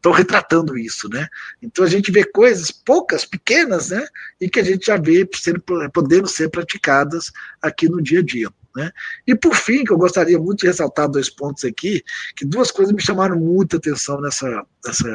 [0.00, 1.28] estão retratando isso, né?
[1.60, 4.06] Então a gente vê coisas poucas, pequenas, né?
[4.40, 5.62] E que a gente já vê sendo,
[5.92, 8.48] podendo ser praticadas aqui no dia a dia.
[8.74, 8.90] Né?
[9.26, 12.02] E por fim, que eu gostaria muito de ressaltar dois pontos aqui,
[12.36, 15.08] que duas coisas me chamaram muita atenção nessa, nessa,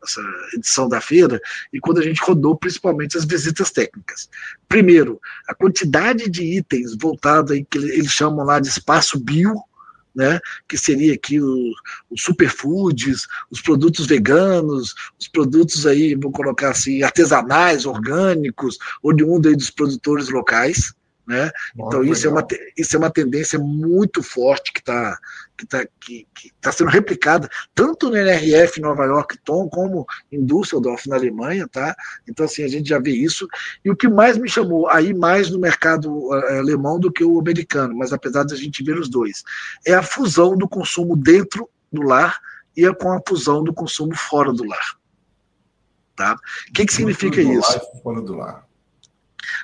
[0.00, 0.20] nessa
[0.54, 1.40] edição da feira,
[1.72, 4.30] e quando a gente rodou principalmente as visitas técnicas.
[4.68, 9.56] Primeiro, a quantidade de itens voltado aí, que eles chamam lá de espaço bio,
[10.14, 11.74] né, que seria aqui os
[12.16, 19.70] superfoods, os produtos veganos, os produtos aí, vou colocar assim, artesanais, orgânicos, oriundos aí dos
[19.70, 20.94] produtores locais,
[21.26, 21.50] né?
[21.74, 25.16] então, isso é, uma, isso é uma tendência muito forte que está
[25.56, 30.44] que tá, que, que tá sendo replicada tanto no NRF Nova York, Tom, como em
[30.44, 31.68] Düsseldorf, na Alemanha.
[31.68, 31.94] Tá?
[32.28, 33.46] Então, assim, a gente já vê isso.
[33.84, 37.38] E o que mais me chamou, aí mais no mercado uh, alemão do que o
[37.38, 39.42] americano, mas apesar de a gente ver os dois,
[39.86, 42.40] é a fusão do consumo dentro do lar
[42.76, 44.96] e a, com a fusão do consumo fora do lar.
[46.16, 46.36] Tá?
[46.68, 47.80] O que, que significa isso?
[48.02, 48.66] Fora do lar.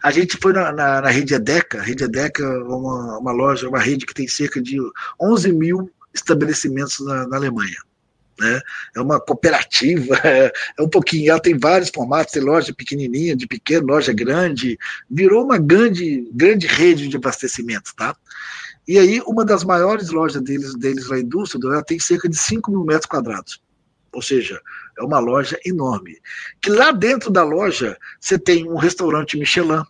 [0.02, 3.68] A gente foi na, na, na rede EDECA, a rede EDECA é uma, uma loja,
[3.68, 4.78] uma rede que tem cerca de
[5.20, 7.76] 11 mil estabelecimentos na, na Alemanha.
[8.40, 8.60] Né?
[8.94, 13.46] É uma cooperativa, é, é, um pouquinho, ela tem vários formatos, tem loja pequenininha, de
[13.46, 14.78] pequeno, loja grande,
[15.10, 18.16] virou uma grande, grande rede de abastecimento, tá?
[18.86, 22.36] E aí, uma das maiores lojas deles, deles lá em Düsseldorf, ela tem cerca de
[22.36, 23.60] 5 mil metros quadrados.
[24.12, 24.60] Ou seja,
[24.98, 26.18] é uma loja enorme.
[26.60, 29.82] Que lá dentro da loja você tem um restaurante Michelin.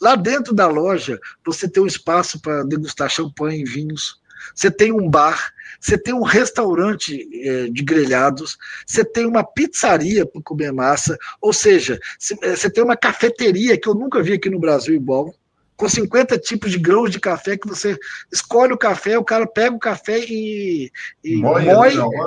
[0.00, 4.20] Lá dentro da loja você tem um espaço para degustar champanhe e vinhos.
[4.54, 10.26] Você tem um bar, você tem um restaurante é, de grelhados, você tem uma pizzaria
[10.26, 14.60] para comer massa, ou seja, você tem uma cafeteria que eu nunca vi aqui no
[14.60, 15.34] Brasil igual
[15.76, 17.98] com 50 tipos de grãos de café que você
[18.32, 20.90] escolhe o café, o cara pega o café e,
[21.22, 21.64] e moe,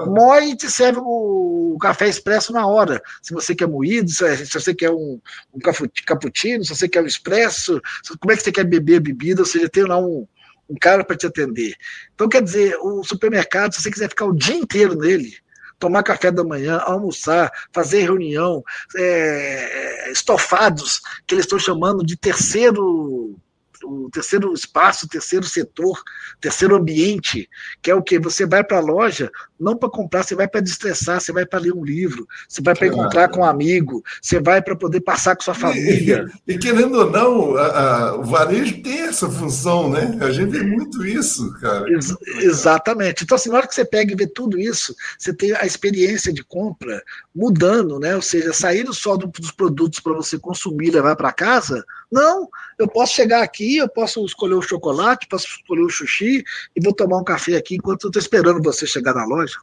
[0.08, 3.02] moe, e te serve o, o, café expresso na hora.
[3.22, 5.20] Se você quer moído, se, se você quer um,
[5.54, 5.60] um
[6.06, 7.82] cappuccino, se você quer um expresso,
[8.20, 10.28] como é que você quer beber a bebida, ou seja, tem lá um,
[10.70, 11.74] um cara para te atender.
[12.14, 15.38] Então, quer dizer, o supermercado, se você quiser ficar o dia inteiro nele,
[15.80, 18.64] tomar café da manhã, almoçar, fazer reunião,
[18.96, 23.36] é, estofados, que eles estão chamando de terceiro
[23.84, 26.00] o terceiro espaço, o terceiro setor,
[26.36, 27.50] o terceiro ambiente,
[27.82, 30.62] que é o que você vai para a loja não para comprar, você vai para
[30.62, 34.40] destressar, você vai para ler um livro, você vai para encontrar com um amigo, você
[34.40, 36.26] vai para poder passar com sua família.
[36.48, 40.18] E, e querendo ou não, a, a, o varejo tem essa função, né?
[40.22, 41.90] A gente vê muito isso, cara.
[41.92, 43.24] Ex exatamente.
[43.24, 46.32] Então, assim, na hora que você pega e vê tudo isso, você tem a experiência
[46.32, 47.02] de compra
[47.36, 48.16] mudando, né?
[48.16, 51.84] Ou seja, saindo só do, dos produtos para você consumir e levar para casa.
[52.12, 52.48] Não,
[52.78, 56.44] eu posso chegar aqui, eu posso escolher o chocolate, posso escolher o sushi
[56.76, 59.58] e vou tomar um café aqui enquanto eu estou esperando você chegar na loja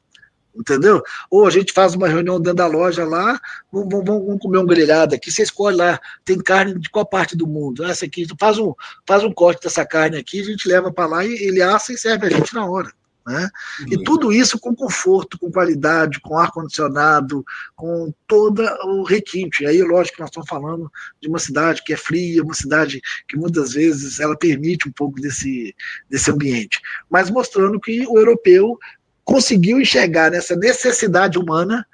[0.55, 1.03] entendeu?
[1.31, 3.41] Ou a gente faz uma reunião dentro da loja lá,
[3.73, 7.37] vamos, vamos, vamos comer um grelhado aqui, você escolhe lá, tem carne de qual parte
[7.37, 7.85] do mundo?
[7.85, 8.73] Essa aqui, faz um,
[9.07, 11.99] faz um corte dessa carne aqui, a gente leva para lá e ele assa e
[11.99, 12.93] serve a gente na hora.
[13.27, 13.49] Né?
[13.91, 17.45] E tudo isso com conforto, com qualidade, com ar-condicionado,
[17.75, 19.63] com todo o requinte.
[19.63, 23.37] E aí, lógico, nós estamos falando de uma cidade que é fria, uma cidade que
[23.37, 25.75] muitas vezes ela permite um pouco desse,
[26.11, 28.79] desse ambiente, mas mostrando que o europeu
[29.25, 31.87] conseguiu enxergar nessa necessidade humana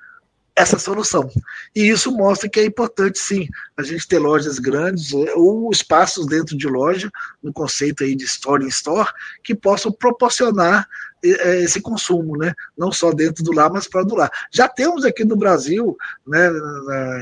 [0.61, 1.31] essa solução.
[1.74, 6.57] E isso mostra que é importante, sim, a gente ter lojas grandes ou espaços dentro
[6.57, 7.11] de loja,
[7.43, 9.09] no conceito aí de store in store,
[9.43, 10.86] que possam proporcionar
[11.23, 12.55] esse consumo, né?
[12.77, 14.31] não só dentro do lar, mas fora do lar.
[14.51, 16.51] Já temos aqui no Brasil, né,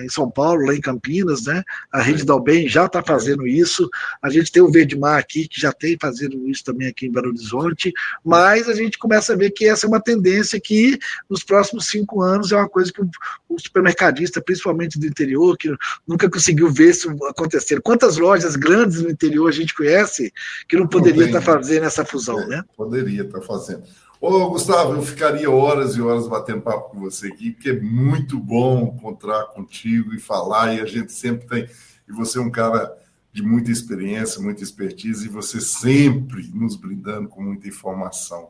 [0.05, 1.63] em São Paulo, lá em Campinas, né,
[1.93, 3.89] a rede da Albem já está fazendo isso,
[4.23, 7.13] a gente tem o Verde Mar aqui, que já tem fazendo isso também aqui em
[7.13, 7.93] Belo Horizonte,
[8.25, 10.99] mas a gente começa a ver que essa é uma tendência que
[11.29, 13.03] nos próximos cinco anos é uma coisa que
[13.49, 15.75] o supermercadista, principalmente do interior, que
[16.07, 17.81] nunca conseguiu ver isso acontecer.
[17.81, 20.33] Quantas lojas grandes no interior a gente conhece
[20.69, 22.65] que não poderia estar tá fazendo essa fusão, é, né?
[22.77, 23.88] Poderia estar tá fazendo.
[24.21, 28.37] Ô, Gustavo, eu ficaria horas e horas batendo papo com você aqui, porque é muito
[28.37, 31.69] bom encontrar contigo e falar, e a gente sempre tem.
[32.09, 32.99] E você é um cara
[33.33, 38.49] de muita experiência, muita expertise, e você sempre nos brindando com muita informação.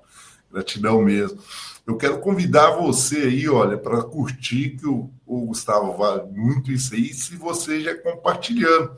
[0.51, 1.39] Gratidão mesmo.
[1.87, 6.95] Eu quero convidar você aí, olha, para curtir, que o, o Gustavo vale muito isso
[6.95, 8.93] aí, se você já compartilhando.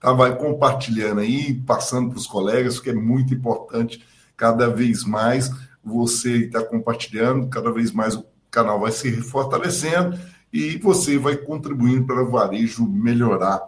[0.00, 0.12] Tá?
[0.12, 4.04] Vai compartilhando aí, passando para os colegas, porque é muito importante
[4.36, 5.52] cada vez mais
[5.84, 10.18] você está compartilhando, cada vez mais o canal vai se fortalecendo
[10.52, 13.60] e você vai contribuindo para o varejo melhorar.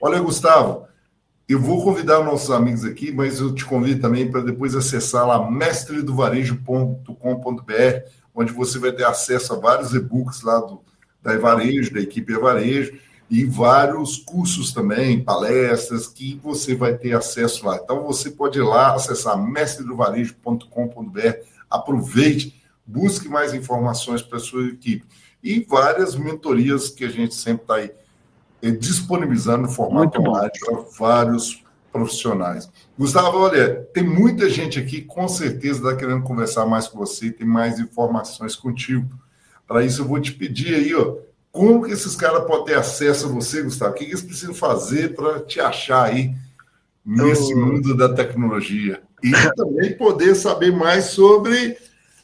[0.00, 0.86] Olha, Gustavo,
[1.48, 5.50] eu vou convidar nossos amigos aqui, mas eu te convido também para depois acessar lá
[5.50, 10.82] mestredovarejo.com.br, onde você vai ter acesso a vários e-books lá do,
[11.22, 12.98] da Evarejo, da equipe Evarejo,
[13.34, 17.80] e vários cursos também, palestras que você vai ter acesso lá.
[17.82, 21.20] Então você pode ir lá acessar mestredovarejo.com.br,
[21.68, 25.04] aproveite, busque mais informações para a sua equipe
[25.42, 27.90] e várias mentorias que a gente sempre está aí
[28.62, 32.70] eh, disponibilizando no formato online para vários profissionais.
[32.96, 37.48] Gustavo, olha, tem muita gente aqui, com certeza está querendo conversar mais com você, tem
[37.48, 39.08] mais informações contigo.
[39.66, 41.16] Para isso, eu vou te pedir aí, ó,
[41.54, 43.92] como que esses caras podem ter acesso a você, Gustavo?
[43.92, 46.34] O que, que eles precisam fazer para te achar aí
[47.06, 47.58] nesse eu...
[47.58, 49.00] mundo da tecnologia?
[49.22, 51.78] E também poder saber mais sobre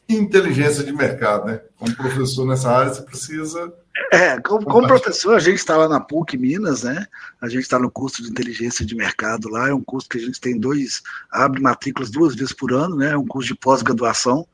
[0.08, 1.60] inteligência de mercado, né?
[1.76, 3.72] Como professor nessa área, você precisa.
[4.12, 7.06] É, como, como professor, a gente está lá na PUC Minas, né?
[7.40, 9.68] A gente está no curso de inteligência de mercado lá.
[9.68, 13.12] É um curso que a gente tem dois, abre matrículas duas vezes por ano, né?
[13.12, 14.44] É um curso de pós-graduação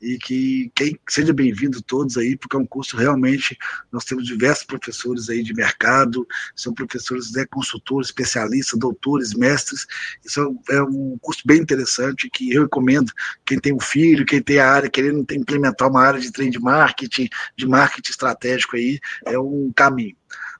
[0.00, 3.56] e que quem seja bem-vindo todos aí, porque é um curso realmente,
[3.90, 9.86] nós temos diversos professores aí de mercado, são professores, né, consultores, especialistas, doutores, mestres,
[10.24, 13.12] isso é um curso bem interessante que eu recomendo
[13.44, 17.28] quem tem um filho, quem tem a área, querendo implementar uma área de trade marketing,
[17.56, 20.16] de marketing estratégico aí, é um caminho.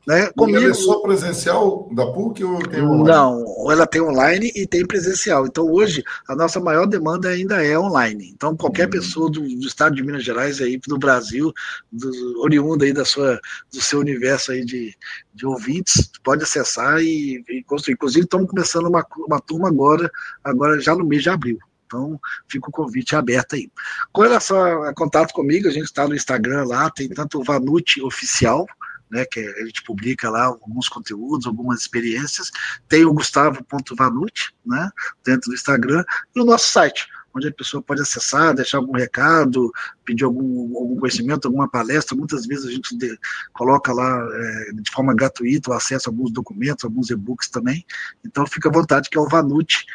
[0.06, 0.30] Né?
[0.36, 3.08] Comigo, ela é só presencial da PUC ou tem online?
[3.08, 5.46] Não, ela tem online e tem presencial.
[5.46, 8.30] Então, hoje, a nossa maior demanda ainda é online.
[8.34, 8.90] Então, qualquer uhum.
[8.90, 11.52] pessoa do, do, estado de Minas Gerais, aí, do Brasil,
[11.90, 13.40] do, oriunda aí da sua,
[13.72, 14.94] do seu universo aí de,
[15.34, 17.94] de ouvintes, pode acessar e, e construir.
[17.94, 20.10] Inclusive, estamos começando uma, uma turma agora,
[20.42, 21.58] agora já no mês de abril.
[21.86, 23.70] Então, fica o convite aberto aí.
[24.12, 27.44] Com relação a, a contato comigo, a gente está no Instagram lá, tem tanto o
[27.44, 28.66] Vanute Oficial,
[29.14, 32.50] né, que a gente publica lá alguns conteúdos, algumas experiências.
[32.88, 34.90] Tem o Gustavo.vanucci, né,
[35.24, 36.04] dentro do Instagram,
[36.34, 39.72] e o nosso site, onde a pessoa pode acessar, deixar algum recado,
[40.04, 42.16] pedir algum, algum conhecimento, alguma palestra.
[42.16, 43.16] Muitas vezes a gente de,
[43.52, 47.84] coloca lá é, de forma gratuita o acesso a alguns documentos, alguns e-books também.
[48.24, 49.86] Então fica à vontade, que é o Vanute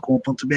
[0.00, 0.54] com.br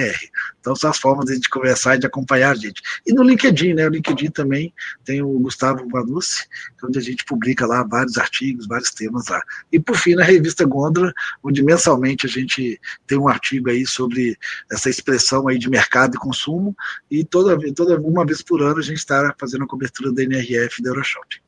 [0.59, 2.81] Então, são as formas de conversar e de acompanhar a gente.
[3.05, 3.87] E no LinkedIn, né?
[3.87, 4.73] O LinkedIn também
[5.03, 6.47] tem o Gustavo Vanucci,
[6.83, 9.41] onde a gente publica lá vários artigos, vários temas lá.
[9.71, 14.37] E, por fim, na revista Gondola, onde mensalmente a gente tem um artigo aí sobre
[14.71, 16.75] essa expressão aí de mercado e consumo,
[17.09, 20.81] e toda, toda uma vez por ano a gente está fazendo a cobertura da NRF
[20.81, 21.41] da Euroshop.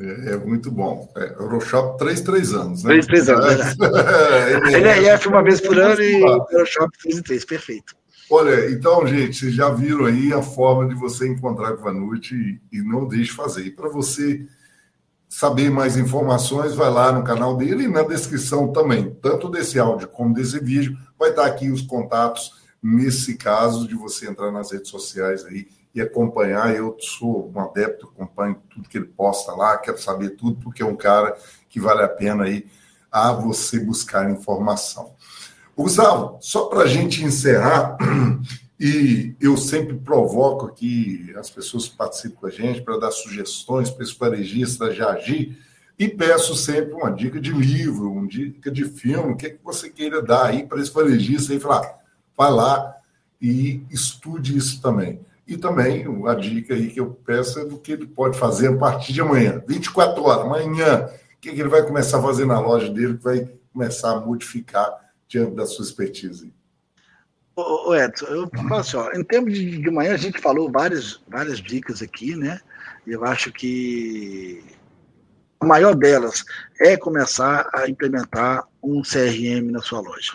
[0.00, 1.12] É, é, muito bom.
[1.16, 2.84] É, Euroshop, três, três anos.
[2.84, 2.90] Né?
[2.90, 6.20] Três, três anos, é, NRF uma vez por ano e
[6.52, 7.96] Euroshop três e três, perfeito.
[8.30, 12.34] Olha, então, gente, vocês já viram aí a forma de você encontrar com a Vanucci
[12.34, 13.62] e, e não deixe fazer.
[13.62, 14.46] E para você
[15.28, 20.08] saber mais informações, vai lá no canal dele e na descrição também, tanto desse áudio
[20.08, 22.52] como desse vídeo, vai estar aqui os contatos
[22.82, 25.66] nesse caso de você entrar nas redes sociais aí
[25.98, 26.74] e acompanhar.
[26.74, 30.86] Eu sou um adepto, acompanho tudo que ele posta lá, quero saber tudo, porque é
[30.86, 31.36] um cara
[31.68, 32.66] que vale a pena aí
[33.10, 35.14] a você buscar informação.
[35.76, 37.96] Gustavo, só para a gente encerrar,
[38.78, 43.90] e eu sempre provoco aqui as pessoas que participam com a gente para dar sugestões
[43.90, 45.58] para esse varejista já agir,
[45.98, 49.64] e peço sempre uma dica de livro, uma dica de filme, o que, é que
[49.64, 51.98] você queira dar aí para esse varejista e falar,
[52.36, 52.94] vai lá
[53.40, 55.20] e estude isso também.
[55.48, 58.76] E também a dica aí que eu peço é do que ele pode fazer a
[58.76, 62.92] partir de amanhã, 24 horas, amanhã, o que, ele vai começar a fazer na loja
[62.92, 64.94] dele, que vai começar a modificar
[65.26, 66.52] diante da sua expertise.
[67.56, 71.18] Ô, Edson, eu falo assim, ó, em termos de, de manhã, a gente falou várias,
[71.26, 72.60] várias dicas aqui, né?
[73.06, 74.62] Eu acho que
[75.58, 76.44] a maior delas
[76.78, 80.34] é começar a implementar um CRM na sua loja.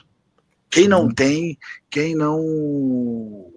[0.72, 1.14] Quem não uhum.
[1.14, 1.58] tem,
[1.88, 3.53] quem não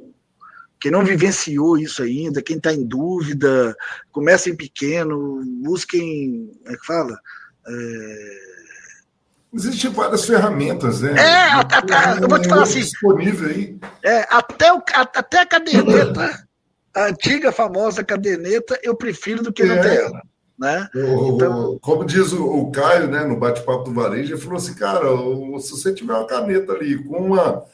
[0.80, 3.74] quem não vivenciou isso ainda, quem está em dúvida,
[4.12, 7.18] comecem pequeno, busquem, como é que fala?
[7.66, 8.56] É...
[9.54, 11.14] Existem várias ferramentas, né?
[11.18, 12.80] É, até, até, eu vou te falar assim.
[12.80, 13.78] Disponível aí.
[14.04, 16.46] É, até, o, até a caderneta,
[16.94, 19.66] a antiga famosa caderneta, eu prefiro do que é.
[19.66, 20.20] não ter ela.
[20.58, 20.88] Né?
[20.94, 24.74] O, então, como diz o, o Caio, né, no bate-papo do varejo, ele falou assim,
[24.74, 25.06] cara,
[25.60, 27.64] se você tiver uma caneta ali com uma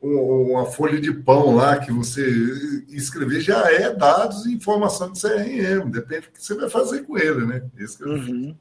[0.00, 2.22] uma folha de pão lá que você
[2.88, 7.16] escrever já é dados e informação de CRM, depende do que você vai fazer com
[7.18, 7.62] ele, né?
[7.78, 8.56] É uhum.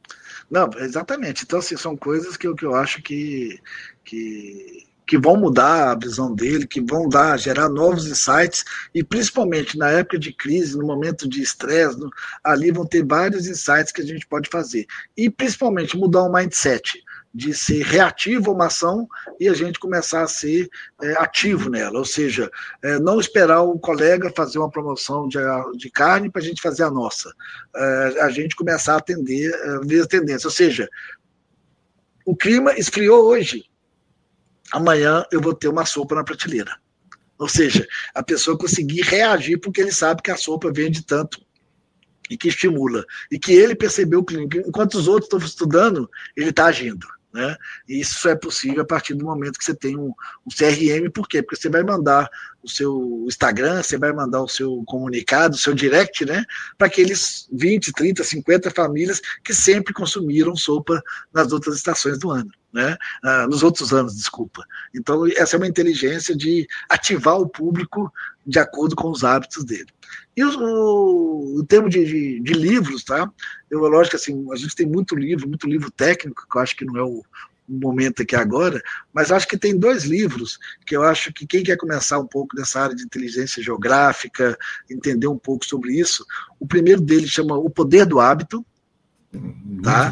[0.49, 1.43] Não, exatamente.
[1.43, 3.59] Então, assim, são coisas que eu, que eu acho que,
[4.03, 8.63] que, que vão mudar a visão dele, que vão dar, gerar novos insights,
[8.93, 11.99] e principalmente na época de crise, no momento de estresse,
[12.43, 14.85] ali vão ter vários insights que a gente pode fazer.
[15.17, 17.03] E principalmente mudar o mindset
[17.35, 19.05] de ser reativo a uma ação
[19.37, 20.69] e a gente começar a ser
[21.03, 22.49] é, ativo nela, ou seja,
[22.81, 25.37] é, não esperar o colega fazer uma promoção de,
[25.75, 27.29] de carne para a gente fazer a nossa,
[27.75, 30.89] é, a gente começar a atender, a ver as tendências, ou seja,
[32.25, 33.65] o clima esfriou hoje.
[34.71, 36.71] Amanhã eu vou ter uma sopa na prateleira.
[37.37, 41.45] Ou seja, a pessoa conseguir reagir porque ele sabe que a sopa vende tanto
[42.29, 43.05] e que estimula.
[43.29, 44.47] E que ele percebeu o clima.
[44.65, 47.05] Enquanto os outros estão estudando, ele está agindo.
[47.35, 47.57] Né?
[47.85, 51.27] E isso é possível a partir do momento que você tem um, um, CRM, por
[51.27, 51.43] quê?
[51.43, 52.29] Porque você vai mandar
[52.65, 56.43] o seu Instagram, você vai mandar o seu comunicado, o seu direct, né?
[56.77, 61.01] Para aqueles 20, 30, 50 famílias que sempre consumiram sopa
[61.31, 62.49] nas outras estações do ano.
[62.73, 62.97] Né?
[63.23, 64.61] Ah, nos outros anos, desculpa.
[64.93, 68.11] Então, essa é uma inteligência de ativar o público
[68.45, 69.87] de acordo com os hábitos dele.
[70.35, 73.31] E o, o, termo de, de, de, livros, tá?
[73.71, 76.83] Eu, lógico, assim, a gente tem muito livro, muito livro técnico, que eu acho que
[76.83, 77.23] não é o
[77.67, 78.81] momento aqui agora,
[79.13, 82.55] mas acho que tem dois livros que eu acho que quem quer começar um pouco
[82.55, 84.57] nessa área de inteligência geográfica,
[84.89, 86.25] entender um pouco sobre isso,
[86.59, 88.65] o primeiro deles chama O Poder do Hábito,
[89.83, 90.11] tá?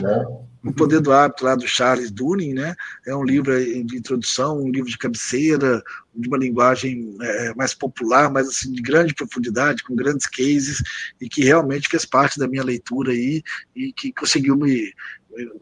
[0.63, 2.73] O Poder do Hábito, lá do Charles Dunin, né?
[3.05, 5.83] É um livro de introdução, um livro de cabeceira,
[6.15, 10.81] de uma linguagem é, mais popular, mas assim, de grande profundidade, com grandes cases,
[11.19, 13.43] e que realmente fez parte da minha leitura aí,
[13.75, 14.93] e que conseguiu me,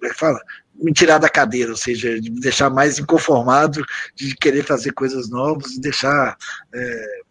[0.03, 0.39] é fala,
[0.75, 3.83] me tirar da cadeira, ou seja, de me deixar mais inconformado,
[4.15, 6.37] de querer fazer coisas novas, de deixar.
[6.73, 7.21] É,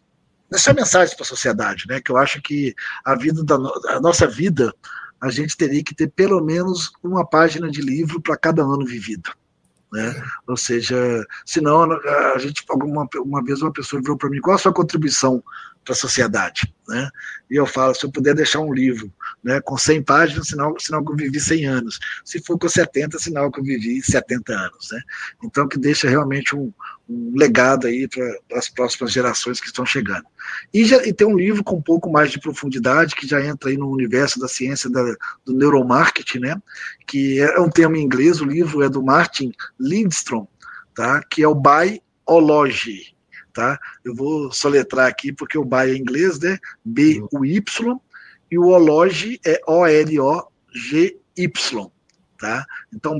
[0.49, 2.01] deixar mensagens para a sociedade, né?
[2.01, 4.73] Que eu acho que a vida da no, a nossa vida
[5.21, 9.31] a gente teria que ter pelo menos uma página de livro para cada ano vivido.
[9.91, 10.23] Né?
[10.47, 10.95] Ou seja,
[11.45, 11.91] senão
[12.33, 15.43] a gente alguma uma vez uma pessoa virou para mim qual a sua contribuição
[15.83, 17.09] para a sociedade, né?
[17.49, 19.11] E eu falo, se eu puder deixar um livro,
[19.43, 21.99] né, com 100 páginas, sinal, sinal que eu vivi 100 anos.
[22.23, 25.01] Se for com 70, sinal que eu vivi 70 anos, né?
[25.43, 26.71] Então que deixa realmente um,
[27.11, 30.25] um legado aí para as próximas gerações que estão chegando.
[30.73, 33.69] E, já, e tem um livro com um pouco mais de profundidade que já entra
[33.69, 35.03] aí no universo da ciência da,
[35.45, 36.61] do neuromarketing, né?
[37.05, 40.47] Que é um termo em inglês, o livro é do Martin Lindstrom,
[40.95, 41.21] tá?
[41.29, 43.11] Que é o Biology
[43.53, 43.77] tá?
[44.03, 46.57] Eu vou soletrar aqui porque o BY é inglês, né?
[46.85, 47.99] B-U-Y,
[48.49, 51.11] e o Ology é O-L-O-G-Y,
[52.37, 52.65] tá?
[52.93, 53.17] Então,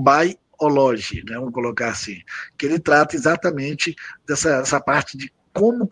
[0.61, 1.35] Biology, né?
[1.35, 2.21] Vamos colocar assim,
[2.57, 3.95] que ele trata exatamente
[4.27, 5.85] dessa essa parte de como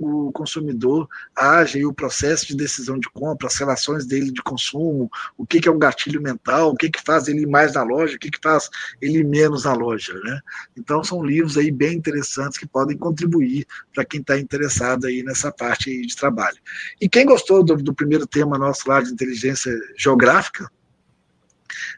[0.00, 5.08] o consumidor age e o processo de decisão de compra, as relações dele de consumo,
[5.38, 8.16] o que, que é um gatilho mental, o que, que faz ele mais na loja,
[8.16, 8.68] o que, que faz
[9.00, 10.12] ele menos na loja.
[10.24, 10.40] Né?
[10.76, 13.64] Então são livros aí bem interessantes que podem contribuir
[13.94, 16.58] para quem está interessado aí nessa parte aí de trabalho.
[17.00, 20.68] E quem gostou do, do primeiro tema nosso lá de inteligência geográfica,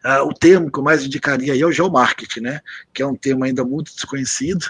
[0.05, 2.61] Uh, o termo que eu mais indicaria aí é o geomarketing, né?
[2.93, 4.65] Que é um tema ainda muito desconhecido,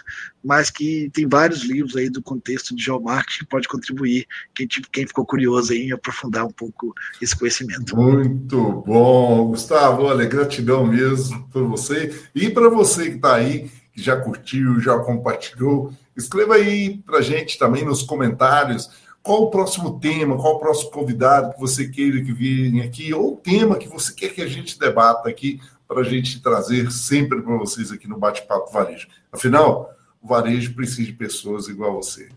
[0.44, 5.06] mas que tem vários livros aí do contexto de geomarketing que pode contribuir quem, quem
[5.06, 7.96] ficou curioso em aprofundar um pouco esse conhecimento.
[7.96, 10.04] Muito bom, Gustavo.
[10.04, 14.98] Olha, gratidão mesmo por você e para você que está aí, que já curtiu, já
[14.98, 15.92] compartilhou.
[16.16, 18.90] Escreva aí para gente também nos comentários
[19.26, 23.34] qual o próximo tema, qual o próximo convidado que você queira que venha aqui, ou
[23.34, 27.42] o tema que você quer que a gente debata aqui, para a gente trazer sempre
[27.42, 29.08] para vocês aqui no Bate-Papo Varejo.
[29.32, 29.90] Afinal,
[30.22, 32.28] o varejo precisa de pessoas igual a você.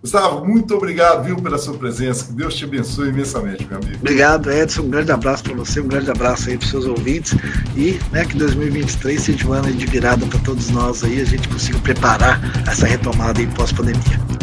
[0.00, 2.26] Gustavo, muito obrigado, viu, pela sua presença.
[2.26, 3.96] Que Deus te abençoe imensamente, meu amigo.
[3.96, 4.82] Obrigado, Edson.
[4.82, 7.34] Um grande abraço para você, um grande abraço aí para os seus ouvintes.
[7.76, 11.46] E né, que 2023 seja um ano de virada para todos nós aí, a gente
[11.48, 14.37] consiga preparar essa retomada em pós-pandemia.